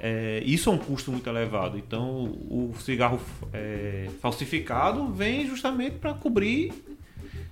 é, 0.00 0.40
isso 0.46 0.70
é 0.70 0.72
um 0.72 0.78
custo 0.78 1.10
muito 1.10 1.28
elevado. 1.28 1.76
Então, 1.76 2.26
o 2.48 2.72
cigarro 2.78 3.18
é, 3.52 4.08
falsificado 4.22 5.12
vem 5.12 5.44
justamente 5.44 5.96
para 5.96 6.14
cobrir 6.14 6.72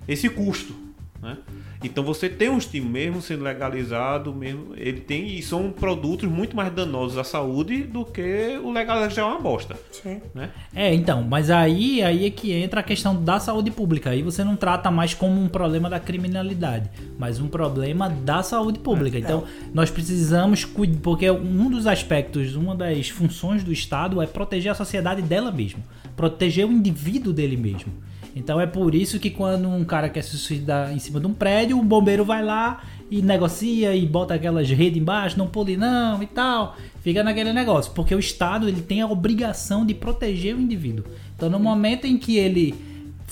esse 0.07 0.29
custo. 0.29 0.73
Né? 1.21 1.37
Então 1.83 2.03
você 2.03 2.29
tem 2.29 2.49
um 2.49 2.57
estímulo 2.57 2.91
mesmo 2.91 3.21
sendo 3.21 3.43
legalizado, 3.43 4.33
mesmo 4.33 4.73
ele 4.75 5.01
tem 5.01 5.27
e 5.27 5.41
são 5.41 5.71
produtos 5.71 6.29
muito 6.29 6.55
mais 6.55 6.71
danosos 6.71 7.17
à 7.17 7.23
saúde 7.23 7.83
do 7.83 8.05
que 8.05 8.59
o 8.63 8.71
legal 8.71 9.09
já 9.09 9.21
é 9.21 9.25
uma 9.25 9.39
bosta. 9.39 9.75
Sim. 9.91 10.21
Né? 10.33 10.49
É, 10.75 10.93
então, 10.93 11.23
mas 11.23 11.49
aí, 11.49 12.03
aí 12.03 12.25
é 12.25 12.29
que 12.29 12.51
entra 12.51 12.81
a 12.81 12.83
questão 12.83 13.23
da 13.23 13.39
saúde 13.39 13.71
pública. 13.71 14.11
Aí 14.11 14.21
você 14.21 14.43
não 14.43 14.55
trata 14.55 14.91
mais 14.91 15.13
como 15.13 15.41
um 15.41 15.47
problema 15.47 15.89
da 15.89 15.99
criminalidade, 15.99 16.89
mas 17.17 17.39
um 17.39 17.47
problema 17.47 18.09
da 18.09 18.43
saúde 18.43 18.79
pública. 18.79 19.17
Então, 19.17 19.43
nós 19.73 19.89
precisamos 19.89 20.65
cuidar, 20.65 20.99
porque 21.01 21.29
um 21.29 21.69
dos 21.69 21.87
aspectos, 21.87 22.55
uma 22.55 22.75
das 22.75 23.09
funções 23.09 23.63
do 23.63 23.71
Estado 23.71 24.21
é 24.21 24.27
proteger 24.27 24.71
a 24.71 24.75
sociedade 24.75 25.21
dela 25.21 25.51
mesma, 25.51 25.81
proteger 26.15 26.65
o 26.65 26.71
indivíduo 26.71 27.33
dele 27.33 27.57
mesmo. 27.57 27.91
Então 28.37 28.61
é 28.61 28.67
por 28.67 28.93
isso 28.93 29.19
que 29.19 29.31
quando 29.31 29.67
um 29.67 29.83
cara 29.83 30.09
quer 30.09 30.21
se 30.21 30.37
suicidar 30.37 30.93
em 30.93 30.99
cima 30.99 31.19
de 31.19 31.25
um 31.25 31.33
prédio, 31.33 31.79
o 31.79 31.83
bombeiro 31.83 32.23
vai 32.23 32.43
lá 32.43 32.83
e 33.09 33.21
negocia 33.21 33.95
e 33.95 34.05
bota 34.05 34.35
aquelas 34.35 34.69
redes 34.69 35.01
embaixo, 35.01 35.37
não 35.37 35.47
pule 35.47 35.75
não 35.75 36.21
e 36.21 36.27
tal. 36.27 36.77
Fica 37.01 37.23
naquele 37.23 37.51
negócio, 37.51 37.91
porque 37.93 38.13
o 38.13 38.19
Estado 38.19 38.67
ele 38.67 38.81
tem 38.81 39.01
a 39.01 39.07
obrigação 39.07 39.85
de 39.85 39.93
proteger 39.93 40.55
o 40.55 40.61
indivíduo. 40.61 41.05
Então 41.35 41.49
no 41.49 41.59
momento 41.59 42.05
em 42.05 42.17
que 42.17 42.37
ele 42.37 42.75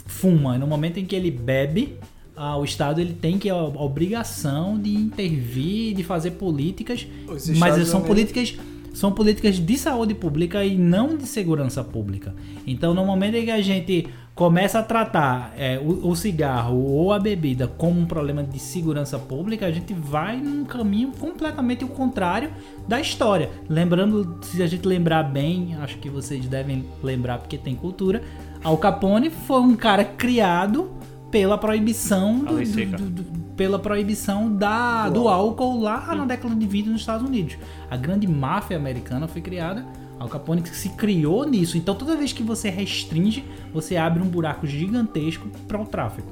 fuma, 0.07 0.57
no 0.57 0.65
momento 0.65 0.99
em 0.99 1.05
que 1.05 1.15
ele 1.15 1.29
bebe, 1.29 1.97
ah, 2.35 2.57
o 2.57 2.65
Estado 2.65 2.99
ele 2.99 3.13
tem 3.13 3.37
que 3.37 3.49
a 3.49 3.55
obrigação 3.55 4.77
de 4.79 4.93
intervir, 4.93 5.93
de 5.93 6.03
fazer 6.03 6.31
políticas, 6.31 7.07
Os 7.27 7.47
mas 7.49 7.73
estados 7.73 7.87
são 7.89 8.01
políticas 8.01 8.55
são 8.95 9.11
políticas 9.11 9.59
de 9.59 9.77
saúde 9.77 10.13
pública 10.13 10.63
e 10.63 10.77
não 10.77 11.17
de 11.17 11.27
segurança 11.27 11.83
pública. 11.83 12.33
Então, 12.65 12.93
no 12.93 13.05
momento 13.05 13.35
em 13.35 13.43
que 13.43 13.51
a 13.51 13.61
gente 13.61 14.07
começa 14.35 14.79
a 14.79 14.83
tratar 14.83 15.53
é, 15.57 15.79
o, 15.79 16.09
o 16.09 16.15
cigarro 16.15 16.77
ou 16.77 17.13
a 17.13 17.17
bebida 17.19 17.67
como 17.69 18.01
um 18.01 18.05
problema 18.05 18.43
de 18.43 18.59
segurança 18.59 19.17
pública, 19.17 19.65
a 19.65 19.71
gente 19.71 19.93
vai 19.93 20.35
num 20.37 20.65
caminho 20.65 21.11
completamente 21.17 21.85
o 21.85 21.87
contrário 21.87 22.51
da 22.85 22.99
história. 22.99 23.49
Lembrando, 23.69 24.37
se 24.41 24.61
a 24.61 24.67
gente 24.67 24.85
lembrar 24.85 25.23
bem, 25.23 25.75
acho 25.81 25.97
que 25.99 26.09
vocês 26.09 26.45
devem 26.47 26.85
lembrar 27.01 27.37
porque 27.37 27.57
tem 27.57 27.75
cultura, 27.75 28.21
Al 28.61 28.77
Capone 28.77 29.29
foi 29.29 29.61
um 29.61 29.75
cara 29.75 30.03
criado 30.03 30.91
pela 31.31 31.57
proibição 31.57 32.39
do, 32.39 32.45
do- 32.45 32.53
do- 32.97 33.23
do- 33.23 33.45
pela 33.55 33.79
proibição 33.79 34.53
da, 34.53 35.07
do 35.09 35.29
álcool 35.29 35.79
lá 35.79 36.13
na 36.13 36.25
década 36.25 36.53
de 36.53 36.67
20 36.67 36.87
nos 36.87 36.99
Estados 36.99 37.25
Unidos. 37.25 37.55
A 37.89 37.95
grande 37.95 38.27
máfia 38.27 38.75
americana 38.75 39.29
foi 39.29 39.41
criada, 39.41 39.85
Al 40.19 40.29
Capone 40.29 40.63
se 40.67 40.89
criou 40.89 41.43
nisso. 41.45 41.77
Então 41.77 41.93
toda 41.95 42.15
vez 42.15 42.31
que 42.33 42.41
você 42.43 42.69
restringe, 42.69 43.43
você 43.73 43.97
abre 43.97 44.21
um 44.23 44.27
buraco 44.27 44.65
gigantesco 44.65 45.47
para 45.67 45.79
o 45.81 45.85
tráfico. 45.85 46.27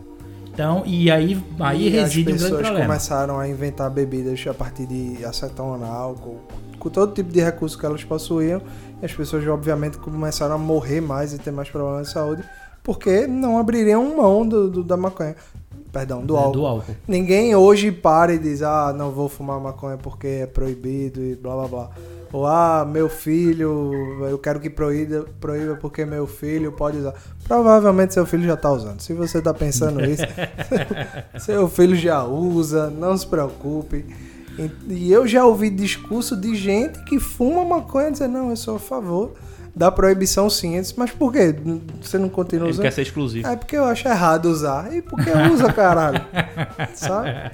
Então, 0.53 0.83
e 0.85 1.09
aí, 1.09 1.41
aí 1.59 1.87
e 1.87 1.89
reside 1.89 2.01
as 2.31 2.35
um 2.35 2.37
grande 2.37 2.43
pessoas 2.43 2.61
problema. 2.61 2.85
começaram 2.85 3.39
a 3.39 3.49
inventar 3.49 3.89
bebidas 3.89 4.45
a 4.47 4.53
partir 4.53 4.85
de 4.85 5.25
acetona, 5.25 5.87
álcool, 5.87 6.41
com 6.77 6.89
todo 6.89 7.11
tipo 7.13 7.31
de 7.31 7.41
recurso 7.41 7.75
que 7.77 7.83
elas 7.85 8.03
possuíam. 8.03 8.61
E 9.01 9.05
as 9.05 9.11
pessoas, 9.11 9.45
obviamente, 9.47 9.97
começaram 9.97 10.53
a 10.53 10.57
morrer 10.59 11.01
mais 11.01 11.33
e 11.33 11.39
ter 11.39 11.49
mais 11.51 11.69
problemas 11.69 12.07
de 12.07 12.13
saúde, 12.13 12.43
porque 12.83 13.25
não 13.25 13.57
abririam 13.57 14.15
mão 14.15 14.47
do, 14.47 14.69
do- 14.69 14.83
da 14.83 14.95
maconha. 14.95 15.35
Perdão, 15.91 16.23
do 16.23 16.35
É, 16.35 16.39
álcool. 16.39 16.51
do 16.53 16.65
álcool. 16.67 16.95
Ninguém 17.07 17.55
hoje 17.55 17.91
para 17.91 18.33
e 18.33 18.37
diz, 18.39 18.61
ah, 18.61 18.93
não 18.95 19.09
vou 19.11 19.27
fumar 19.27 19.59
maconha 19.59 19.97
porque 19.97 20.27
é 20.27 20.45
proibido 20.45 21.19
e 21.19 21.35
blá 21.35 21.55
blá 21.55 21.67
blá. 21.67 21.89
Ou, 22.33 22.47
ah, 22.47 22.83
meu 22.83 23.07
filho, 23.07 24.25
eu 24.27 24.39
quero 24.39 24.59
que 24.59 24.67
proíba, 24.69 25.25
proíba 25.39 25.75
porque 25.75 26.03
meu 26.03 26.25
filho 26.25 26.71
pode 26.71 26.97
usar. 26.97 27.13
Provavelmente 27.47 28.15
seu 28.15 28.25
filho 28.25 28.43
já 28.43 28.57
tá 28.57 28.71
usando. 28.71 28.99
Se 29.01 29.13
você 29.13 29.39
tá 29.39 29.53
pensando 29.53 30.03
isso, 30.09 30.23
seu 31.39 31.69
filho 31.69 31.95
já 31.95 32.23
usa, 32.23 32.89
não 32.89 33.15
se 33.15 33.27
preocupe. 33.27 34.03
E- 34.89 35.11
eu 35.11 35.27
já 35.27 35.45
ouvi 35.45 35.69
discurso 35.69 36.35
de 36.35 36.55
gente 36.55 37.03
que 37.03 37.19
fuma 37.19 37.63
maconha 37.63 38.11
dizendo, 38.11 38.33
não, 38.33 38.49
eu 38.49 38.55
sou 38.57 38.77
a 38.77 38.79
favor 38.79 39.33
da 39.75 39.91
proibição 39.91 40.49
sim. 40.49 40.79
Disse, 40.79 40.95
mas 40.97 41.11
por 41.11 41.31
quê? 41.31 41.53
Você 42.01 42.17
não 42.17 42.29
continua 42.29 42.65
Ele 42.65 42.71
usando? 42.71 42.83
quer 42.83 42.91
ser 42.93 43.03
exclusivo. 43.03 43.47
É 43.47 43.55
porque 43.55 43.77
eu 43.77 43.83
acho 43.85 44.07
errado 44.07 44.45
usar. 44.45 44.91
E 44.91 45.03
porque 45.03 45.29
usa, 45.53 45.71
caralho. 45.71 46.19
Sabe? 46.95 47.51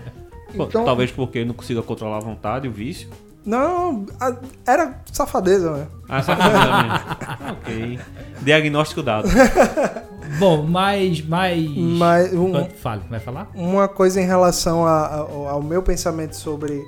Então, 0.53 0.85
Talvez 0.85 1.11
porque 1.11 1.39
ele 1.39 1.47
não 1.49 1.53
consiga 1.53 1.81
controlar 1.81 2.17
a 2.17 2.21
vontade, 2.21 2.65
o 2.67 2.71
vício. 2.71 3.09
Não, 3.45 4.05
a- 4.19 4.35
era 4.67 5.01
safadeza, 5.11 5.71
né? 5.71 5.87
Ah, 6.07 6.21
mesmo. 7.39 7.51
ok. 7.53 7.99
Diagnóstico 8.41 9.01
dado. 9.01 9.27
Bom, 10.39 10.63
mas. 10.63 11.21
mas... 11.25 11.67
Mas 11.77 12.33
um- 12.33 12.65
Fale, 12.81 13.01
vai 13.09 13.19
falar? 13.19 13.49
uma 13.55 13.87
coisa 13.87 14.21
em 14.21 14.25
relação 14.25 14.85
a- 14.85 15.05
a- 15.05 15.17
ao 15.51 15.63
meu 15.63 15.81
pensamento 15.81 16.35
sobre 16.35 16.83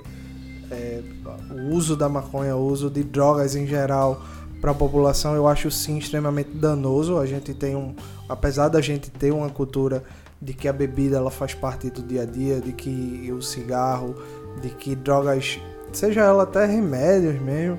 é, 0.69 1.01
o 1.49 1.73
uso 1.75 1.95
da 1.97 2.07
maconha, 2.07 2.55
o 2.55 2.65
uso 2.65 2.89
de 2.89 3.03
drogas 3.03 3.55
em 3.55 3.65
geral 3.67 4.21
para 4.61 4.71
a 4.71 4.75
população, 4.75 5.35
eu 5.35 5.47
acho 5.47 5.71
sim 5.71 5.97
extremamente 5.97 6.51
danoso. 6.51 7.17
A 7.17 7.25
gente 7.25 7.53
tem 7.53 7.75
um, 7.75 7.95
apesar 8.29 8.67
da 8.69 8.79
gente 8.79 9.09
ter 9.09 9.31
uma 9.33 9.49
cultura 9.49 10.03
de 10.41 10.53
que 10.53 10.67
a 10.67 10.73
bebida 10.73 11.17
ela 11.17 11.31
faz 11.31 11.53
parte 11.53 11.89
do 11.89 12.01
dia 12.01 12.21
a 12.23 12.25
dia, 12.25 12.61
de 12.61 12.71
que 12.71 13.31
o 13.35 13.41
cigarro, 13.41 14.15
de 14.61 14.69
que 14.69 14.95
drogas, 14.95 15.59
seja 15.91 16.21
ela 16.21 16.43
até 16.43 16.65
remédios 16.65 17.39
mesmo 17.41 17.77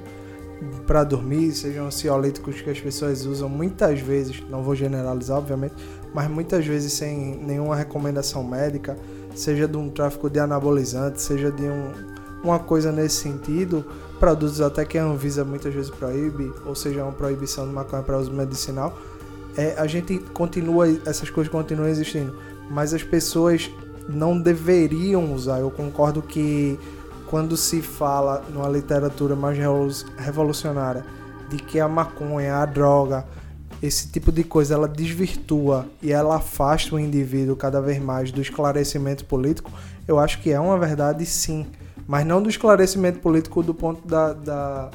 para 0.86 1.02
dormir, 1.02 1.52
sejam 1.52 1.86
ansiolíticos 1.86 2.60
que 2.60 2.70
as 2.70 2.80
pessoas 2.80 3.26
usam 3.26 3.48
muitas 3.48 4.00
vezes, 4.00 4.42
não 4.48 4.62
vou 4.62 4.76
generalizar 4.76 5.38
obviamente, 5.38 5.74
mas 6.14 6.28
muitas 6.28 6.64
vezes 6.64 6.92
sem 6.92 7.36
nenhuma 7.36 7.74
recomendação 7.74 8.44
médica, 8.44 8.96
seja 9.34 9.66
de 9.66 9.76
um 9.76 9.88
tráfico 9.88 10.30
de 10.30 10.38
anabolizante, 10.38 11.20
seja 11.20 11.50
de 11.50 11.64
um, 11.64 11.90
uma 12.44 12.58
coisa 12.58 12.92
nesse 12.92 13.16
sentido, 13.16 13.84
produtos 14.20 14.60
até 14.60 14.84
que 14.84 14.98
a 14.98 15.04
Anvisa 15.04 15.44
muitas 15.44 15.74
vezes 15.74 15.90
proíbe, 15.90 16.52
ou 16.64 16.74
seja, 16.74 17.02
uma 17.02 17.12
proibição 17.12 17.66
de 17.66 17.72
maconha 17.72 18.02
para 18.02 18.18
uso 18.18 18.32
medicinal, 18.32 18.96
é, 19.56 19.74
a 19.76 19.86
gente 19.86 20.18
continua, 20.32 20.88
essas 21.04 21.28
coisas 21.28 21.50
continuam 21.50 21.88
existindo, 21.88 22.34
mas 22.70 22.94
as 22.94 23.02
pessoas 23.02 23.70
não 24.08 24.38
deveriam 24.38 25.32
usar. 25.34 25.60
Eu 25.60 25.70
concordo 25.70 26.22
que 26.22 26.78
quando 27.32 27.56
se 27.56 27.80
fala 27.80 28.44
numa 28.52 28.68
literatura 28.68 29.34
mais 29.34 29.56
revolu- 29.56 30.04
revolucionária 30.18 31.02
de 31.48 31.56
que 31.56 31.80
a 31.80 31.88
maconha, 31.88 32.56
a 32.56 32.66
droga, 32.66 33.24
esse 33.82 34.08
tipo 34.08 34.30
de 34.30 34.44
coisa 34.44 34.74
ela 34.74 34.86
desvirtua 34.86 35.86
e 36.02 36.12
ela 36.12 36.36
afasta 36.36 36.94
o 36.94 37.00
indivíduo 37.00 37.56
cada 37.56 37.80
vez 37.80 37.98
mais 38.02 38.30
do 38.30 38.42
esclarecimento 38.42 39.24
político, 39.24 39.70
eu 40.06 40.18
acho 40.18 40.42
que 40.42 40.50
é 40.52 40.60
uma 40.60 40.78
verdade 40.78 41.24
sim. 41.24 41.64
Mas 42.06 42.26
não 42.26 42.42
do 42.42 42.50
esclarecimento 42.50 43.18
político 43.20 43.62
do 43.62 43.72
ponto 43.72 44.06
da, 44.06 44.34
da- 44.34 44.90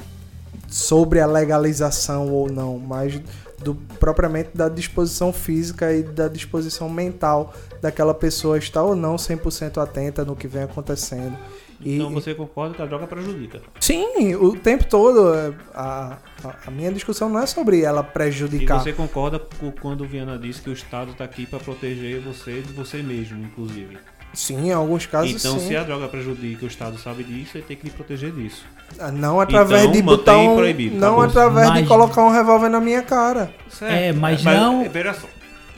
sobre 0.68 1.18
a 1.20 1.26
legalização 1.26 2.30
ou 2.30 2.48
não, 2.48 2.78
mas 2.78 3.20
do 3.58 3.74
propriamente 3.98 4.50
da 4.54 4.68
disposição 4.68 5.32
física 5.32 5.92
e 5.92 6.04
da 6.04 6.28
disposição 6.28 6.88
mental 6.88 7.52
daquela 7.82 8.14
pessoa 8.14 8.56
estar 8.58 8.84
ou 8.84 8.94
não 8.94 9.16
100% 9.16 9.82
atenta 9.82 10.24
no 10.24 10.36
que 10.36 10.46
vem 10.46 10.62
acontecendo. 10.62 11.36
E, 11.80 11.96
Então 11.96 12.10
você 12.10 12.34
concorda 12.34 12.74
que 12.74 12.82
a 12.82 12.86
droga 12.86 13.06
prejudica. 13.06 13.60
Sim, 13.80 14.34
o 14.34 14.56
tempo 14.56 14.84
todo. 14.86 15.32
é, 15.34 15.52
A, 15.74 16.18
a, 16.66 16.70
minha 16.70 16.90
discussão 16.92 17.28
não 17.28 17.40
é 17.40 17.46
sobre 17.46 17.82
ela 17.82 18.00
E 18.08 18.12
prejudicar. 18.12 18.80
você 18.80 18.92
concorda 18.92 19.38
com 19.38 19.70
quando 19.70 20.02
o 20.02 20.06
Viana 20.06 20.36
disse 20.38 20.60
que 20.60 20.70
o 20.70 20.72
Estado 20.72 21.12
está 21.12 21.24
aqui 21.24 21.46
para 21.46 21.58
proteger 21.60 22.20
você 22.20 22.60
de 22.60 22.72
você 22.72 23.02
mesmo, 23.02 23.38
inclusive. 23.44 23.96
Sim, 24.34 24.68
em 24.68 24.72
alguns 24.72 25.06
casos 25.06 25.30
então, 25.42 25.58
sim. 25.58 25.68
se 25.68 25.76
a 25.76 25.82
droga 25.82 26.06
prejudica, 26.06 26.64
o 26.64 26.68
Estado 26.68 26.98
sabe 26.98 27.24
disso, 27.24 27.56
ele 27.56 27.64
tem 27.66 27.76
que 27.76 27.84
lhe 27.86 27.90
proteger 27.90 28.30
disso. 28.30 28.62
Não 29.14 29.40
através 29.40 29.82
Então, 29.82 29.92
de 29.92 30.02
botar 30.02 30.36
um. 30.36 30.54
proibido, 30.56 30.96
não 30.96 31.20
acabou. 31.20 31.24
através 31.24 31.66
de 31.72 31.78
Mas- 31.80 31.88
colocar 31.88 32.22
um 32.24 32.30
revólver 32.30 32.68
na 32.68 32.78
minha 32.80 33.02
cara. 33.02 33.50
Certo. 33.70 33.92
É, 33.92 34.12
mas 34.12 34.44
não- 34.44 34.86
Veja 34.88 35.14
só. 35.14 35.26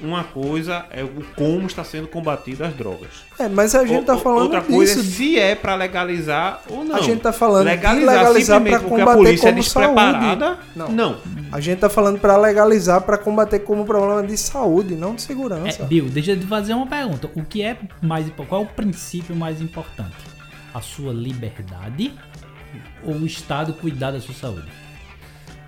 Uma 0.02 0.24
coisa 0.24 0.86
é 0.90 1.04
o 1.04 1.10
como 1.36 1.66
está 1.66 1.84
sendo 1.84 2.08
combatido 2.08 2.64
as 2.64 2.72
drogas. 2.74 3.10
É, 3.38 3.48
mas 3.48 3.74
a 3.74 3.84
gente 3.84 4.06
tá 4.06 4.14
O- 4.14 4.18
falando 4.18 4.42
Outra 4.44 4.62
coisa 4.62 4.94
disso. 5.02 5.06
é 5.06 5.16
se 5.16 5.38
é 5.38 5.54
para 5.54 5.74
legalizar 5.74 6.62
ou 6.70 6.82
não. 6.84 6.96
A 6.96 7.00
gente 7.02 7.20
tá 7.20 7.32
falando 7.34 7.64
de 7.68 7.74
legalizar, 7.74 8.14
legalizar 8.14 8.56
simplesmente 8.58 8.88
porque 8.88 8.94
a 9.02 9.04
combater 9.04 9.18
polícia 9.18 9.48
é 9.48 9.50
como 9.52 9.62
saúde. 9.62 9.90
despreparada. 9.92 10.58
Não. 10.74 10.88
não. 10.88 11.16
A 11.52 11.60
gente 11.60 11.78
tá 11.80 11.90
falando 11.90 12.18
pra 12.18 12.36
legalizar 12.38 13.02
pra 13.02 13.18
combater 13.18 13.58
como 13.58 13.84
problema 13.84 14.22
de 14.26 14.36
saúde, 14.38 14.94
não 14.94 15.14
de 15.14 15.20
segurança. 15.22 15.82
É, 15.82 15.86
Bill, 15.86 16.06
deixa 16.08 16.32
eu 16.32 16.40
te 16.40 16.46
fazer 16.46 16.72
uma 16.72 16.86
pergunta. 16.86 17.30
O 17.34 17.44
que 17.44 17.60
é 17.62 17.76
mais 18.00 18.26
qual 18.48 18.62
é 18.62 18.64
o 18.64 18.68
princípio 18.68 19.36
mais 19.36 19.60
importante? 19.60 20.16
A 20.72 20.80
sua 20.80 21.12
liberdade 21.12 22.12
ou 23.04 23.14
o 23.14 23.26
Estado 23.26 23.74
cuidar 23.74 24.12
da 24.12 24.20
sua 24.20 24.34
saúde? 24.34 24.68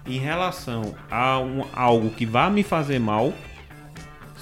Em 0.06 0.18
relação 0.18 0.94
a 1.10 1.38
um- 1.38 1.64
algo 1.74 2.10
que 2.10 2.24
vai 2.26 2.50
me 2.50 2.62
fazer 2.62 2.98
mal, 2.98 3.32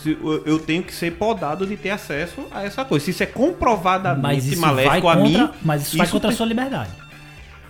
eu, 0.07 0.59
tenho 0.59 0.83
que 0.83 0.95
ser 0.95 1.13
podado 1.13 1.67
de 1.67 1.77
ter 1.77 1.91
acesso 1.91 2.47
a 2.51 2.63
essa 2.65 2.85
coisa. 2.85 3.05
Se 3.05 3.11
isso 3.11 3.23
é 3.23 3.27
comprovadamente 3.27 4.23
Mas 4.23 4.47
isso 4.47 4.61
vai 4.61 4.71
maléfico 4.71 5.09
a 5.09 5.17
contra, 5.17 5.43
mim, 5.45 5.51
mas 5.63 5.83
isso 5.83 5.97
vai 5.97 6.05
isso 6.07 6.13
contra 6.13 6.29
a 6.29 6.31
tem- 6.31 6.37
sua 6.37 6.47
liberdade. 6.47 6.91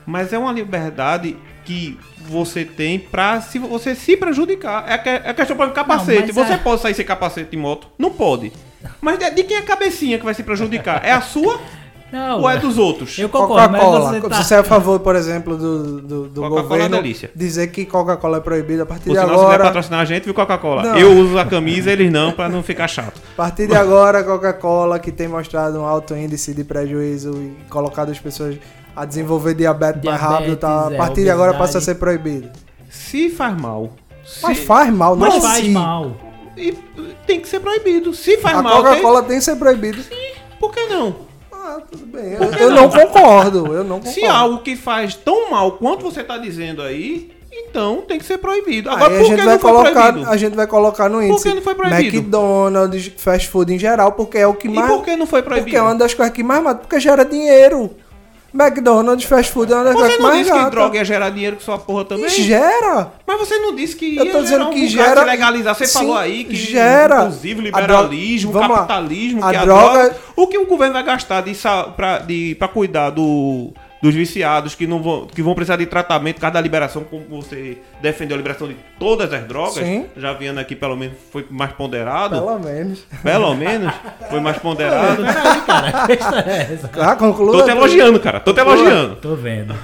mas 0.07 0.33
é 0.33 0.39
uma 0.39 0.53
liberdade 0.53 1.37
que 1.65 1.99
você 2.19 2.65
tem 2.65 2.99
pra 2.99 3.41
se, 3.41 3.59
você 3.59 3.95
se 3.95 4.17
prejudicar. 4.17 4.85
É, 4.91 4.99
que- 4.99 5.09
é 5.09 5.33
questão 5.35 5.57
para 5.57 5.71
capacete. 5.71 6.27
mas 6.27 6.35
você 6.35 6.53
é- 6.55 6.59
pode 6.59 6.81
sair 6.83 6.95
sem 6.95 7.05
capacete 7.05 7.51
de 7.51 7.57
moto? 7.57 7.89
Não 7.99 8.11
pode. 8.11 8.53
Mas 9.01 9.19
de, 9.19 9.31
de 9.31 9.45
quem 9.45 9.57
é 9.57 9.61
a 9.61 9.65
cabecinha 9.65 10.19
que 10.19 10.25
vai 10.25 10.33
se 10.35 10.43
prejudicar? 10.43 11.05
É 11.05 11.13
a 11.13 11.21
sua 11.21 11.61
Não, 12.13 12.41
ou 12.41 12.51
é 12.51 12.57
dos 12.59 12.77
outros? 12.79 13.19
eu 13.19 13.29
concordo, 13.29 13.69
Coca-Cola. 13.75 14.01
você 14.13 14.21
Você, 14.21 14.49
tá... 14.49 14.57
é 14.57 14.59
a 14.59 14.65
favor, 14.65 14.99
por 15.01 15.15
exemplo, 15.15 15.57
do, 15.57 16.01
do, 16.01 16.29
do 16.29 16.41
Coca-Cola 16.41 16.59
é 16.61 16.63
governo 16.63 16.97
delícia. 16.97 17.31
dizer 17.35 17.69
que 17.69 17.85
Coca-Cola 17.87 18.39
é 18.39 18.41
proibida 18.41 18.83
a 18.83 18.87
partir 18.87 19.05
de 19.05 19.11
sinal, 19.11 19.27
se 19.29 19.33
quiser 19.35 19.45
agora. 19.47 19.65
patrocinar 19.65 20.01
a 20.01 20.05
gente, 20.05 20.25
viu 20.25 20.35
Coca-Cola? 20.35 20.83
Não. 20.83 20.97
Eu 20.99 21.13
uso 21.17 21.39
a 21.39 21.45
camisa, 21.47 21.91
eles 21.93 22.11
não, 22.11 22.33
pra 22.33 22.49
não 22.49 22.63
ficar 22.63 22.89
chato. 22.89 23.21
A 23.35 23.37
partir 23.37 23.67
de 23.69 23.75
agora, 23.77 24.19
a 24.21 24.25
Coca-Cola, 24.25 24.99
que 24.99 25.13
tem 25.13 25.29
mostrado 25.29 25.79
um 25.81 25.85
alto 25.87 26.15
índice 26.17 26.53
de 26.55 26.65
prejuízo 26.65 27.33
e 27.35 27.57
colocado 27.71 28.11
as 28.11 28.19
pessoas 28.19 28.57
a 28.97 29.05
desenvolver 29.05 29.55
diabetes, 29.55 30.03
mais 30.05 30.19
Diabetes, 30.19 30.41
rápido, 30.49 30.57
tá? 30.57 30.89
a 30.89 30.93
é, 30.93 30.97
partir 30.97 31.23
de 31.23 31.31
agora 31.31 31.55
passa 31.55 31.79
a 31.79 31.81
ser 31.81 31.95
proibido. 31.95 32.49
Se 32.89 33.31
faz 33.31 33.57
mal. 33.57 33.91
se- 34.25 34.43
Mas 34.43 34.59
faz 34.59 34.93
mal, 34.93 35.15
não 35.15 35.29
Mas 35.29 35.37
é 35.37 35.41
faz 35.41 35.65
sim. 35.65 35.71
mal. 35.73 36.13
E 36.57 36.73
tem 37.27 37.39
que 37.41 37.49
ser 37.49 37.61
proibido. 37.61 38.13
Se 38.13 38.37
faz 38.39 38.57
A 38.59 38.63
mal, 38.63 38.73
tem... 38.73 38.83
Coca-Cola 38.83 39.23
tem 39.23 39.39
que 39.39 39.45
ser 39.45 39.55
proibida. 39.57 39.99
por 40.59 40.73
que 40.73 40.87
não? 40.87 41.30
Tudo 41.91 42.07
bem. 42.07 42.33
Eu, 42.35 42.53
eu 42.53 42.71
não 42.71 42.89
concordo, 42.89 43.75
eu 43.75 43.85
não 43.85 43.99
concordo. 43.99 44.15
Se 44.15 44.25
algo 44.25 44.59
que 44.59 44.77
faz 44.77 45.15
tão 45.15 45.51
mal 45.51 45.73
quanto 45.73 46.03
você 46.03 46.23
tá 46.25 46.39
dizendo 46.39 46.83
aí, 46.83 47.31
então 47.53 48.03
tem 48.07 48.19
que 48.19 48.25
ser 48.25 48.39
proibido. 48.39 48.91
Aí 48.91 48.97
Agora, 48.97 49.15
a 49.15 49.19
por 49.19 49.27
gente 49.27 49.39
que 49.41 49.47
vai 49.47 49.59
colocar, 49.59 50.13
proibido? 50.13 50.31
a 50.31 50.37
gente 50.37 50.57
vai 50.57 50.67
colocar 50.67 51.09
no 51.09 51.23
índice 51.23 51.49
que 51.49 51.55
não 51.55 51.63
foi 51.63 51.75
proibido? 51.75 52.17
McDonald's, 52.17 53.13
fast 53.17 53.49
food 53.49 53.75
em 53.75 53.79
geral, 53.79 54.13
porque 54.13 54.39
é 54.39 54.47
o 54.47 54.55
que 54.55 54.69
E 54.69 54.71
mais 54.71 54.91
por 54.91 55.05
que 55.05 55.17
não 55.17 55.27
foi 55.27 55.43
proibido? 55.43 55.65
Porque 55.65 55.77
é 55.77 55.83
uma 55.83 55.95
das 55.95 56.15
coisas 56.15 56.35
que 56.35 56.43
mais 56.43 56.63
mata, 56.63 56.81
porque 56.81 57.01
gera 57.01 57.25
dinheiro. 57.25 57.91
McDonald's, 58.53 59.25
fast 59.25 59.53
food 59.53 59.73
é 59.73 59.77
uma 59.77 59.85
das 59.85 59.95
Você 59.95 59.99
coisas 60.01 60.17
que 60.17 60.23
não 60.23 60.29
mais 60.31 60.47
disse 60.47 60.59
que 60.65 60.71
droga 60.71 60.97
ia 60.99 61.05
gerar 61.05 61.31
dinheiro 61.31 61.57
com 61.57 61.63
sua 61.63 61.79
porra 61.79 62.03
E 62.03 62.05
também? 62.07 62.29
gera. 62.31 63.13
Mas 63.27 63.39
você 63.39 63.59
não 63.59 63.75
disse 63.75 63.95
que 63.97 64.17
Eu 64.17 64.25
ia 64.27 64.33
tô 64.33 64.43
dizendo 64.43 64.71
que 64.71 64.89
gera- 64.89 65.23
legalizar. 65.25 65.75
Você 65.75 65.87
Sim, 65.87 65.99
falou 66.01 66.17
aí 66.17 66.45
que 66.45 66.57
gera. 66.57 67.17
inclusive 67.21 67.61
A 67.61 67.65
liberalismo, 67.65 68.53
droga- 68.53 68.69
capitalismo, 68.69 69.45
A 69.45 69.51
que 69.51 69.57
a 69.57 69.65
droga- 69.65 69.93
droga... 70.03 70.17
O 70.37 70.47
que 70.49 70.59
o 70.59 70.67
governo 70.67 70.95
vai 70.95 71.03
gastar 71.05 71.43
de, 71.43 71.53
pra, 71.97 72.19
de, 72.19 72.55
pra 72.57 72.67
cuidar 72.69 73.11
do, 73.11 73.73
dos 74.03 74.15
viciados 74.15 74.75
que, 74.75 74.87
não 74.87 75.03
vão, 75.03 75.27
que 75.27 75.43
vão 75.43 75.55
precisar 75.55 75.77
de 75.77 75.85
tratamento 75.87 76.37
por 76.37 76.41
causa 76.43 76.55
da 76.55 76.61
liberação, 76.61 77.05
como 77.05 77.25
você 77.29 77.79
defendeu 78.01 78.35
a 78.35 78.39
liberação 78.39 78.67
de 78.67 78.77
todas 78.99 79.33
as 79.33 79.45
drogas, 79.45 79.85
Sim. 79.85 80.07
já 80.17 80.33
vendo 80.33 80.59
aqui 80.59 80.75
pelo 80.75 80.97
menos 80.97 81.17
foi 81.31 81.47
mais 81.51 81.73
ponderado, 81.73 82.37
Pelo 82.37 82.59
menos. 82.59 83.01
pelo 83.23 83.55
menos 83.55 83.93
foi 84.31 84.41
mais 84.41 84.57
ponderado. 84.61 85.23
Peraí, 85.23 85.61
cara. 85.63 86.07
Que 86.07 86.13
história 86.15 86.51
é 86.51 86.73
essa? 86.75 86.91
Ah, 87.01 87.17
conclua. 87.17 87.59
Tô 87.59 87.65
te 87.65 87.71
elogiando, 87.71 88.21
cara, 88.21 88.41
tô 88.41 88.55
te 88.55 88.61
elogiando. 88.61 89.17
Tô 89.17 89.35
vendo. 89.35 89.75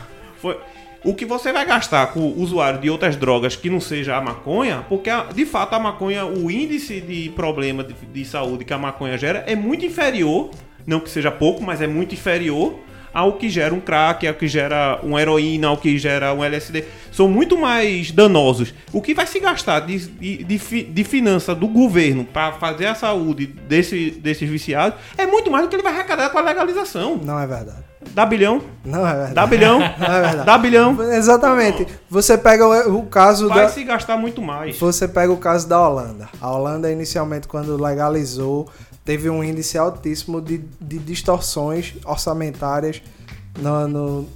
Foi. 0.41 0.57
O 1.05 1.15
que 1.15 1.25
você 1.25 1.53
vai 1.53 1.65
gastar 1.65 2.09
com 2.09 2.19
o 2.21 2.41
usuário 2.41 2.81
de 2.81 2.91
outras 2.91 3.15
drogas 3.17 3.55
que 3.55 3.71
não 3.71 3.81
seja 3.81 4.17
a 4.17 4.21
maconha, 4.21 4.85
porque 4.89 5.09
de 5.35 5.47
fato 5.47 5.75
a 5.75 5.79
maconha, 5.79 6.25
o 6.27 6.51
índice 6.51 7.01
de 7.01 7.31
problema 7.31 7.85
de, 7.85 7.95
de 7.95 8.25
saúde 8.25 8.65
que 8.65 8.73
a 8.73 8.79
maconha 8.79 9.17
gera 9.17 9.45
é 9.47 9.55
muito 9.55 9.85
inferior, 9.85 10.51
não 10.85 10.99
que 10.99 11.09
seja 11.09 11.31
pouco, 11.31 11.63
mas 11.63 11.81
é 11.81 11.87
muito 11.87 12.13
inferior 12.15 12.81
ao 13.17 13.33
que 13.33 13.49
gera 13.49 13.73
um 13.73 13.81
crack, 13.81 14.29
ao 14.29 14.35
que 14.35 14.47
gera 14.47 15.01
uma 15.03 15.19
heroína, 15.19 15.69
ao 15.69 15.79
que 15.79 15.97
gera 15.97 16.35
um 16.35 16.45
LSD. 16.45 16.85
São 17.11 17.27
muito 17.27 17.57
mais 17.57 18.11
danosos. 18.11 18.75
O 18.93 19.01
que 19.01 19.15
vai 19.15 19.27
se 19.27 19.41
gastar 19.41 19.81
de, 19.81 20.07
de, 20.07 20.45
de, 20.45 20.83
de 20.85 21.05
finança 21.05 21.55
do 21.55 21.67
governo 21.67 22.27
para 22.27 22.53
fazer 22.53 22.85
a 22.85 22.95
saúde 22.95 23.47
desse, 23.47 24.11
desses 24.11 24.47
viciados 24.51 24.99
é 25.17 25.27
muito 25.27 25.51
mais 25.51 25.65
do 25.65 25.71
que 25.71 25.77
ele 25.77 25.83
vai 25.83 25.95
arrecadar 25.95 26.29
com 26.29 26.37
a 26.37 26.43
legalização. 26.43 27.17
Não 27.17 27.41
é 27.41 27.47
verdade. 27.47 27.83
Dá 28.15 28.25
bilhão, 28.25 28.63
Não 28.85 29.07
é 29.07 29.11
verdade. 29.13 29.35
dá 29.35 29.47
bilhão, 29.47 29.79
Não 29.99 30.07
é 30.07 30.21
verdade. 30.23 30.45
dá 30.47 30.59
bilhão. 30.59 31.13
Exatamente. 31.13 31.87
Você 32.09 32.39
pega 32.39 32.67
o, 32.89 32.99
o 32.99 33.07
caso 33.07 33.49
Vai 33.49 33.63
da. 33.65 33.69
se 33.69 33.85
gastar 33.85 34.17
muito 34.17 34.41
mais. 34.41 34.79
Você 34.79 35.07
pega 35.07 35.33
o 35.33 35.37
caso 35.37 35.69
da 35.69 35.81
Holanda. 35.87 36.29
A 36.41 36.51
Holanda, 36.51 36.91
inicialmente, 36.91 37.47
quando 37.47 37.77
legalizou, 37.81 38.69
teve 39.05 39.29
um 39.29 39.45
índice 39.45 39.77
altíssimo 39.77 40.41
de, 40.41 40.59
de 40.81 40.99
distorções 40.99 41.95
orçamentárias 42.05 43.03
no, 43.59 43.87
no- 43.89 44.29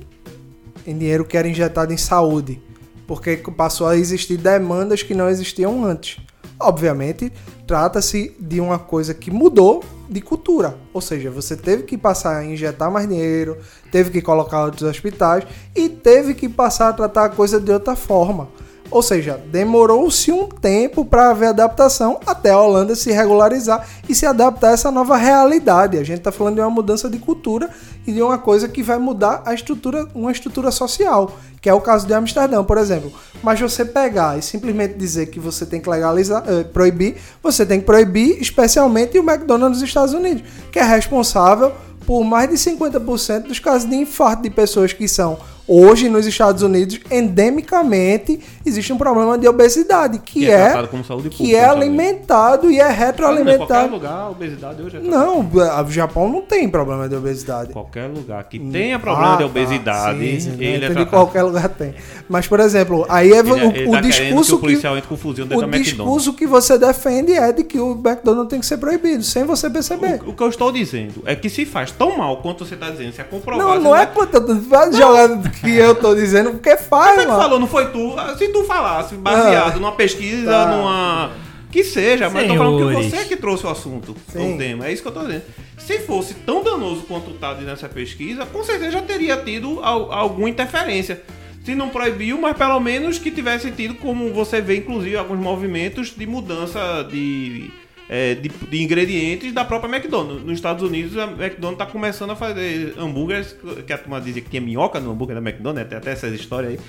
em 0.87 0.97
dinheiro 0.97 1.25
que 1.25 1.37
era 1.37 1.49
injetado 1.49 1.93
em 1.93 1.97
saúde. 1.97 2.61
Porque 3.07 3.37
passou 3.57 3.89
a 3.89 3.97
existir 3.97 4.37
demandas 4.37 5.03
que 5.03 5.15
não 5.15 5.29
existiam 5.29 5.85
antes. 5.85 6.19
Obviamente, 6.61 7.33
trata-se 7.67 8.37
de 8.39 8.61
uma 8.61 8.79
coisa 8.79 9.15
que 9.15 9.31
mudou 9.31 9.83
de 10.09 10.21
cultura. 10.21 10.77
Ou 10.93 11.01
seja, 11.01 11.31
você 11.31 11.57
teve 11.57 11.85
que 11.85 11.97
passar 11.97 12.37
a 12.37 12.45
injetar 12.45 12.91
mais 12.91 13.09
dinheiro, 13.09 13.57
teve 13.91 14.11
que 14.11 14.21
colocar 14.21 14.65
outros 14.65 14.83
hospitais 14.83 15.45
e 15.75 15.89
teve 15.89 16.35
que 16.35 16.49
passar 16.49 16.91
a 16.91 16.93
tratar 16.93 17.25
a 17.25 17.29
coisa 17.31 17.59
de 17.59 17.73
outra 17.73 17.97
forma. 17.97 18.49
Ou 18.91 19.03
seja, 19.03 19.41
demorou-se 19.51 20.33
um 20.33 20.49
tempo 20.49 21.05
para 21.05 21.31
haver 21.31 21.51
adaptação 21.51 22.19
até 22.27 22.51
a 22.51 22.59
Holanda 22.59 22.97
se 22.97 23.13
regularizar 23.13 23.87
e 24.09 24.15
se 24.15 24.27
adaptar 24.27 24.71
a 24.71 24.73
essa 24.73 24.91
nova 24.91 25.17
realidade. 25.17 25.97
A 25.97 26.03
gente 26.03 26.19
está 26.19 26.33
falando 26.33 26.57
de 26.57 26.61
uma 26.61 26.71
mudança 26.71 27.09
de 27.09 27.19
cultura 27.19 27.71
e 28.07 28.13
de 28.13 28.23
uma 28.23 28.39
coisa 28.39 28.69
que 28.69 28.83
vai 28.83 28.99
mudar 28.99 29.43
a 29.45 29.55
estrutura, 29.55 30.07
uma 30.15 30.33
estrutura 30.33 30.71
social, 30.71 31.37
que 31.61 31.69
é 31.69 31.75
o 31.75 31.81
caso 31.81 32.07
de 32.07 32.15
Amsterdã, 32.15 32.65
por 32.65 32.79
exemplo. 32.79 33.13
Mas 33.43 33.61
você 33.61 33.85
pegar 33.85 34.39
e 34.39 34.43
simplesmente 34.43 34.95
dizer 34.95 35.27
que 35.27 35.39
você 35.39 35.67
tem 35.67 35.81
que 35.81 35.89
legalizar, 35.89 36.43
eh, 36.47 36.65
proibir, 36.65 37.17
você 37.43 37.67
tem 37.67 37.81
que 37.81 37.87
proibir 37.87 38.41
especialmente 38.41 39.19
o 39.19 39.23
McDonald's 39.23 39.81
dos 39.81 39.89
Estados 39.89 40.15
Unidos, 40.15 40.43
que 40.73 40.79
é 40.79 40.85
responsável 40.85 41.73
por 42.11 42.25
mais 42.25 42.51
de 42.51 42.57
50% 42.57 43.43
dos 43.47 43.61
casos 43.61 43.89
de 43.89 43.95
infarto 43.95 44.43
de 44.43 44.51
pessoas 44.51 44.93
que 44.93 45.07
são 45.07 45.39
hoje 45.71 46.09
nos 46.09 46.27
Estados 46.27 46.61
Unidos 46.63 46.99
endemicamente 47.09 48.41
existe 48.67 48.93
um 48.93 48.99
problema 48.99 49.39
de 49.39 49.47
obesidade 49.47 50.19
que, 50.19 50.41
Que 50.41 50.51
é 50.51 50.55
é, 50.55 51.03
saúde 51.05 51.29
que 51.31 51.37
pública 51.37 51.57
é 51.59 51.65
alimentado 51.65 52.69
e 52.69 52.81
é 52.81 52.85
Qualquer 52.85 53.07
retroalimentado. 53.07 53.93
lugar, 53.93 54.13
a 54.13 54.31
obesidade 54.31 54.83
hoje 54.83 54.97
é 54.97 55.01
Não, 55.01 55.41
o 55.41 55.91
Japão 55.91 56.29
não 56.29 56.43
tem 56.43 56.69
problema 56.69 57.09
de 57.09 57.15
obesidade. 57.15 57.73
Qualquer 57.73 58.09
lugar 58.09 58.43
que 58.49 58.59
tenha 58.59 58.99
problema 58.99 59.35
Ah, 59.35 59.37
de 59.37 59.43
tá. 59.45 59.47
obesidade, 59.47 60.19
Sim, 60.19 60.41
sim, 60.41 60.51
ele 60.59 60.67
é 60.67 60.73
dentro 60.73 60.89
de 60.89 60.95
tratado. 60.95 61.11
qualquer 61.11 61.43
lugar 61.45 61.69
tem. 61.69 61.95
Mas, 62.29 62.49
por 62.49 62.59
exemplo, 62.59 63.07
aí 63.09 63.33
é 63.33 63.39
Ele, 63.39 63.53
o, 63.53 63.57
ele 63.57 63.87
o 63.87 63.93
tá 63.93 64.01
querendo 64.01 64.03
que 64.03 64.09
discurso 64.09 64.55
o 64.55 64.57
que, 64.57 64.63
policial 64.63 64.97
entre 64.97 65.09
com 65.09 65.17
fuzil 65.17 65.47
o 65.47 65.71
discurso 65.71 66.33
que 66.33 66.47
você 66.47 66.77
defende 66.77 67.33
é 67.33 67.53
de 67.53 67.63
que 67.63 67.79
o 67.79 67.93
McDonald's 67.93 68.51
tem 68.51 68.59
que 68.59 68.67
ser 68.67 68.79
proibido, 68.79 69.23
sem 69.23 69.45
você 69.45 69.71
perceber. 69.71 70.21
O, 70.27 70.31
o 70.31 70.35
que 70.35 70.43
eu 70.43 70.49
estou 70.49 70.73
dizendo 70.73 71.23
é 71.25 71.37
que 71.37 71.49
se 71.49 71.65
faz 71.65 71.93
tão 72.01 72.17
mal 72.17 72.39
quanto 72.39 72.65
você 72.65 72.73
está 72.75 72.89
dizendo, 72.89 73.13
se 73.13 73.21
é 73.21 73.25
comprovado... 73.25 73.69
Não, 73.69 73.77
você 73.77 73.83
não 73.89 73.95
é 73.95 74.07
quanto 74.07 74.35
eu 74.35 74.47
tô 74.47 74.55
jogando 74.97 75.51
que 75.51 75.71
eu 75.77 75.95
tô 75.95 76.15
dizendo, 76.15 76.53
porque 76.53 76.75
faz, 76.79 77.17
Você 77.17 77.21
que 77.21 77.27
mano. 77.27 77.43
falou, 77.43 77.61
não 77.61 77.67
foi 77.67 77.89
tu. 77.91 78.15
Se 78.39 78.49
tu 78.49 78.65
falasse 78.65 79.15
baseado 79.17 79.79
numa 79.79 79.93
pesquisa, 79.93 80.51
Tá. 80.51 80.67
numa. 80.67 81.31
Que 81.71 81.85
seja, 81.85 82.29
mas 82.31 82.43
eu 82.45 82.49
tô 82.49 82.57
falando 82.57 82.77
que 82.79 82.85
Senhores. 82.95 83.11
você 83.11 83.25
que 83.27 83.37
trouxe 83.37 83.67
o 83.67 83.69
assunto, 83.69 84.17
Sim. 84.33 84.55
o 84.55 84.59
tema. 84.59 84.87
É 84.87 84.93
isso 84.93 85.03
que 85.03 85.09
eu 85.09 85.13
tô 85.13 85.21
dizendo. 85.21 85.43
Se 85.79 85.99
fosse 86.01 86.35
tão 86.35 86.65
danoso 86.65 87.03
quanto 87.03 87.31
tá 87.35 87.53
dizendo 87.53 87.73
essa 87.73 87.89
pesquisa, 87.89 88.45
com 88.47 88.65
certeza 88.65 88.91
já 88.93 89.03
teria 89.03 89.37
tido 89.37 89.79
al- 89.83 90.11
alguma 90.11 90.49
interferência. 90.49 91.23
Se 91.65 91.75
não 91.75 91.91
proibiu, 91.91 92.41
mas 92.41 92.57
pelo 92.57 92.81
menos 92.81 93.19
que 93.19 93.31
tivesse 93.31 93.71
tido, 93.71 93.95
como 93.97 94.33
você 94.33 94.61
vê, 94.63 94.79
inclusive, 94.79 95.17
alguns 95.17 95.39
movimentos 95.39 96.13
de 96.17 96.27
mudança 96.27 97.07
de. 97.11 97.71
É, 98.13 98.35
de, 98.35 98.49
de 98.49 98.83
ingredientes 98.83 99.53
da 99.53 99.65
própria 99.65 99.89
McDonald's. 99.89 100.45
Nos 100.45 100.55
Estados 100.55 100.83
Unidos, 100.83 101.17
a 101.17 101.27
McDonald's 101.27 101.81
está 101.81 101.87
começando 101.87 102.31
a 102.31 102.37
fazer 102.37 102.95
hambúrgueres, 102.99 103.57
que 103.87 103.93
a 103.93 103.99
turma 103.99 104.21
dizia 104.21 104.43
que 104.43 104.51
tinha 104.51 104.61
minhoca 104.61 104.99
no 104.99 105.13
hambúrguer 105.13 105.41
da 105.41 105.49
McDonald's, 105.49 105.89
tem 105.89 105.97
até 105.97 106.11
essas 106.11 106.33
histórias 106.35 106.73
aí. 106.73 106.81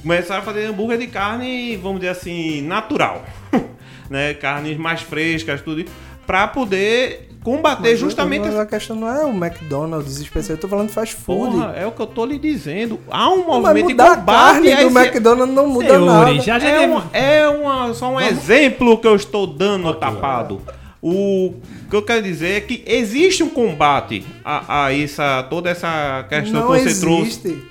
Começaram 0.00 0.42
a 0.42 0.44
fazer 0.44 0.66
hambúrguer 0.66 0.96
de 0.96 1.08
carne, 1.08 1.76
vamos 1.76 1.98
dizer 1.98 2.12
assim, 2.12 2.62
natural. 2.62 3.26
né? 4.08 4.32
Carnes 4.34 4.78
mais 4.78 5.00
frescas, 5.02 5.60
tudo. 5.60 5.84
Pra 6.24 6.46
poder 6.46 7.29
combater 7.42 7.96
justamente 7.96 8.42
Mas 8.42 8.52
essa. 8.52 8.62
a 8.62 8.66
questão 8.66 8.96
não 8.96 9.08
é 9.08 9.24
o 9.24 9.30
McDonald's 9.30 10.18
especial, 10.20 10.56
eu 10.56 10.60
tô 10.60 10.68
falando 10.68 10.88
de 10.88 10.92
fast 10.94 11.14
food. 11.16 11.52
Porra, 11.52 11.72
é 11.76 11.86
o 11.86 11.92
que 11.92 12.00
eu 12.02 12.06
tô 12.06 12.24
lhe 12.24 12.38
dizendo. 12.38 13.00
Há 13.10 13.30
um 13.30 13.38
Não, 13.38 13.46
mas 13.46 13.62
movimento 13.62 13.86
de 13.88 13.92
mudar 13.94 14.12
a 14.12 14.16
combate 14.16 14.52
carne 14.52 14.76
do 14.76 14.82
esse- 14.82 14.98
McDonald's 14.98 15.54
não 15.54 15.66
muda 15.68 15.88
Senhores, 15.88 16.06
nada. 16.36 16.42
já 16.42 16.58
já 16.58 16.68
é, 16.68 16.86
uma, 16.86 17.04
é 17.12 17.48
uma, 17.48 17.94
só 17.94 18.10
um 18.12 18.20
exemplo 18.20 18.98
que 18.98 19.06
eu 19.06 19.16
estou 19.16 19.46
dando, 19.46 19.92
tapado. 19.94 20.60
O 21.02 21.54
que 21.88 21.96
eu 21.96 22.02
quero 22.02 22.22
dizer 22.22 22.58
é 22.58 22.60
que 22.60 22.84
existe 22.86 23.42
um 23.42 23.48
combate 23.48 24.22
a, 24.44 24.84
a 24.84 24.94
essa, 24.94 25.42
toda 25.48 25.70
essa 25.70 26.26
questão 26.28 26.68
Não 26.68 26.72
que 26.76 26.80
você 26.90 27.00
trouxe. 27.00 27.62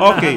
Ok. 0.00 0.36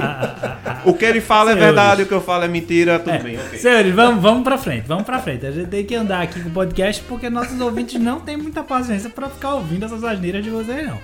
O 0.85 0.93
que 0.93 1.05
ele 1.05 1.21
fala 1.21 1.51
é 1.51 1.53
Senhores. 1.53 1.75
verdade, 1.75 2.03
o 2.03 2.05
que 2.05 2.13
eu 2.13 2.21
falo 2.21 2.43
é 2.43 2.47
mentira, 2.47 2.99
tudo 2.99 3.23
bem. 3.23 3.37
ok. 3.37 3.57
Senhores, 3.59 3.93
vamos, 3.93 4.21
vamos 4.21 4.43
pra 4.43 4.57
frente, 4.57 4.85
vamos 4.87 5.03
pra 5.03 5.19
frente. 5.19 5.45
A 5.45 5.51
gente 5.51 5.67
tem 5.67 5.85
que 5.85 5.95
andar 5.95 6.21
aqui 6.21 6.41
com 6.41 6.49
o 6.49 6.51
podcast 6.51 7.01
porque 7.03 7.29
nossos 7.29 7.59
ouvintes 7.61 7.99
não 8.01 8.19
têm 8.19 8.37
muita 8.37 8.63
paciência 8.63 9.09
pra 9.09 9.29
ficar 9.29 9.55
ouvindo 9.55 9.85
essas 9.85 10.03
asneiras 10.03 10.43
de 10.43 10.49
vocês, 10.49 10.85
não. 10.85 10.97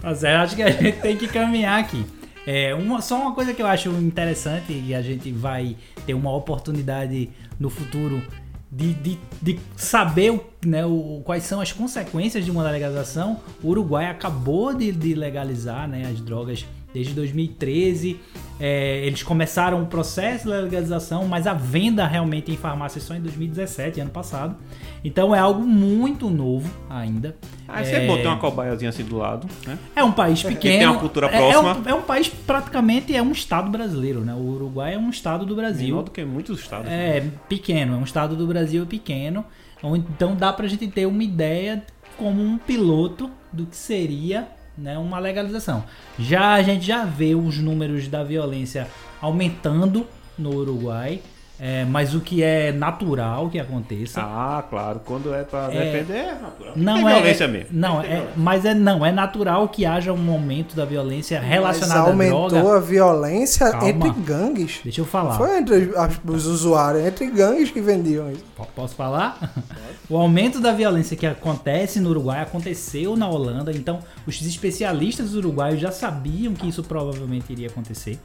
Tá 0.00 0.14
certo? 0.14 0.42
Acho 0.42 0.56
que 0.56 0.62
a 0.62 0.70
gente 0.70 0.98
tem 1.00 1.16
que 1.16 1.28
caminhar 1.28 1.78
aqui. 1.78 2.04
É, 2.44 2.74
uma, 2.74 3.00
só 3.00 3.20
uma 3.20 3.32
coisa 3.34 3.52
que 3.54 3.62
eu 3.62 3.66
acho 3.66 3.88
interessante 3.90 4.72
e 4.72 4.92
a 4.94 5.00
gente 5.00 5.30
vai 5.30 5.76
ter 6.04 6.14
uma 6.14 6.34
oportunidade 6.34 7.30
no 7.60 7.70
futuro 7.70 8.20
de, 8.68 8.94
de, 8.94 9.18
de 9.40 9.60
saber 9.76 10.40
né, 10.66 10.84
o, 10.84 11.20
quais 11.24 11.44
são 11.44 11.60
as 11.60 11.70
consequências 11.70 12.44
de 12.44 12.50
uma 12.50 12.68
legalização. 12.68 13.38
O 13.62 13.68
Uruguai 13.68 14.06
acabou 14.06 14.74
de, 14.74 14.90
de 14.90 15.14
legalizar 15.14 15.86
né, 15.86 16.08
as 16.10 16.20
drogas 16.20 16.66
desde 16.92 17.14
2013. 17.14 18.20
É, 18.60 19.04
eles 19.04 19.22
começaram 19.22 19.82
o 19.82 19.86
processo 19.86 20.44
de 20.44 20.50
legalização, 20.50 21.26
mas 21.26 21.46
a 21.46 21.52
venda 21.52 22.06
realmente 22.06 22.52
em 22.52 22.56
farmácias 22.56 23.02
só 23.02 23.14
em 23.14 23.20
2017, 23.20 24.00
ano 24.00 24.10
passado. 24.10 24.56
Então 25.04 25.34
é 25.34 25.38
algo 25.38 25.62
muito 25.62 26.30
novo 26.30 26.70
ainda. 26.88 27.36
Ah, 27.66 27.82
você 27.82 27.96
é... 27.96 28.06
botou 28.06 28.26
uma 28.26 28.38
cobaiazinha 28.38 28.90
assim 28.90 29.02
do 29.02 29.16
lado, 29.16 29.48
né? 29.66 29.78
É 29.96 30.04
um 30.04 30.12
país 30.12 30.42
pequeno. 30.44 30.78
tem 30.78 30.86
uma 30.86 30.98
cultura 31.00 31.26
é- 31.26 31.34
é, 31.34 31.50
próxima. 31.50 31.78
um, 31.78 31.88
é 31.88 31.94
um 31.94 32.02
país 32.02 32.28
praticamente 32.28 33.16
é 33.16 33.22
um 33.22 33.32
estado 33.32 33.68
brasileiro, 33.70 34.20
né? 34.20 34.32
O 34.32 34.50
Uruguai 34.50 34.94
é 34.94 34.98
um 34.98 35.10
estado 35.10 35.44
do 35.44 35.56
Brasil. 35.56 35.88
Menor 35.88 36.04
do 36.04 36.10
que 36.10 36.24
muitos 36.24 36.60
estados. 36.60 36.86
né? 36.86 37.18
É, 37.18 37.24
pequeno, 37.48 37.94
é 37.94 37.96
um 37.96 38.04
estado 38.04 38.36
do 38.36 38.46
Brasil 38.46 38.86
pequeno. 38.86 39.44
Então 39.82 40.36
dá 40.36 40.52
pra 40.52 40.68
gente 40.68 40.86
ter 40.86 41.06
uma 41.06 41.24
ideia 41.24 41.82
como 42.16 42.40
um 42.40 42.56
piloto 42.56 43.28
do 43.52 43.66
que 43.66 43.76
seria 43.76 44.46
né, 44.76 44.98
uma 44.98 45.18
legalização. 45.18 45.84
Já 46.18 46.54
a 46.54 46.62
gente 46.62 46.86
já 46.86 47.04
vê 47.04 47.34
os 47.34 47.58
números 47.58 48.08
da 48.08 48.22
violência 48.24 48.88
aumentando 49.20 50.06
no 50.38 50.54
Uruguai. 50.54 51.20
É, 51.64 51.84
mas 51.84 52.12
o 52.12 52.20
que 52.20 52.42
é 52.42 52.72
natural 52.72 53.48
que 53.48 53.56
aconteça. 53.56 54.20
Ah, 54.20 54.64
claro. 54.68 55.00
Quando 55.04 55.32
é 55.32 55.44
pra 55.44 55.72
É. 55.72 55.92
defender, 55.92 56.16
é 56.16 56.34
natural. 56.34 56.72
Não 56.74 56.94
Tem 56.96 57.06
é, 57.08 57.14
violência 57.14 57.46
mesmo. 57.46 57.68
Não, 57.70 58.00
Tem 58.00 58.10
é, 58.10 58.14
violência. 58.14 58.32
mas 58.36 58.64
é 58.64 58.74
não, 58.74 59.06
é 59.06 59.12
natural 59.12 59.68
que 59.68 59.86
haja 59.86 60.12
um 60.12 60.32
aumento 60.32 60.74
da 60.74 60.84
violência 60.84 61.38
relacionada 61.38 62.00
Mas 62.00 62.08
à 62.08 62.10
aumentou 62.10 62.48
droga. 62.48 62.76
a 62.76 62.80
violência 62.80 63.70
Calma. 63.70 63.88
entre 63.88 64.10
gangues. 64.10 64.80
Deixa 64.82 65.00
eu 65.02 65.04
falar. 65.04 65.34
Foi 65.36 65.56
entre 65.56 65.92
as- 65.96 66.18
os 66.26 66.46
usuários, 66.46 67.06
entre 67.06 67.30
gangues 67.30 67.70
que 67.70 67.80
vendiam 67.80 68.28
isso. 68.32 68.44
Posso 68.74 68.96
falar? 68.96 69.38
o 70.10 70.16
aumento 70.16 70.60
da 70.60 70.72
violência 70.72 71.16
que 71.16 71.26
acontece 71.26 72.00
no 72.00 72.10
Uruguai 72.10 72.40
aconteceu 72.40 73.14
na 73.16 73.28
Holanda, 73.28 73.70
então 73.70 74.00
os 74.26 74.42
especialistas 74.42 75.32
uruguaios 75.36 75.80
já 75.80 75.92
sabiam 75.92 76.54
que 76.54 76.68
isso 76.68 76.82
provavelmente 76.82 77.52
iria 77.52 77.68
acontecer. 77.68 78.18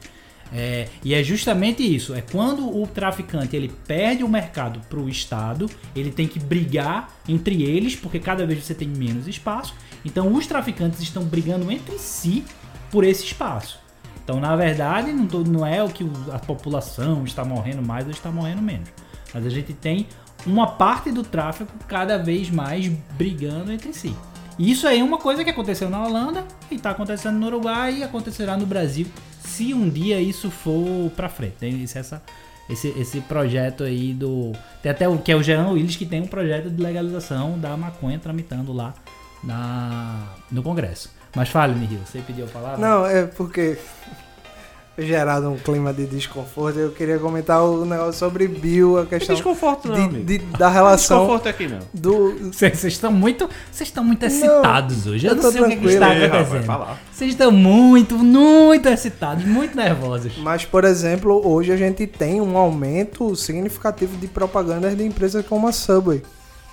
É, 0.52 0.88
e 1.04 1.12
é 1.14 1.22
justamente 1.22 1.82
isso, 1.82 2.14
é 2.14 2.22
quando 2.22 2.66
o 2.80 2.86
traficante 2.86 3.54
ele 3.54 3.68
perde 3.86 4.24
o 4.24 4.28
mercado 4.28 4.80
para 4.88 4.98
o 4.98 5.08
Estado, 5.08 5.68
ele 5.94 6.10
tem 6.10 6.26
que 6.26 6.38
brigar 6.38 7.10
entre 7.28 7.62
eles, 7.62 7.94
porque 7.94 8.18
cada 8.18 8.46
vez 8.46 8.64
você 8.64 8.74
tem 8.74 8.88
menos 8.88 9.28
espaço. 9.28 9.74
Então 10.04 10.32
os 10.34 10.46
traficantes 10.46 11.00
estão 11.00 11.22
brigando 11.24 11.70
entre 11.70 11.98
si 11.98 12.44
por 12.90 13.04
esse 13.04 13.24
espaço. 13.24 13.78
Então, 14.24 14.40
na 14.40 14.54
verdade, 14.56 15.12
não, 15.12 15.26
tô- 15.26 15.40
não 15.44 15.66
é 15.66 15.82
o 15.82 15.88
que 15.88 16.08
a 16.32 16.38
população 16.38 17.24
está 17.24 17.44
morrendo 17.44 17.82
mais 17.82 18.04
ou 18.06 18.10
está 18.10 18.30
morrendo 18.30 18.62
menos. 18.62 18.88
Mas 19.34 19.44
a 19.46 19.50
gente 19.50 19.72
tem 19.74 20.06
uma 20.46 20.66
parte 20.66 21.10
do 21.10 21.22
tráfico 21.22 21.70
cada 21.86 22.16
vez 22.16 22.48
mais 22.50 22.88
brigando 23.16 23.72
entre 23.72 23.92
si. 23.92 24.14
Isso 24.58 24.88
aí 24.88 24.98
é 24.98 25.04
uma 25.04 25.18
coisa 25.18 25.44
que 25.44 25.50
aconteceu 25.50 25.88
na 25.88 26.04
Holanda 26.04 26.44
e 26.70 26.74
está 26.74 26.90
acontecendo 26.90 27.38
no 27.38 27.46
Uruguai 27.46 27.98
e 27.98 28.02
acontecerá 28.02 28.56
no 28.56 28.66
Brasil 28.66 29.06
se 29.40 29.72
um 29.72 29.88
dia 29.88 30.20
isso 30.20 30.50
for 30.50 31.10
para 31.16 31.28
frente. 31.28 31.54
Tem 31.60 31.82
esse, 31.82 31.96
essa, 31.96 32.22
esse, 32.68 32.88
esse 32.98 33.20
projeto 33.20 33.84
aí 33.84 34.12
do. 34.12 34.52
Tem 34.82 34.90
até 34.90 35.08
o 35.08 35.18
que 35.18 35.30
é 35.30 35.36
o 35.36 35.42
Jean 35.42 35.68
Willis 35.68 35.96
que 35.96 36.04
tem 36.04 36.20
um 36.20 36.26
projeto 36.26 36.68
de 36.70 36.82
legalização 36.82 37.58
da 37.58 37.76
maconha 37.76 38.18
tramitando 38.18 38.72
lá 38.72 38.94
na, 39.44 40.34
no 40.50 40.62
Congresso. 40.62 41.10
Mas 41.36 41.48
fale, 41.48 41.74
Nihil, 41.74 42.00
você 42.04 42.20
pediu 42.20 42.46
a 42.46 42.48
palavra? 42.48 42.78
Não, 42.78 43.06
é 43.06 43.26
porque 43.26 43.78
gerado 44.98 45.48
um 45.48 45.56
clima 45.56 45.92
de 45.92 46.04
desconforto. 46.06 46.78
Eu 46.78 46.90
queria 46.90 47.18
comentar 47.18 47.62
o 47.64 47.84
negócio 47.84 48.14
sobre 48.14 48.48
Bill, 48.48 48.96
a 48.98 49.00
Não 49.02 49.06
questão 49.06 49.34
desconforto, 49.34 49.88
não, 49.88 50.08
de- 50.08 50.22
de- 50.24 50.38
da 50.38 50.66
Não 50.66 50.72
relação 50.74 51.18
desconforto 51.18 51.48
aqui, 51.48 51.68
não. 51.68 51.78
do. 51.94 52.52
Vocês 52.52 52.84
estão 52.84 53.12
muito, 53.12 53.48
vocês 53.70 53.88
estão 53.88 54.02
muito 54.02 54.24
excitados 54.26 55.06
hoje. 55.06 55.26
Eu, 55.26 55.36
eu 55.36 55.42
não 55.42 55.50
sei 55.52 55.60
o 55.60 55.64
que, 55.68 55.76
que 55.76 55.96
tranquilo. 55.96 56.04
está 56.04 56.38
acontecendo. 56.38 56.98
Vocês 57.12 57.30
estão 57.30 57.50
muito, 57.52 58.18
muito 58.18 58.88
excitados, 58.88 59.44
muito 59.44 59.76
nervosos. 59.76 60.36
Mas, 60.38 60.64
por 60.64 60.84
exemplo, 60.84 61.40
hoje 61.48 61.72
a 61.72 61.76
gente 61.76 62.06
tem 62.06 62.40
um 62.40 62.56
aumento 62.58 63.34
significativo 63.36 64.16
de 64.16 64.26
propagandas 64.26 64.96
de 64.96 65.04
empresas 65.04 65.46
como 65.46 65.68
a 65.68 65.72
Subway. 65.72 66.22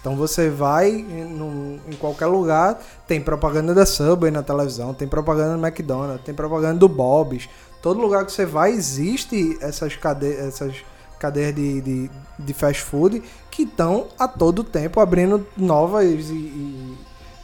Então 0.01 0.15
você 0.15 0.51
vai 0.51 0.89
em, 0.91 1.81
em 1.89 1.95
qualquer 1.95 2.27
lugar, 2.27 2.79
tem 3.07 3.19
propaganda 3.19 3.73
da 3.73 3.87
Subway 3.87 4.29
na 4.31 4.43
televisão, 4.43 4.93
tem 4.93 5.07
propaganda 5.07 5.57
do 5.57 5.65
McDonald's, 5.65 6.23
tem 6.23 6.33
propaganda 6.35 6.75
do 6.77 6.87
Bob's. 6.87 7.49
Todo 7.85 8.01
lugar 8.01 8.25
que 8.25 8.31
você 8.31 8.47
vai 8.47 8.71
existe 8.71 9.59
essas, 9.61 9.95
cade 9.95 10.25
essas 10.25 10.73
cadeias 11.19 11.53
de, 11.53 11.81
de, 11.81 12.11
de 12.39 12.51
fast 12.51 12.81
food 12.81 13.21
que 13.51 13.61
estão 13.61 14.07
a 14.17 14.27
todo 14.27 14.63
tempo 14.63 14.99
abrindo 14.99 15.45
novas 15.55 16.31
e, 16.31 16.33
e- 16.33 16.97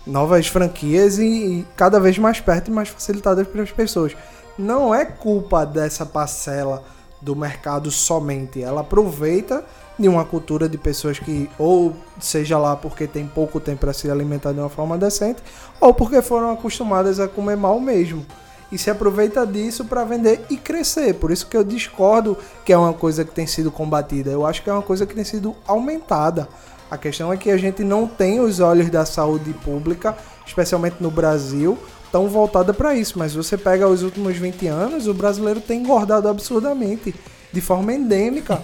novas 0.08 0.48
franquias 0.48 1.20
e, 1.20 1.26
e 1.26 1.68
cada 1.78 2.00
vez 2.00 2.18
mais 2.18 2.40
perto 2.40 2.70
e 2.70 2.74
mais 2.74 2.90
facilitadas 2.90 3.48
para 3.48 3.62
as 3.62 3.72
pessoas. 3.72 4.18
Não 4.58 4.96
é 4.96 5.06
culpa 5.06 5.64
dessa 5.64 6.08
parcela 6.08 6.84
do 7.22 7.36
mercado 7.36 7.92
somente. 7.92 8.64
Ela 8.64 8.82
aproveita 8.82 9.64
de 10.00 10.08
uma 10.08 10.26
cultura 10.26 10.68
de 10.68 10.76
pessoas 10.80 11.20
que, 11.20 11.48
ou 11.60 11.96
seja 12.20 12.58
lá 12.58 12.76
porque 12.76 13.06
tem 13.06 13.28
pouco 13.28 13.60
tempo 13.60 13.82
para 13.82 13.94
se 13.94 14.10
alimentar 14.10 14.54
de 14.54 14.60
uma 14.60 14.70
forma 14.70 14.98
decente, 14.98 15.40
ou 15.80 15.94
porque 15.94 16.20
foram 16.20 16.50
acostumadas 16.50 17.20
a 17.20 17.28
comer 17.28 17.58
mal 17.58 17.80
mesmo. 17.80 18.26
E 18.72 18.78
se 18.78 18.90
aproveita 18.90 19.46
disso 19.46 19.86
para 19.86 20.04
vender 20.04 20.42
e 20.50 20.58
crescer. 20.58 21.16
Por 21.16 21.32
isso 21.32 21.46
que 21.48 21.58
eu 21.58 21.64
discordo 21.64 22.38
que 22.64 22.72
é 22.72 22.78
uma 22.78 22.94
coisa 22.94 23.26
que 23.26 23.32
tem 23.32 23.46
sido 23.46 23.72
combatida. 23.72 24.32
Eu 24.32 24.46
acho 24.46 24.64
que 24.64 24.70
é 24.70 24.74
uma 24.74 24.82
coisa 24.82 25.06
que 25.06 25.14
tem 25.14 25.24
sido 25.24 25.56
aumentada. 25.68 26.48
A 26.90 26.98
questão 26.98 27.32
é 27.32 27.38
que 27.38 27.50
a 27.50 27.58
gente 27.58 27.84
não 27.84 28.08
tem 28.08 28.40
os 28.40 28.60
olhos 28.60 28.90
da 28.90 29.06
saúde 29.06 29.54
pública, 29.54 30.18
especialmente 30.46 30.98
no 31.00 31.10
Brasil, 31.10 31.78
tão 32.12 32.28
voltada 32.28 32.74
para 32.74 32.94
isso. 32.96 33.18
Mas 33.18 33.34
você 33.34 33.58
pega 33.58 33.88
os 33.88 34.04
últimos 34.04 34.36
20 34.38 34.68
anos, 34.68 35.08
o 35.08 35.14
brasileiro 35.14 35.62
tem 35.62 35.82
engordado 35.82 36.28
absurdamente, 36.28 37.16
de 37.52 37.62
forma 37.62 37.94
endêmica. 37.94 38.62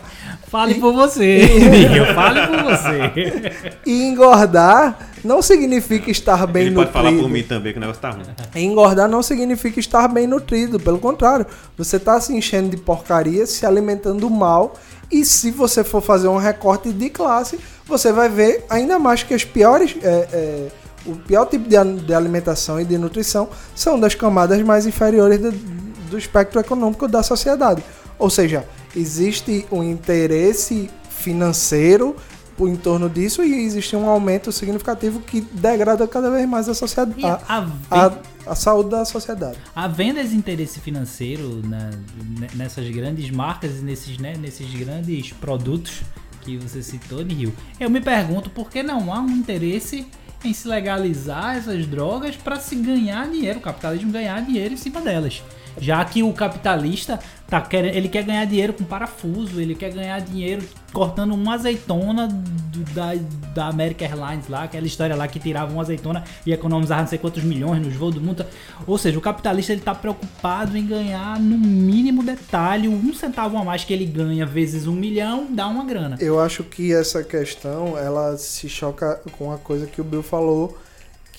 Fale 0.47 0.75
por 0.75 0.93
você, 0.93 1.39
Nihil, 1.69 2.05
fale 2.15 2.47
por 2.47 2.63
você. 2.63 3.51
E 3.85 4.03
engordar 4.03 4.97
não 5.23 5.41
significa 5.41 6.09
estar 6.09 6.47
bem 6.47 6.67
Ele 6.67 6.75
pode 6.75 6.87
nutrido. 6.87 7.07
falar 7.09 7.21
por 7.21 7.29
mim 7.29 7.43
também 7.43 7.73
que 7.73 7.77
o 7.77 7.81
negócio 7.81 8.01
tá 8.01 8.11
ruim. 8.11 8.23
Engordar 8.55 9.09
não 9.09 9.21
significa 9.21 9.79
estar 9.79 10.07
bem 10.07 10.25
nutrido, 10.25 10.79
pelo 10.79 10.99
contrário, 10.99 11.45
você 11.77 11.97
está 11.97 12.19
se 12.21 12.33
enchendo 12.33 12.69
de 12.69 12.77
porcaria, 12.77 13.45
se 13.45 13.65
alimentando 13.65 14.29
mal, 14.29 14.75
e 15.11 15.25
se 15.25 15.51
você 15.51 15.83
for 15.83 16.01
fazer 16.01 16.27
um 16.27 16.37
recorte 16.37 16.91
de 16.93 17.09
classe, 17.09 17.59
você 17.85 18.11
vai 18.11 18.29
ver 18.29 18.65
ainda 18.69 18.97
mais 18.99 19.23
que 19.23 19.33
as 19.33 19.43
piores. 19.43 19.95
é, 20.01 20.27
é, 20.31 20.67
o 21.05 21.15
pior 21.15 21.45
tipo 21.45 21.69
de, 21.69 21.77
de 22.01 22.13
alimentação 22.13 22.81
e 22.81 22.83
de 22.85 22.97
nutrição 22.97 23.47
são 23.73 23.97
das 23.97 24.13
camadas 24.13 24.61
mais 24.61 24.85
inferiores 24.85 25.39
do, 25.39 25.51
do 25.51 26.17
espectro 26.17 26.59
econômico 26.59 27.07
da 27.07 27.23
sociedade. 27.23 27.81
Ou 28.19 28.29
seja, 28.29 28.65
existe 28.95 29.65
um 29.71 29.83
interesse 29.83 30.89
financeiro 31.09 32.15
por- 32.55 32.69
em 32.69 32.75
torno 32.75 33.09
disso 33.09 33.43
e 33.43 33.53
existe 33.65 33.95
um 33.95 34.07
aumento 34.09 34.51
significativo 34.51 35.19
que 35.19 35.41
degrada 35.41 36.07
cada 36.07 36.29
vez 36.31 36.47
mais 36.47 36.67
a 36.67 36.73
sociedade 36.73 37.23
a, 37.23 37.65
a, 37.91 38.11
a, 38.47 38.55
saúde 38.55 38.89
da 38.89 39.05
sociedade. 39.05 39.57
havendo 39.75 40.19
esse 40.19 40.35
interesse 40.35 40.79
financeiro 40.79 41.61
ne- 41.63 42.47
nessas 42.55 42.89
grandes 42.89 43.29
marcas 43.29 43.77
e 43.79 43.81
nesses, 43.83 44.17
né, 44.17 44.33
nesses 44.39 44.73
grandes 44.73 45.31
produtos 45.33 46.01
que 46.41 46.57
você 46.57 46.81
citou, 46.81 47.23
Nihil, 47.23 47.53
eu 47.79 47.89
me 47.89 47.99
pergunto 48.01 48.49
por 48.49 48.69
que 48.69 48.81
não 48.81 49.13
há 49.13 49.19
um 49.19 49.29
interesse 49.29 50.07
em 50.45 50.53
se 50.53 50.67
legalizar 50.67 51.57
essas 51.57 51.85
drogas 51.85 52.35
para 52.37 52.57
se 52.59 52.75
ganhar 52.75 53.27
dinheiro, 53.27 53.59
o 53.59 53.61
capitalismo 53.61 54.11
ganhar 54.11 54.39
dinheiro 54.41 54.73
em 54.73 54.77
cima 54.77 55.01
delas. 55.01 55.43
Já 55.79 56.03
que 56.05 56.23
o 56.23 56.33
capitalista 56.33 57.19
tá 57.47 57.61
querendo, 57.61 57.95
ele 57.95 58.09
quer 58.09 58.23
ganhar 58.23 58.45
dinheiro 58.45 58.73
com 58.73 58.83
parafuso, 58.83 59.61
ele 59.61 59.73
quer 59.75 59.91
ganhar 59.93 60.19
dinheiro 60.19 60.61
cortando 60.91 61.33
uma 61.33 61.53
azeitona 61.53 62.27
do- 62.27 62.83
da, 62.93 63.13
da 63.53 63.67
American 63.67 64.07
Airlines 64.07 64.47
lá, 64.49 64.63
aquela 64.63 64.85
história 64.85 65.15
lá 65.15 65.27
que 65.27 65.39
tirava 65.39 65.71
uma 65.71 65.81
azeitona 65.81 66.23
e 66.45 66.51
economizava 66.51 67.01
não 67.01 67.07
sei 67.07 67.17
quantos 67.17 67.43
milhões 67.43 67.85
nos 67.85 67.95
voos 67.95 68.15
do 68.15 68.19
mundo. 68.21 68.45
Ou 68.85 68.97
seja, 68.97 69.17
o 69.17 69.21
capitalista 69.21 69.71
ele 69.71 69.81
tá 69.81 69.95
preocupado 69.95 70.75
em 70.77 70.85
ganhar 70.85 71.39
no 71.39 71.57
mínimo 71.57 72.21
detalhe 72.23 72.87
um 72.87 73.13
centavo 73.13 73.57
a 73.57 73.63
mais 73.63 73.83
que 73.83 73.93
ele 73.93 74.05
ganha 74.05 74.45
vezes 74.45 74.87
um 74.87 74.93
milhão 74.93 75.47
dá 75.49 75.67
uma 75.67 75.85
grana. 75.85 76.17
Eu 76.19 76.39
acho 76.39 76.63
que 76.63 76.91
essa 76.93 77.23
questão 77.23 77.97
ela 77.97 78.35
se 78.37 78.67
choca 78.67 79.21
com 79.37 79.51
a 79.53 79.57
coisa 79.57 79.85
que 79.87 80.01
o 80.01 80.03
Bill 80.03 80.23
falou, 80.23 80.77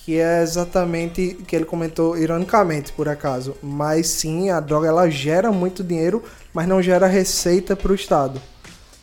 que 0.08 0.18
é 0.18 0.42
exatamente 0.42 1.36
que 1.46 1.54
ele 1.54 1.66
comentou 1.66 2.16
ironicamente 2.16 2.90
por 2.94 3.10
acaso, 3.10 3.54
mas 3.62 4.08
sim 4.08 4.48
a 4.48 4.58
droga 4.58 4.88
ela 4.88 5.10
gera 5.10 5.52
muito 5.52 5.84
dinheiro, 5.84 6.22
mas 6.54 6.66
não 6.66 6.80
gera 6.80 7.06
receita 7.06 7.76
para 7.76 7.92
o 7.92 7.94
estado. 7.94 8.40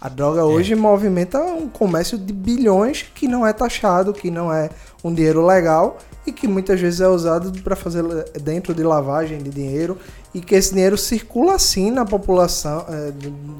A 0.01 0.10
droga 0.10 0.43
hoje 0.45 0.74
movimenta 0.74 1.39
um 1.39 1.70
comércio 1.70 2.18
de 2.18 2.34
bilhões 2.34 3.06
que 3.14 3.28
não 3.28 3.45
é 3.45 3.53
taxado, 3.53 4.14
que 4.14 4.32
não 4.32 4.51
é 4.51 4.72
um 5.03 5.14
dinheiro 5.14 5.45
legal 5.45 5.99
e 6.26 6.32
que 6.32 6.47
muitas 6.47 6.82
vezes 6.82 7.01
é 7.01 7.08
usado 7.08 7.51
para 7.62 7.76
fazer 7.76 8.03
dentro 8.41 8.74
de 8.74 8.82
lavagem 8.82 9.38
de 9.38 9.51
dinheiro 9.51 9.99
e 10.34 10.41
que 10.41 10.56
esse 10.56 10.74
dinheiro 10.74 10.97
circula 10.97 11.53
assim 11.53 11.91
na 11.91 12.03
população, 12.03 12.84
é, 12.89 13.12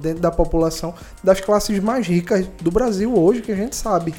dentro 0.02 0.20
da 0.20 0.32
população 0.32 0.96
das 1.24 1.39
classes 1.41 1.80
mais 1.80 2.08
ricas 2.08 2.48
do 2.60 2.72
Brasil 2.72 3.16
hoje, 3.16 3.43
que 3.43 3.52
a 3.52 3.56
gente 3.56 3.76
sabe. 3.76 4.16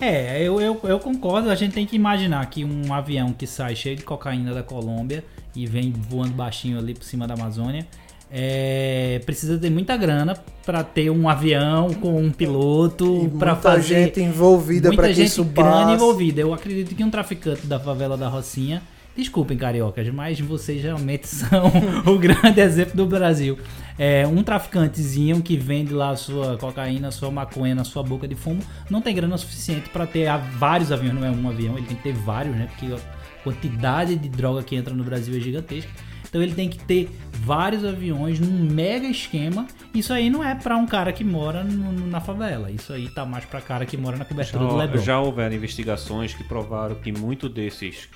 É, 0.00 0.42
eu, 0.42 0.60
eu, 0.60 0.78
eu 0.84 0.98
concordo. 1.00 1.50
A 1.50 1.54
gente 1.54 1.72
tem 1.72 1.86
que 1.86 1.96
imaginar 1.96 2.44
que 2.46 2.64
um 2.64 2.92
avião 2.92 3.32
que 3.32 3.46
sai 3.46 3.74
cheio 3.74 3.96
de 3.96 4.02
cocaína 4.02 4.52
da 4.52 4.62
Colômbia 4.62 5.24
e 5.54 5.66
vem 5.66 5.90
voando 5.90 6.34
baixinho 6.34 6.78
ali 6.78 6.94
por 6.94 7.04
cima 7.04 7.26
da 7.26 7.34
Amazônia, 7.34 7.86
é, 8.30 9.20
precisa 9.24 9.56
ter 9.56 9.70
muita 9.70 9.96
grana 9.96 10.34
para 10.64 10.82
ter 10.82 11.10
um 11.10 11.28
avião 11.28 11.94
com 11.94 12.20
um 12.20 12.30
piloto 12.30 13.30
para 13.38 13.52
Muita 13.52 13.56
fazer 13.70 14.04
gente 14.04 14.20
envolvida 14.20 14.92
para 14.92 15.08
que 15.08 15.14
gente 15.14 15.26
isso 15.28 15.44
passe. 15.44 15.92
envolvida. 15.92 16.40
Eu 16.40 16.52
acredito 16.52 16.94
que 16.94 17.02
um 17.04 17.10
traficante 17.10 17.66
da 17.66 17.78
favela 17.78 18.16
da 18.16 18.28
Rocinha, 18.28 18.82
desculpem 19.16 19.56
cariocas, 19.56 20.08
mas 20.10 20.38
vocês 20.38 20.82
realmente 20.82 21.26
são 21.28 21.70
o 22.06 22.18
grande 22.18 22.60
exemplo 22.60 22.96
do 22.96 23.06
Brasil. 23.06 23.58
É, 23.98 24.26
um 24.26 24.42
traficantezinho 24.42 25.40
que 25.42 25.56
vende 25.56 25.92
lá 25.94 26.10
a 26.10 26.16
sua 26.16 26.58
cocaína, 26.58 27.08
a 27.08 27.10
sua 27.10 27.30
maconha 27.30 27.74
na 27.74 27.82
sua 27.84 28.02
boca 28.02 28.28
de 28.28 28.34
fumo, 28.34 28.60
não 28.90 29.00
tem 29.00 29.14
grana 29.14 29.38
suficiente 29.38 29.88
para 29.88 30.06
ter 30.06 30.28
vários 30.58 30.92
aviões, 30.92 31.14
não 31.14 31.24
é 31.24 31.30
um 31.30 31.48
avião, 31.48 31.78
ele 31.78 31.86
tem 31.86 31.96
que 31.96 32.02
ter 32.02 32.12
vários, 32.12 32.54
né? 32.54 32.68
Porque 32.70 32.92
a 32.92 32.98
quantidade 33.42 34.16
de 34.16 34.28
droga 34.28 34.62
que 34.62 34.76
entra 34.76 34.92
no 34.92 35.02
Brasil 35.04 35.34
é 35.36 35.40
gigantesca. 35.40 35.90
Então 36.28 36.42
ele 36.42 36.52
tem 36.54 36.68
que 36.68 36.78
ter 36.78 37.08
vários 37.32 37.84
aviões 37.84 38.38
num 38.40 38.50
mega 38.70 39.06
esquema. 39.06 39.66
Isso 39.94 40.12
aí 40.12 40.28
não 40.28 40.42
é 40.44 40.54
pra 40.54 40.76
um 40.76 40.84
cara 40.84 41.10
que 41.12 41.22
mora 41.24 41.62
no- 41.64 42.06
na 42.08 42.20
favela. 42.20 42.70
Isso 42.70 42.92
aí 42.92 43.08
tá 43.08 43.24
mais 43.24 43.44
pra 43.44 43.60
cara 43.60 43.86
que 43.86 43.96
mora 43.96 44.16
na 44.18 44.24
cobertura 44.24 44.64
do 44.64 44.70
Já, 44.72 44.76
Leblon. 44.76 45.02
já 45.02 45.20
houveram 45.20 45.54
investigações 45.54 46.34
que 46.34 46.44
provaram 46.44 46.96
que 46.96 47.12
muitos 47.12 47.48
desses 47.50 48.08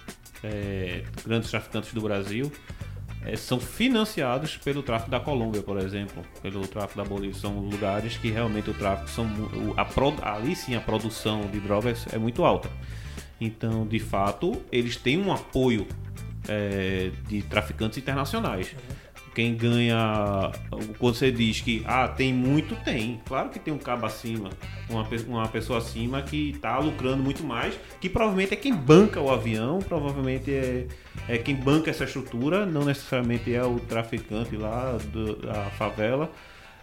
é, 0.44 1.02
grandes 1.24 1.50
traficantes 1.50 1.92
do 1.92 2.00
Brasil 2.00 2.50
é, 3.24 3.36
são 3.36 3.60
financiados 3.60 4.56
pelo 4.56 4.82
tráfico 4.82 5.10
da 5.10 5.20
Colômbia, 5.20 5.62
por 5.62 5.78
exemplo, 5.78 6.22
pelo 6.40 6.66
tráfico 6.66 7.02
da 7.02 7.08
Bolívia. 7.08 7.38
São 7.38 7.58
lugares 7.58 8.16
que 8.16 8.30
realmente 8.30 8.70
o 8.70 8.74
tráfico 8.74 9.10
são 9.10 9.28
a 9.76 9.84
pro- 9.84 10.14
ali 10.22 10.56
sim 10.56 10.74
a 10.74 10.80
produção 10.80 11.42
de 11.42 11.60
drogas 11.60 12.06
é 12.12 12.18
muito 12.18 12.44
alta. 12.44 12.70
Então, 13.40 13.86
de 13.86 13.98
fato, 13.98 14.62
eles 14.72 14.96
têm 14.96 15.18
um 15.18 15.32
apoio 15.32 15.86
é, 16.48 17.10
de 17.28 17.42
traficantes 17.42 17.98
internacionais. 17.98 18.74
Quem 19.34 19.54
ganha. 19.54 20.50
Você 20.98 21.30
diz 21.30 21.60
que 21.60 21.82
ah, 21.86 22.08
tem 22.08 22.34
muito, 22.34 22.74
tem. 22.84 23.20
Claro 23.26 23.48
que 23.48 23.58
tem 23.60 23.72
um 23.72 23.78
cabo 23.78 24.04
acima, 24.06 24.50
uma, 24.88 25.06
uma 25.28 25.48
pessoa 25.48 25.78
acima 25.78 26.20
que 26.20 26.50
está 26.50 26.78
lucrando 26.78 27.22
muito 27.22 27.44
mais, 27.44 27.78
que 28.00 28.08
provavelmente 28.08 28.52
é 28.54 28.56
quem 28.56 28.74
banca 28.74 29.20
o 29.20 29.30
avião, 29.30 29.78
provavelmente 29.78 30.50
é, 30.50 30.86
é 31.28 31.38
quem 31.38 31.54
banca 31.54 31.90
essa 31.90 32.04
estrutura, 32.04 32.66
não 32.66 32.84
necessariamente 32.84 33.54
é 33.54 33.62
o 33.64 33.78
traficante 33.78 34.56
lá 34.56 34.98
do- 35.12 35.36
da 35.36 35.64
favela. 35.70 36.30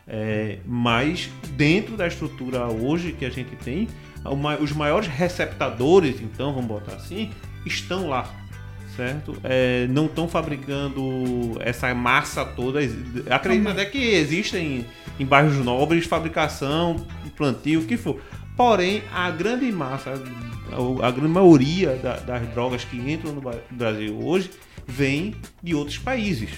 É, 0.08 0.60
mas 0.66 1.30
dentro 1.50 1.98
da 1.98 2.08
estrutura 2.08 2.66
hoje 2.68 3.12
que 3.12 3.26
a 3.26 3.30
gente 3.30 3.58
tem, 3.58 3.90
os 4.62 4.72
maiores 4.72 5.08
receptadores, 5.10 6.22
então 6.22 6.54
vamos 6.54 6.68
botar 6.70 6.94
assim, 6.96 7.30
estão 7.66 8.08
lá 8.08 8.34
certo? 8.98 9.38
É, 9.44 9.88
não 9.88 10.08
estão 10.08 10.28
fabricando 10.28 11.56
essa 11.62 11.94
massa 11.96 12.44
toda. 12.44 12.80
Acredito 13.30 13.70
até 13.70 13.86
que 13.86 13.98
existem 13.98 14.86
em 15.20 15.26
bairros 15.26 15.56
nobres 15.64 16.06
fabricação, 16.06 16.98
plantio, 17.38 17.80
o 17.82 17.86
que 17.86 17.96
for. 17.96 18.20
Porém, 18.58 19.04
a 19.14 19.30
grande 19.32 19.72
massa, 19.72 20.12
a 21.04 21.12
grande 21.12 21.30
maioria 21.30 21.96
da- 21.96 22.18
das 22.18 22.48
drogas 22.50 22.84
que 22.84 22.98
entram 22.98 23.32
no 23.34 23.42
Brasil 23.72 24.18
hoje 24.20 24.50
vem 24.88 25.36
de 25.64 25.76
outros 25.76 25.98
países. 26.00 26.50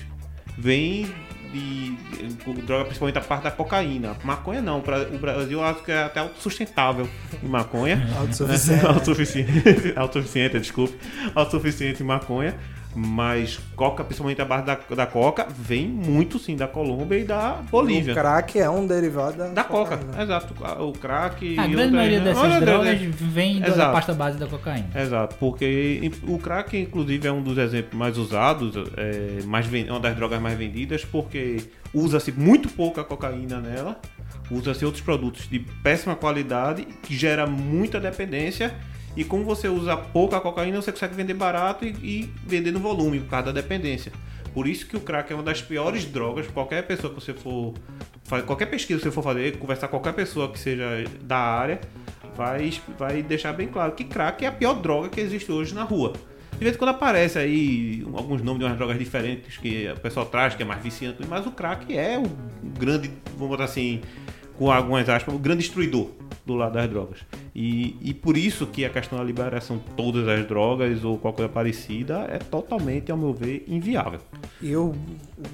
Vem 0.57 1.07
de, 1.51 1.95
de 1.95 2.61
droga, 2.61 2.85
principalmente 2.85 3.17
a 3.17 3.21
parte 3.21 3.43
da 3.43 3.51
cocaína. 3.51 4.15
Maconha 4.23 4.61
não. 4.61 4.79
O 4.79 5.17
Brasil 5.17 5.59
eu 5.59 5.63
acho 5.63 5.83
que 5.83 5.91
é 5.91 6.03
até 6.03 6.19
autossustentável 6.19 7.07
em 7.41 7.47
maconha. 7.47 8.07
Autossuficiente. 8.17 8.85
autossuficiente, 8.87 9.93
autossuficiente, 9.97 10.59
desculpe. 10.59 10.97
Autossuficiente 11.35 12.03
em 12.03 12.05
maconha. 12.05 12.55
Mas 12.95 13.59
coca, 13.75 14.03
principalmente 14.03 14.41
a 14.41 14.45
base 14.45 14.65
da, 14.65 14.75
da 14.95 15.05
coca, 15.05 15.47
vem 15.55 15.87
muito 15.87 16.39
sim 16.39 16.55
da 16.55 16.67
Colômbia 16.67 17.19
e 17.19 17.23
da 17.23 17.61
Bolívia. 17.69 18.13
O 18.13 18.15
crack 18.15 18.59
é 18.59 18.67
um 18.69 18.87
derivado 18.87 19.37
da, 19.37 19.47
Da 19.49 19.63
coca, 19.63 19.99
exato. 20.19 20.53
O 20.83 20.91
crack. 20.93 21.45
A 21.45 21.51
e 21.51 21.55
grande 21.55 21.75
outra- 21.75 21.91
maioria 21.91 22.19
dessas 22.19 22.43
Olha, 22.43 22.59
drogas 22.59 22.99
né? 22.99 23.11
vem 23.13 23.59
da 23.59 23.67
Exato. 23.67 23.91
pasta 23.93 24.13
base 24.13 24.39
da 24.39 24.47
cocaína. 24.47 24.89
Exato, 24.95 25.35
porque 25.35 26.11
o 26.27 26.39
crack, 26.39 26.75
inclusive, 26.77 27.27
é 27.27 27.31
um 27.31 27.43
dos 27.43 27.57
exemplos 27.59 27.93
mais 27.97 28.17
usados, 28.17 28.73
é 28.97 29.43
mais 29.45 29.71
é 29.71 29.91
uma 29.91 29.99
das 29.99 30.15
drogas 30.15 30.41
mais 30.41 30.57
vendidas, 30.57 31.05
porque 31.05 31.57
usa-se 31.93 32.31
muito 32.31 32.69
pouca 32.69 33.03
cocaína 33.03 33.59
nela, 33.59 33.99
usa-se 34.49 34.83
outros 34.83 35.03
produtos 35.03 35.47
de 35.47 35.59
péssima 35.59 36.15
qualidade, 36.15 36.87
que 37.03 37.15
gera 37.15 37.45
muita 37.45 37.99
dependência, 37.99 38.73
e 39.15 39.23
como 39.23 39.43
você 39.43 39.67
usa 39.67 39.97
pouca 39.97 40.39
cocaína, 40.39 40.81
você 40.81 40.91
consegue 40.91 41.15
vender 41.15 41.33
barato 41.33 41.85
e, 41.85 41.89
e 42.01 42.33
vender 42.45 42.71
no 42.71 42.79
volume, 42.79 43.19
por 43.19 43.29
causa 43.29 43.47
da 43.47 43.61
dependência. 43.61 44.11
Por 44.53 44.67
isso 44.67 44.85
que 44.85 44.97
o 44.97 44.99
crack 44.99 45.31
é 45.31 45.35
uma 45.35 45.43
das 45.43 45.61
piores 45.61 46.05
drogas, 46.05 46.47
qualquer 46.47 46.85
pessoa 46.85 47.13
que 47.13 47.19
você 47.19 47.33
for. 47.33 47.73
Qualquer 48.45 48.67
pesquisa 48.67 48.99
que 48.99 49.05
você 49.05 49.11
for 49.11 49.23
fazer, 49.23 49.57
conversar 49.57 49.87
com 49.87 49.97
qualquer 49.97 50.13
pessoa 50.13 50.51
que 50.51 50.59
seja 50.59 51.03
da 51.21 51.37
área, 51.37 51.81
vai, 52.35 52.71
vai 52.97 53.23
deixar 53.23 53.53
bem 53.53 53.67
claro 53.67 53.93
que 53.93 54.03
crack 54.03 54.45
é 54.45 54.47
a 54.47 54.51
pior 54.51 54.75
droga 54.75 55.09
que 55.09 55.19
existe 55.19 55.51
hoje 55.51 55.73
na 55.73 55.83
rua. 55.83 56.13
De 56.51 56.63
vez 56.63 56.75
em 56.75 56.77
quando 56.77 56.89
aparece 56.89 57.39
aí 57.39 58.05
alguns 58.13 58.41
nomes 58.41 58.59
de 58.59 58.65
umas 58.65 58.77
drogas 58.77 58.99
diferentes 58.99 59.57
que 59.57 59.89
o 59.89 59.99
pessoal 59.99 60.25
traz, 60.25 60.55
que 60.55 60.61
é 60.61 60.65
mais 60.65 60.83
viciante, 60.83 61.25
mas 61.27 61.47
o 61.47 61.51
crack 61.51 61.97
é 61.97 62.19
o 62.19 62.29
grande, 62.77 63.09
vamos 63.33 63.49
botar 63.49 63.63
assim, 63.63 64.01
com 64.57 64.69
algumas 64.69 65.07
aspas, 65.07 65.33
o 65.33 65.39
grande 65.39 65.61
destruidor 65.61 66.09
do 66.45 66.55
lado 66.55 66.73
das 66.73 66.89
drogas. 66.89 67.19
E, 67.61 67.97
e 67.99 68.13
por 68.13 68.37
isso 68.37 68.65
que 68.65 68.85
a 68.85 68.89
questão 68.89 69.19
da 69.19 69.23
liberação 69.25 69.79
de 69.79 69.83
todas 69.93 70.25
as 70.29 70.47
drogas 70.47 71.03
ou 71.03 71.17
qualquer 71.17 71.39
coisa 71.39 71.53
parecida 71.53 72.25
é 72.29 72.37
totalmente, 72.37 73.11
ao 73.11 73.17
meu 73.17 73.33
ver, 73.33 73.65
inviável. 73.67 74.21
Eu 74.63 74.95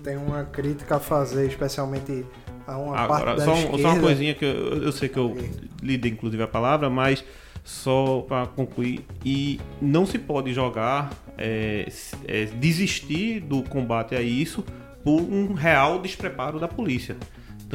tenho 0.03 0.21
uma 0.21 0.43
crítica 0.43 0.97
a 0.97 0.99
fazer, 0.99 1.47
especialmente 1.47 2.23
a 2.67 2.77
uma 2.77 2.95
Agora, 2.95 3.25
parte 3.25 3.39
da 3.39 3.45
só, 3.45 3.53
esquerda. 3.55 3.81
só 3.81 3.89
uma 3.89 3.99
coisinha 3.99 4.35
que 4.35 4.45
eu, 4.45 4.83
eu 4.83 4.91
sei 4.91 5.09
que 5.09 5.17
eu 5.17 5.35
lidei 5.81 6.11
inclusive 6.11 6.43
a 6.43 6.47
palavra, 6.47 6.91
mas 6.91 7.25
só 7.63 8.21
para 8.21 8.45
concluir, 8.45 9.03
e 9.25 9.59
não 9.81 10.05
se 10.05 10.19
pode 10.19 10.53
jogar, 10.53 11.11
é, 11.35 11.87
é, 12.27 12.45
desistir 12.45 13.39
do 13.39 13.63
combate 13.63 14.13
a 14.13 14.21
isso 14.21 14.63
por 15.03 15.21
um 15.21 15.55
real 15.55 15.99
despreparo 15.99 16.59
da 16.59 16.67
polícia. 16.67 17.17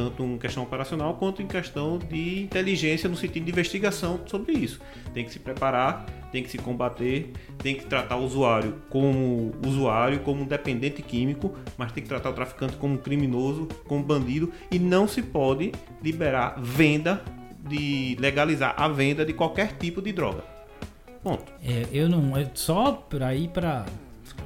Tanto 0.00 0.24
em 0.24 0.38
questão 0.38 0.62
operacional 0.62 1.12
quanto 1.12 1.42
em 1.42 1.46
questão 1.46 1.98
de 1.98 2.44
inteligência 2.44 3.06
no 3.06 3.14
sentido 3.14 3.44
de 3.44 3.50
investigação 3.50 4.18
sobre 4.24 4.54
isso. 4.54 4.80
Tem 5.12 5.26
que 5.26 5.30
se 5.30 5.38
preparar, 5.38 6.06
tem 6.32 6.42
que 6.42 6.48
se 6.48 6.56
combater, 6.56 7.32
tem 7.58 7.74
que 7.74 7.84
tratar 7.84 8.16
o 8.16 8.24
usuário 8.24 8.76
como 8.88 9.52
usuário, 9.62 10.20
como 10.20 10.46
dependente 10.46 11.02
químico, 11.02 11.54
mas 11.76 11.92
tem 11.92 12.02
que 12.02 12.08
tratar 12.08 12.30
o 12.30 12.32
traficante 12.32 12.76
como 12.76 12.96
criminoso, 12.96 13.68
como 13.86 14.02
bandido 14.02 14.50
e 14.70 14.78
não 14.78 15.06
se 15.06 15.20
pode 15.20 15.70
liberar 16.02 16.54
venda 16.58 17.22
de 17.68 18.16
legalizar 18.18 18.74
a 18.78 18.88
venda 18.88 19.22
de 19.22 19.34
qualquer 19.34 19.76
tipo 19.76 20.00
de 20.00 20.12
droga. 20.12 20.42
Ponto. 21.22 21.52
É, 21.62 21.86
eu 21.92 22.08
não. 22.08 22.34
é 22.34 22.50
só 22.54 22.92
pra 22.92 23.34
ir 23.34 23.48
pra 23.48 23.84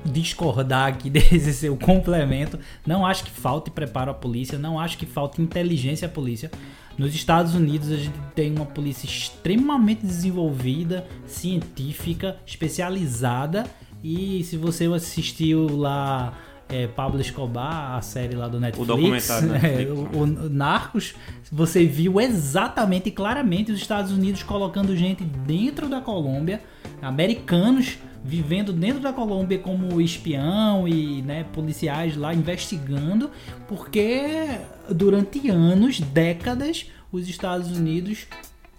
discordar 0.05 0.89
aqui 0.89 1.09
desse 1.11 1.53
seu 1.53 1.77
complemento, 1.77 2.59
não 2.87 3.05
acho 3.05 3.25
que 3.25 3.31
falte 3.31 3.71
preparo 3.71 4.11
à 4.11 4.15
polícia, 4.15 4.59
não 4.59 4.79
acho 4.79 4.99
que 4.99 5.07
falte 5.07 5.41
inteligência 5.41 6.07
à 6.07 6.11
polícia. 6.11 6.51
Nos 6.97 7.15
Estados 7.15 7.55
Unidos 7.55 7.91
a 7.91 7.97
gente 7.97 8.19
tem 8.35 8.55
uma 8.55 8.67
polícia 8.67 9.07
extremamente 9.07 10.07
desenvolvida, 10.07 11.07
científica, 11.27 12.37
especializada 12.47 13.65
e 14.03 14.45
se 14.45 14.57
você 14.57 14.85
assistiu 14.85 15.77
lá 15.77 16.35
é, 16.69 16.87
Pablo 16.87 17.21
Escobar, 17.21 17.97
a 17.97 18.03
série 18.03 18.35
lá 18.35 18.49
do 18.49 18.61
Netflix, 18.61 18.87
documentário 18.87 19.49
da 19.49 19.57
é, 19.67 19.77
Netflix. 19.85 20.17
o, 20.17 20.21
o 20.21 20.27
Narcos, 20.51 21.15
você 21.51 21.87
viu 21.87 22.21
exatamente 22.21 23.09
e 23.09 23.13
claramente 23.13 23.73
os 23.73 23.81
Estados 23.81 24.13
Unidos 24.13 24.43
colocando 24.43 24.97
gente 24.97 25.25
dentro 25.25 25.89
da 25.89 26.01
Colômbia, 26.01 26.61
americanos 27.03 27.99
vivendo 28.25 28.73
dentro 28.73 29.01
da 29.01 29.13
Colômbia 29.13 29.59
como 29.59 30.01
espião 30.01 30.89
e 30.89 31.21
né, 31.21 31.45
policiais 31.53 32.17
lá 32.17 32.33
investigando, 32.33 33.31
porque 33.69 34.59
durante 34.89 35.51
anos, 35.51 36.01
décadas, 36.01 36.87
os 37.13 37.29
Estados 37.29 37.77
Unidos 37.77 38.27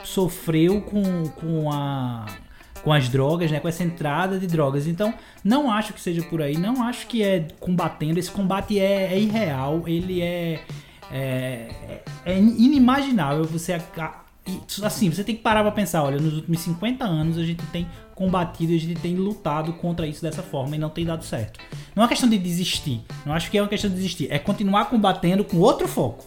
sofreu 0.04 0.82
com, 0.82 1.30
com 1.30 1.72
a 1.72 2.26
com 2.84 2.94
as 2.94 3.10
drogas, 3.10 3.50
né, 3.50 3.60
com 3.60 3.68
essa 3.68 3.84
entrada 3.84 4.38
de 4.38 4.46
drogas. 4.46 4.86
Então, 4.86 5.12
não 5.44 5.72
acho 5.72 5.92
que 5.92 6.00
seja 6.00 6.22
por 6.22 6.40
aí, 6.40 6.56
não 6.56 6.84
acho 6.84 7.08
que 7.08 7.24
é 7.24 7.48
combatendo. 7.60 8.20
Esse 8.20 8.30
combate 8.30 8.80
é, 8.80 9.12
é 9.12 9.20
irreal, 9.20 9.86
ele 9.88 10.22
é, 10.22 10.62
é, 11.12 12.04
é 12.24 12.38
inimaginável. 12.38 13.44
Você 13.46 13.74
assim, 14.84 15.10
você 15.10 15.24
tem 15.24 15.36
que 15.36 15.42
parar 15.42 15.64
pra 15.64 15.72
pensar. 15.72 16.04
Olha, 16.04 16.20
nos 16.20 16.36
últimos 16.36 16.60
50 16.60 17.04
anos 17.04 17.38
a 17.40 17.44
gente 17.44 17.66
tem 17.68 17.88
combatido, 18.16 18.74
a 18.74 18.78
gente 18.78 19.00
tem 19.02 19.16
lutado 19.16 19.74
contra 19.74 20.08
isso 20.08 20.22
dessa 20.22 20.42
forma 20.42 20.76
e 20.76 20.80
não 20.80 20.90
tem 20.90 21.06
dado 21.06 21.24
certo. 21.24 21.60
Não 21.96 22.02
é 22.02 22.06
uma 22.06 22.10
questão 22.10 22.30
de 22.30 22.38
desistir. 22.38 23.02
Não 23.26 23.34
acho 23.34 23.52
que 23.52 23.58
é 23.58 23.62
uma 23.62 23.68
questão 23.68 23.90
de 23.90 23.96
desistir. 23.98 24.28
É 24.32 24.40
continuar 24.40 24.86
combatendo 24.86 25.44
com 25.44 25.58
outro 25.58 25.88
foco. 25.88 26.24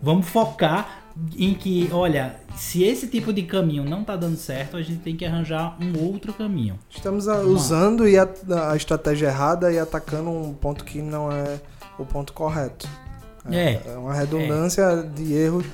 Vamos 0.00 0.26
focar 0.28 1.00
em 1.36 1.54
que, 1.54 1.88
olha, 1.92 2.36
se 2.56 2.82
esse 2.82 3.06
tipo 3.08 3.32
de 3.32 3.42
caminho 3.42 3.84
não 3.84 4.02
tá 4.04 4.16
dando 4.16 4.36
certo, 4.36 4.76
a 4.76 4.82
gente 4.82 5.00
tem 5.00 5.16
que 5.16 5.24
arranjar 5.24 5.76
um 5.80 6.04
outro 6.04 6.32
caminho. 6.32 6.78
Estamos 6.90 7.26
a- 7.28 7.40
usando 7.40 8.08
e 8.08 8.16
a, 8.18 8.28
a 8.70 8.76
estratégia 8.76 9.26
errada 9.28 9.72
e 9.72 9.78
atacando 9.78 10.30
um 10.30 10.52
ponto 10.54 10.84
que 10.84 11.00
não 11.02 11.30
é 11.32 11.60
o 11.98 12.04
ponto 12.04 12.32
correto. 12.32 12.88
É. 13.50 13.80
É 13.86 13.96
uma 13.96 14.14
redundância 14.14 15.02
de 15.02 15.32
erros 15.34 15.64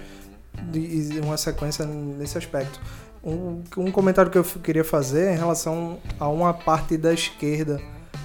de 0.71 0.79
e 0.81 1.21
uma 1.21 1.37
sequência 1.37 1.85
nesse 1.87 2.37
aspecto. 2.37 2.81
Um, 3.23 3.63
um 3.77 3.91
comentário 3.91 4.31
que 4.31 4.39
eu 4.39 4.45
queria 4.45 4.85
fazer 4.85 5.27
é 5.27 5.35
em 5.35 5.37
relação 5.39 5.99
a 6.19 6.29
uma 6.29 6.55
parte 6.55 6.97
da 6.97 7.13
esquerda. 7.13 7.81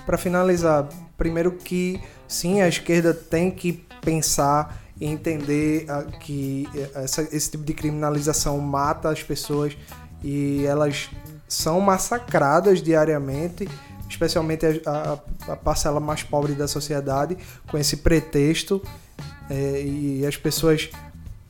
Para 0.06 0.18
finalizar, 0.18 0.88
primeiro 1.18 1.52
que 1.52 2.00
sim, 2.28 2.62
a 2.62 2.68
esquerda 2.68 3.14
tem 3.14 3.52
que 3.52 3.86
pensar 4.02 4.82
e 5.00 5.06
entender 5.06 5.86
ah, 5.90 6.04
que 6.04 6.70
essa- 6.94 7.24
esse 7.24 7.52
tipo 7.52 7.64
de 7.66 7.74
criminalização 7.74 8.58
mata 8.60 9.10
as 9.10 9.22
pessoas 9.22 9.76
e 10.24 10.64
elas 10.66 11.10
são 11.48 11.82
massacradas 11.82 12.82
diariamente, 12.82 13.68
especialmente 14.10 14.66
a, 14.66 14.80
a- 15.48 15.52
a 15.54 15.56
parcela 15.58 16.00
mais 16.00 16.24
pobre 16.24 16.54
da 16.54 16.68
sociedade, 16.68 17.38
com 17.68 17.78
esse 17.78 17.98
pretexto 17.98 18.82
é, 19.50 19.82
e 19.84 20.26
as 20.26 20.38
pessoas 20.38 20.90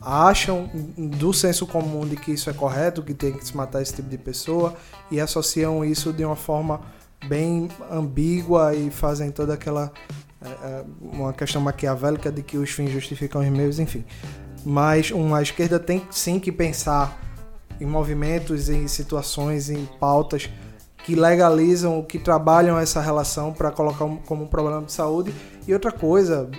acham 0.06 0.70
do 0.96 1.34
senso 1.34 1.66
comum 1.66 2.08
de 2.08 2.16
que 2.16 2.32
isso 2.32 2.50
é 2.50 2.54
correto, 2.54 3.02
que 3.02 3.14
tem 3.14 3.34
que 3.34 3.46
se 3.46 3.58
matar 3.58 3.82
esse 3.82 3.96
tipo 3.96 4.08
de 4.08 4.18
pessoa 4.18 4.76
e 5.10 5.20
associam 5.20 5.84
isso 5.84 6.14
de 6.14 6.24
uma 6.24 6.36
forma 6.36 6.82
bem 7.28 7.68
ambígua 7.92 8.76
e 8.76 8.92
fazem 8.92 9.32
toda 9.32 9.56
aquela 9.56 9.92
é, 10.42 10.48
é, 10.48 10.84
uma 11.02 11.34
questão 11.34 11.60
maquiavélica 11.60 12.32
de 12.32 12.44
que 12.44 12.58
os 12.58 12.70
fins 12.70 12.92
justificam 12.92 13.42
os 13.42 13.50
meios, 13.50 13.80
enfim. 13.80 14.06
Mas 14.64 15.10
uma 15.10 15.42
esquerda 15.42 15.80
tem 15.80 16.06
sim 16.12 16.40
que 16.40 16.52
pensar 16.52 17.20
em 17.82 17.86
movimentos, 17.86 18.70
em 18.70 18.88
situações, 18.88 19.70
em 19.70 19.86
pautas 20.00 20.50
que 21.04 21.16
legalizam, 21.16 22.02
que 22.04 22.18
trabalham 22.18 22.80
essa 22.80 23.00
relação 23.00 23.54
para 23.54 23.72
colocar 23.72 24.06
como 24.26 24.44
um 24.44 24.48
problema 24.48 24.82
de 24.82 24.92
saúde. 24.92 25.34
E 25.68 25.74
outra 25.74 25.92
coisa, 25.92 26.50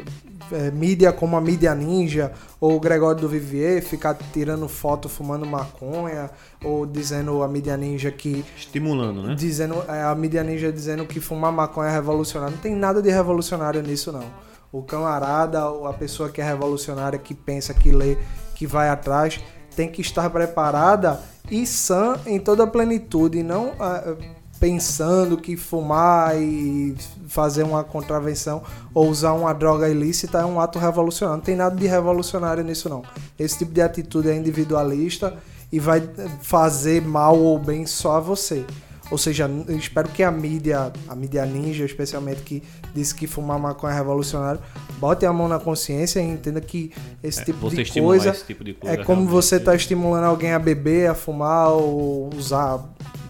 é, 0.52 0.70
mídia 0.70 1.12
como 1.12 1.36
a 1.36 1.40
mídia 1.40 1.74
ninja 1.74 2.32
ou 2.60 2.76
o 2.76 2.80
Gregório 2.80 3.20
do 3.20 3.28
Vivier 3.28 3.82
ficar 3.82 4.14
tirando 4.32 4.68
foto 4.68 5.08
fumando 5.08 5.46
maconha 5.46 6.30
ou 6.64 6.86
dizendo 6.86 7.42
a 7.42 7.48
mídia 7.48 7.76
ninja 7.76 8.10
que 8.10 8.44
Estimulando, 8.56 9.22
né? 9.22 9.34
dizendo 9.34 9.82
é, 9.88 10.02
a 10.02 10.14
mídia 10.14 10.42
ninja 10.42 10.72
dizendo 10.72 11.04
que 11.04 11.20
fumar 11.20 11.52
maconha 11.52 11.90
é 11.90 11.92
revolucionário. 11.92 12.54
Não 12.56 12.62
tem 12.62 12.74
nada 12.74 13.02
de 13.02 13.10
revolucionário 13.10 13.82
nisso 13.82 14.12
não. 14.12 14.24
O 14.72 14.82
camarada, 14.82 15.68
ou 15.70 15.86
a 15.86 15.92
pessoa 15.92 16.28
que 16.28 16.40
é 16.40 16.44
revolucionária, 16.44 17.18
que 17.18 17.34
pensa, 17.34 17.72
que 17.72 17.90
lê, 17.90 18.16
que 18.54 18.66
vai 18.66 18.88
atrás, 18.88 19.40
tem 19.74 19.88
que 19.88 20.00
estar 20.00 20.28
preparada 20.30 21.20
e 21.50 21.66
sã 21.66 22.18
em 22.26 22.40
toda 22.40 22.64
a 22.64 22.66
plenitude, 22.66 23.42
não 23.42 23.72
ah, 23.78 24.16
pensando 24.58 25.36
que 25.36 25.56
fumar 25.56 26.36
e 26.40 26.94
fazer 27.28 27.62
uma 27.62 27.84
contravenção 27.84 28.62
ou 28.94 29.08
usar 29.08 29.32
uma 29.32 29.52
droga 29.52 29.88
ilícita 29.88 30.38
é 30.38 30.44
um 30.44 30.60
ato 30.60 30.78
revolucionário. 30.78 31.38
Não 31.38 31.44
tem 31.44 31.56
nada 31.56 31.76
de 31.76 31.86
revolucionário 31.86 32.64
nisso 32.64 32.88
não. 32.88 33.02
Esse 33.38 33.58
tipo 33.58 33.72
de 33.72 33.82
atitude 33.82 34.28
é 34.28 34.36
individualista 34.36 35.34
e 35.70 35.78
vai 35.78 36.02
fazer 36.42 37.02
mal 37.02 37.38
ou 37.38 37.58
bem 37.58 37.86
só 37.86 38.16
a 38.16 38.20
você. 38.20 38.64
Ou 39.08 39.16
seja, 39.16 39.48
espero 39.68 40.08
que 40.08 40.20
a 40.20 40.32
mídia, 40.32 40.92
a 41.08 41.14
mídia 41.14 41.46
ninja 41.46 41.84
especialmente, 41.84 42.42
que 42.42 42.60
disse 42.92 43.14
que 43.14 43.28
fumar 43.28 43.56
maconha 43.56 43.92
é 43.92 43.96
revolucionário, 43.96 44.60
bote 44.98 45.24
a 45.24 45.32
mão 45.32 45.46
na 45.46 45.60
consciência 45.60 46.18
e 46.18 46.24
entenda 46.24 46.60
que 46.60 46.92
esse 47.22 47.40
É, 47.40 47.44
tipo 47.44 47.70
de 47.70 48.00
coisa 48.00 48.30
esse 48.30 48.44
tipo 48.44 48.64
de 48.64 48.74
coisa 48.74 49.00
é 49.00 49.04
como 49.04 49.24
você 49.28 49.60
tá 49.60 49.76
estimulando 49.76 50.24
alguém 50.24 50.52
a 50.52 50.58
beber, 50.58 51.08
a 51.08 51.14
fumar 51.14 51.68
ou 51.70 52.30
usar 52.36 52.82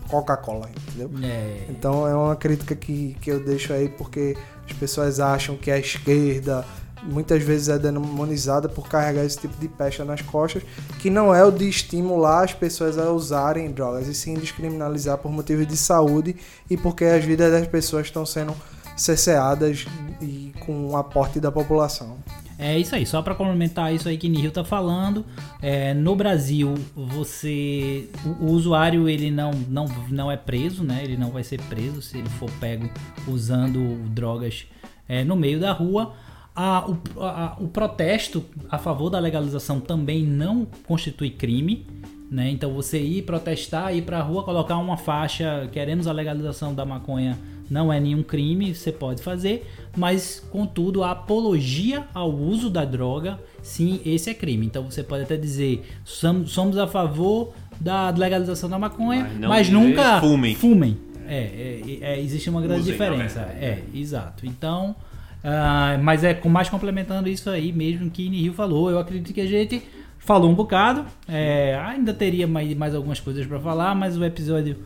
Coca-Cola, 0.09 0.68
entendeu? 0.70 1.11
É, 1.22 1.66
Então 1.68 2.07
é 2.07 2.14
uma 2.14 2.36
crítica 2.36 2.74
que, 2.74 3.16
que 3.20 3.30
eu 3.30 3.44
deixo 3.44 3.72
aí 3.72 3.88
porque 3.88 4.36
as 4.68 4.72
pessoas 4.72 5.20
acham 5.20 5.57
que 5.57 5.70
a 5.70 5.78
esquerda 5.78 6.64
muitas 7.02 7.42
vezes 7.42 7.68
é 7.68 7.78
demonizada 7.78 8.68
por 8.68 8.88
carregar 8.88 9.24
esse 9.24 9.38
tipo 9.38 9.57
de 9.59 9.68
pecha 9.68 10.04
nas 10.04 10.22
costas, 10.22 10.62
que 10.98 11.11
não 11.11 11.34
é 11.34 11.44
o 11.44 11.50
de 11.50 11.68
estimular 11.68 12.44
as 12.44 12.52
pessoas 12.52 12.98
a 12.98 13.11
usarem 13.11 13.70
drogas, 13.70 14.09
e 14.09 14.14
sim 14.14 14.34
descriminalizar 14.34 15.18
por 15.18 15.30
motivos 15.30 15.66
de 15.66 15.76
saúde 15.76 16.36
e 16.68 16.76
porque 16.76 17.04
as 17.04 17.24
vidas 17.24 17.52
das 17.52 17.66
pessoas 17.66 18.07
estão 18.07 18.24
sendo 18.26 18.54
cerceadas 18.96 19.86
e 20.20 20.52
com 20.61 20.88
o 20.88 20.96
aporte 20.96 21.38
da 21.38 21.52
população. 21.52 22.16
É 22.59 22.78
isso 22.78 22.94
aí, 22.94 23.04
só 23.04 23.20
para 23.20 23.34
complementar 23.34 23.94
isso 23.94 24.09
aí 24.09 24.16
que 24.16 24.28
Nihil 24.30 24.50
tá 24.50 24.64
falando, 24.64 25.26
é, 25.61 25.92
no 25.92 26.16
Brasil 26.16 26.72
você 26.94 28.09
o, 28.24 28.46
o 28.46 28.50
usuário 28.52 29.09
ele 29.09 29.30
não, 29.30 29.50
não, 29.68 29.84
não 30.11 30.32
é 30.32 30.36
preso, 30.38 30.82
né? 30.82 31.02
Ele 31.04 31.16
não 31.18 31.30
vai 31.30 31.44
ser 31.44 31.61
preso 31.62 32.00
se 32.00 32.16
ele 32.18 32.28
for 32.30 32.50
pego 32.59 32.88
usando 33.28 33.96
drogas 34.09 34.66
é, 35.09 35.22
no 35.22 35.36
meio 35.36 35.61
da 35.61 35.72
rua. 35.72 36.14
A- 36.54 36.88
o, 36.88 37.22
a- 37.22 37.57
o 37.61 37.68
protesto 37.68 38.42
a 38.70 38.78
favor 38.78 39.11
da 39.11 39.18
legalização 39.18 39.78
também 39.78 40.24
não 40.24 40.66
constitui 40.86 41.28
crime. 41.30 41.86
Né? 42.30 42.50
Então 42.50 42.72
você 42.74 42.98
ir 43.00 43.22
protestar, 43.22 43.94
ir 43.94 44.02
pra 44.02 44.20
rua, 44.20 44.42
colocar 44.42 44.76
uma 44.78 44.96
faixa, 44.96 45.68
queremos 45.70 46.09
a 46.09 46.12
legalização 46.12 46.74
da 46.74 46.84
maconha, 46.84 47.38
não 47.70 47.92
é 47.92 47.98
nenhum 47.98 48.22
crime, 48.22 48.74
você 48.74 48.92
pode 48.92 49.22
fazer, 49.22 49.66
mas 49.96 50.40
contudo 50.50 51.02
a 51.02 51.10
apologia 51.10 52.04
ao 52.14 52.32
uso 52.32 52.70
da 52.70 52.84
droga, 52.84 53.38
sim, 53.62 54.00
esse 54.04 54.30
é 54.30 54.34
crime. 54.34 54.66
Então 54.66 54.84
você 54.84 55.02
pode 55.02 55.24
até 55.24 55.36
dizer, 55.36 55.86
somos, 56.04 56.78
a 56.78 56.86
favor 56.86 57.52
da 57.80 58.10
legalização 58.10 58.68
da 58.68 58.78
maconha, 58.78 59.30
Mas 59.40 59.48
mas, 59.48 59.70
nunca 59.70 60.20
fumem. 60.20 60.98
É, 61.28 61.38
é, 61.38 61.98
é, 62.00 62.20
existe 62.20 62.48
uma 62.48 62.60
grande 62.60 62.82
Usem, 62.82 62.92
diferença. 62.92 63.40
na 63.40 63.46
verdade. 63.46 63.64
É, 63.64 63.98
exato. 63.98 64.46
Então, 64.46 64.94
ah, 65.42 65.98
mas 66.02 66.24
é 66.24 66.34
com 66.34 66.48
mais 66.48 66.68
complementando 66.68 67.28
isso 67.28 67.50
aí 67.50 67.72
mesmo 67.72 68.10
que 68.10 68.28
Nihil 68.28 68.54
falou. 68.54 68.90
Eu 68.90 68.98
acredito 68.98 69.32
que 69.32 69.40
a 69.40 69.46
gente 69.46 69.82
falou 70.18 70.50
um 70.50 70.54
bocado. 70.54 71.04
É, 71.28 71.80
ainda 71.84 72.12
teria 72.12 72.46
mais, 72.46 72.74
mais 72.74 72.94
algumas 72.94 73.20
coisas 73.20 73.46
para 73.46 73.58
falar, 73.60 73.94
mas 73.94 74.16
o 74.16 74.24
episódio 74.24 74.76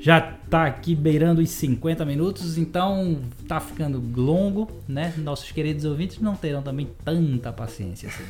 já 0.00 0.18
tá 0.48 0.64
aqui 0.64 0.94
beirando 0.94 1.42
os 1.42 1.50
50 1.50 2.06
minutos, 2.06 2.56
então 2.56 3.18
tá 3.46 3.60
ficando 3.60 4.02
longo, 4.16 4.66
né? 4.88 5.12
Nossos 5.18 5.52
queridos 5.52 5.84
ouvintes 5.84 6.18
não 6.20 6.34
terão 6.34 6.62
também 6.62 6.88
tanta 7.04 7.52
paciência 7.52 8.08
assim. 8.08 8.24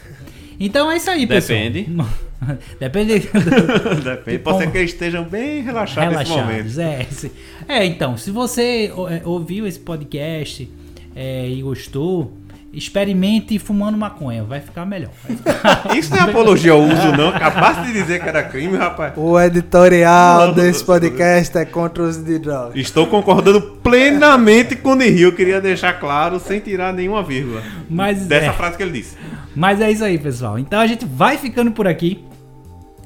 Então 0.58 0.90
é 0.90 0.96
isso 0.96 1.08
aí, 1.08 1.28
pessoal. 1.28 1.58
Depende. 1.60 1.88
Depende. 2.80 3.12
Depende. 4.02 4.38
Pode 4.40 4.58
ser 4.58 4.72
que 4.72 4.78
eles 4.78 4.92
estejam 4.92 5.24
bem 5.24 5.62
relaxados 5.62 6.18
nesse 6.18 6.30
momento. 6.32 6.68
Relaxados, 6.68 7.24
é, 7.24 7.30
é, 7.68 7.86
então, 7.86 8.16
se 8.16 8.32
você 8.32 8.92
é, 9.08 9.22
ouviu 9.24 9.64
esse 9.64 9.78
podcast 9.78 10.68
é, 11.14 11.48
e 11.48 11.62
gostou, 11.62 12.36
experimente 12.72 13.58
fumando 13.58 13.98
maconha, 13.98 14.44
vai 14.44 14.60
ficar 14.60 14.86
melhor. 14.86 15.10
Vai 15.26 15.36
ficar- 15.36 15.94
Isso 15.98 16.10
não 16.10 16.18
é 16.18 16.22
apologia 16.22 16.72
ao 16.72 16.80
uso, 16.80 17.12
não. 17.16 17.32
Capaz 17.32 17.84
de 17.86 17.92
dizer 17.92 18.22
que 18.22 18.28
era 18.28 18.42
crime, 18.42 18.76
rapaz. 18.76 19.12
O 19.16 19.38
editorial 19.40 20.48
Não. 20.48 20.54
desse 20.54 20.84
podcast 20.84 21.56
é 21.58 21.64
contra 21.64 22.02
o 22.02 22.06
uso 22.08 22.22
de 22.24 22.38
drogas. 22.38 22.76
Estou 22.76 23.06
concordando 23.06 23.60
plenamente 23.60 24.76
com 24.76 24.90
o 24.90 24.94
Nihil. 24.94 25.34
Queria 25.34 25.60
deixar 25.60 25.94
claro, 25.94 26.38
sem 26.38 26.60
tirar 26.60 26.92
nenhuma 26.92 27.22
vírgula. 27.22 27.62
Mas 27.88 28.26
Dessa 28.26 28.46
é. 28.46 28.52
frase 28.52 28.76
que 28.76 28.82
ele 28.82 28.92
disse. 28.92 29.16
Mas 29.54 29.80
é 29.80 29.90
isso 29.90 30.04
aí, 30.04 30.16
pessoal. 30.18 30.58
Então 30.58 30.78
a 30.80 30.86
gente 30.86 31.04
vai 31.04 31.36
ficando 31.38 31.72
por 31.72 31.86
aqui. 31.88 32.24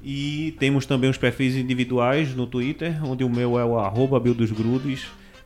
e 0.02 0.56
temos 0.60 0.86
também 0.86 1.10
os 1.10 1.18
perfis 1.18 1.56
individuais 1.56 2.36
no 2.36 2.46
Twitter, 2.48 3.06
onde 3.06 3.24
o 3.24 3.30
meu 3.30 3.58
é 3.60 3.66
o 3.66 3.78
arroba 3.78 4.20
Bill 4.20 4.34
dos 4.34 4.52
Grudes. 4.52 5.06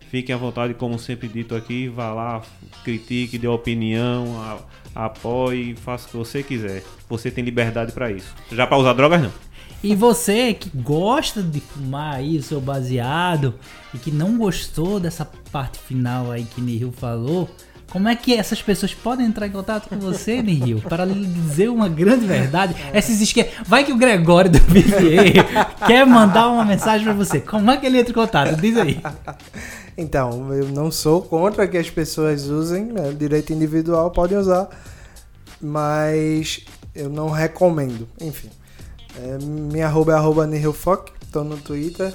Fiquem 0.09 0.33
à 0.35 0.37
vontade, 0.37 0.73
como 0.75 0.99
sempre 0.99 1.27
dito 1.27 1.55
aqui, 1.55 1.87
vá 1.87 2.13
lá, 2.13 2.43
critique, 2.83 3.39
dê 3.39 3.47
opinião, 3.47 4.59
apoie, 4.93 5.75
faça 5.75 6.07
o 6.07 6.11
que 6.11 6.17
você 6.17 6.43
quiser. 6.43 6.83
Você 7.09 7.31
tem 7.31 7.43
liberdade 7.43 7.91
para 7.91 8.11
isso. 8.11 8.31
Já 8.51 8.67
para 8.67 8.77
usar 8.77 8.93
drogas 8.93 9.23
não. 9.23 9.31
E 9.83 9.95
você 9.95 10.53
que 10.53 10.69
gosta 10.69 11.43
de 11.43 11.59
fumar 11.59 12.15
aí 12.15 12.37
o 12.37 12.43
seu 12.43 12.61
baseado 12.61 13.53
e 13.93 13.97
que 13.97 14.11
não 14.11 14.37
gostou 14.37 14.97
dessa 14.97 15.29
parte 15.51 15.77
final 15.77 16.31
aí 16.31 16.45
que 16.45 16.61
Nihil 16.61 16.93
falou, 16.93 17.49
Como 17.91 18.07
é 18.07 18.15
que 18.15 18.33
essas 18.33 18.59
pessoas 18.59 18.93
podem 18.93 19.25
entrar 19.25 19.45
em 19.45 19.51
contato 19.51 19.87
com 19.87 19.99
você, 19.99 20.41
Nihil, 20.41 20.81
para 20.81 21.05
lhe 21.05 21.27
dizer 21.27 21.69
uma 21.69 21.87
grande 21.87 22.25
verdade? 22.25 22.75
Esses 22.93 23.21
esque... 23.21 23.45
Vai 23.67 23.83
que 23.83 23.91
o 23.91 23.97
Gregório 23.97 24.49
do 24.49 24.59
BVA 24.61 25.43
quer 25.85 26.05
mandar 26.05 26.47
uma 26.47 26.65
mensagem 26.65 27.03
para 27.05 27.13
você. 27.13 27.39
Como 27.39 27.69
é 27.69 27.77
que 27.77 27.85
ele 27.85 27.99
entra 27.99 28.11
em 28.11 28.15
contato? 28.15 28.55
Diz 28.59 28.77
aí. 28.77 28.99
Então, 29.95 30.51
eu 30.51 30.69
não 30.69 30.89
sou 30.89 31.21
contra 31.21 31.67
que 31.67 31.77
as 31.77 31.87
pessoas 31.87 32.47
usem, 32.47 32.85
né? 32.85 33.11
direito 33.11 33.53
individual 33.53 34.09
podem 34.09 34.39
usar, 34.39 34.67
mas 35.61 36.61
eu 36.95 37.09
não 37.09 37.29
recomendo. 37.29 38.07
Enfim, 38.19 38.49
é, 39.17 39.37
minha 39.43 39.87
arroba 39.87 40.13
é 40.13 40.15
arroba 40.15 40.47
Nihilfoc, 40.47 41.11
estou 41.23 41.43
no 41.43 41.57
Twitter 41.57 42.13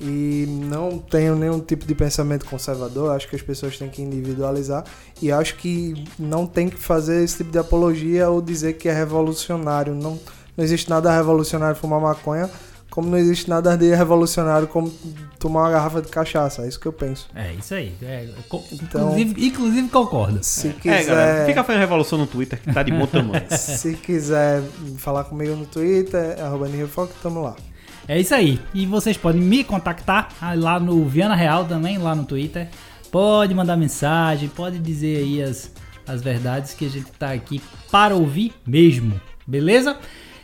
e 0.00 0.46
não 0.48 0.98
tenho 0.98 1.36
nenhum 1.36 1.60
tipo 1.60 1.84
de 1.84 1.94
pensamento 1.94 2.46
conservador. 2.46 3.14
Acho 3.14 3.28
que 3.28 3.36
as 3.36 3.42
pessoas 3.42 3.76
têm 3.76 3.88
que 3.88 4.00
individualizar 4.00 4.84
e 5.20 5.30
acho 5.30 5.56
que 5.56 6.04
não 6.18 6.46
tem 6.46 6.68
que 6.68 6.78
fazer 6.78 7.22
esse 7.22 7.38
tipo 7.38 7.50
de 7.50 7.58
apologia 7.58 8.30
ou 8.30 8.40
dizer 8.40 8.74
que 8.74 8.88
é 8.88 8.92
revolucionário. 8.92 9.94
Não, 9.94 10.18
não 10.56 10.64
existe 10.64 10.88
nada 10.88 11.14
revolucionário 11.14 11.76
fumar 11.76 12.00
maconha 12.00 12.48
como 12.90 13.08
não 13.08 13.16
existe 13.16 13.48
nada 13.48 13.76
de 13.76 13.94
revolucionário 13.94 14.66
como 14.66 14.90
tomar 15.38 15.62
uma 15.62 15.70
garrafa 15.70 16.02
de 16.02 16.08
cachaça. 16.08 16.62
É 16.62 16.68
isso 16.68 16.78
que 16.78 16.86
eu 16.86 16.92
penso. 16.92 17.28
É 17.34 17.52
isso 17.54 17.72
aí. 17.72 17.94
É, 18.02 18.28
então, 18.72 19.12
inclusive, 19.12 19.46
inclusive 19.46 19.88
concordo. 19.88 20.40
Se 20.42 20.68
é, 20.68 20.72
quiser. 20.72 21.02
É, 21.02 21.04
galera, 21.04 21.46
fica 21.46 21.64
fazendo 21.64 21.80
revolução 21.80 22.18
no 22.18 22.26
Twitter, 22.26 22.60
que 22.60 22.72
tá 22.72 22.82
de 22.82 22.90
bom 22.90 23.06
tamanho. 23.06 23.44
se 23.56 23.94
quiser 23.94 24.62
falar 24.98 25.24
comigo 25.24 25.54
no 25.54 25.66
Twitter, 25.66 26.34
é 26.36 26.42
arroba 26.42 26.68
tamo 27.22 27.42
lá. 27.42 27.56
É 28.08 28.18
isso 28.18 28.34
aí. 28.34 28.60
E 28.74 28.86
vocês 28.86 29.16
podem 29.16 29.40
me 29.40 29.62
contactar 29.62 30.28
lá 30.56 30.80
no 30.80 31.06
Viana 31.06 31.36
Real 31.36 31.64
também, 31.64 31.96
lá 31.96 32.14
no 32.14 32.24
Twitter. 32.24 32.68
Pode 33.10 33.54
mandar 33.54 33.76
mensagem, 33.76 34.48
pode 34.48 34.78
dizer 34.80 35.18
aí 35.18 35.42
as, 35.42 35.72
as 36.06 36.22
verdades 36.22 36.74
que 36.74 36.86
a 36.86 36.88
gente 36.88 37.10
tá 37.12 37.32
aqui 37.32 37.62
para 37.90 38.16
ouvir 38.16 38.52
mesmo. 38.66 39.20
Beleza? 39.46 39.96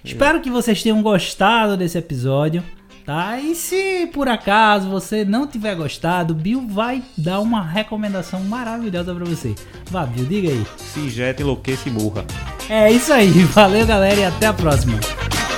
Espero 0.06 0.40
que 0.40 0.48
vocês 0.48 0.82
tenham 0.82 1.02
gostado 1.02 1.76
desse 1.76 1.98
episódio, 1.98 2.62
tá? 3.04 3.40
E 3.40 3.56
se 3.56 4.08
por 4.12 4.28
acaso 4.28 4.88
você 4.88 5.24
não 5.24 5.48
tiver 5.48 5.74
gostado, 5.74 6.32
Bill 6.32 6.66
vai 6.68 7.02
dar 7.18 7.40
uma 7.40 7.60
recomendação 7.60 8.40
maravilhosa 8.44 9.12
para 9.12 9.24
você. 9.24 9.54
Vá, 9.90 10.06
Bill, 10.06 10.24
diga 10.24 10.48
aí. 10.48 10.64
Se 10.76 11.00
injeta, 11.00 11.42
enlouqueça 11.42 11.88
e 11.88 11.92
morra. 11.92 12.24
É 12.70 12.90
isso 12.90 13.12
aí. 13.12 13.30
Valeu, 13.52 13.84
galera, 13.84 14.20
e 14.20 14.24
até 14.24 14.46
a 14.46 14.52
próxima. 14.52 14.98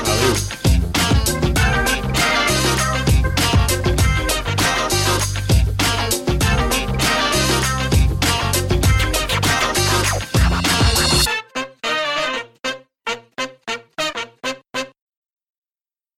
Valeu. 0.05 0.68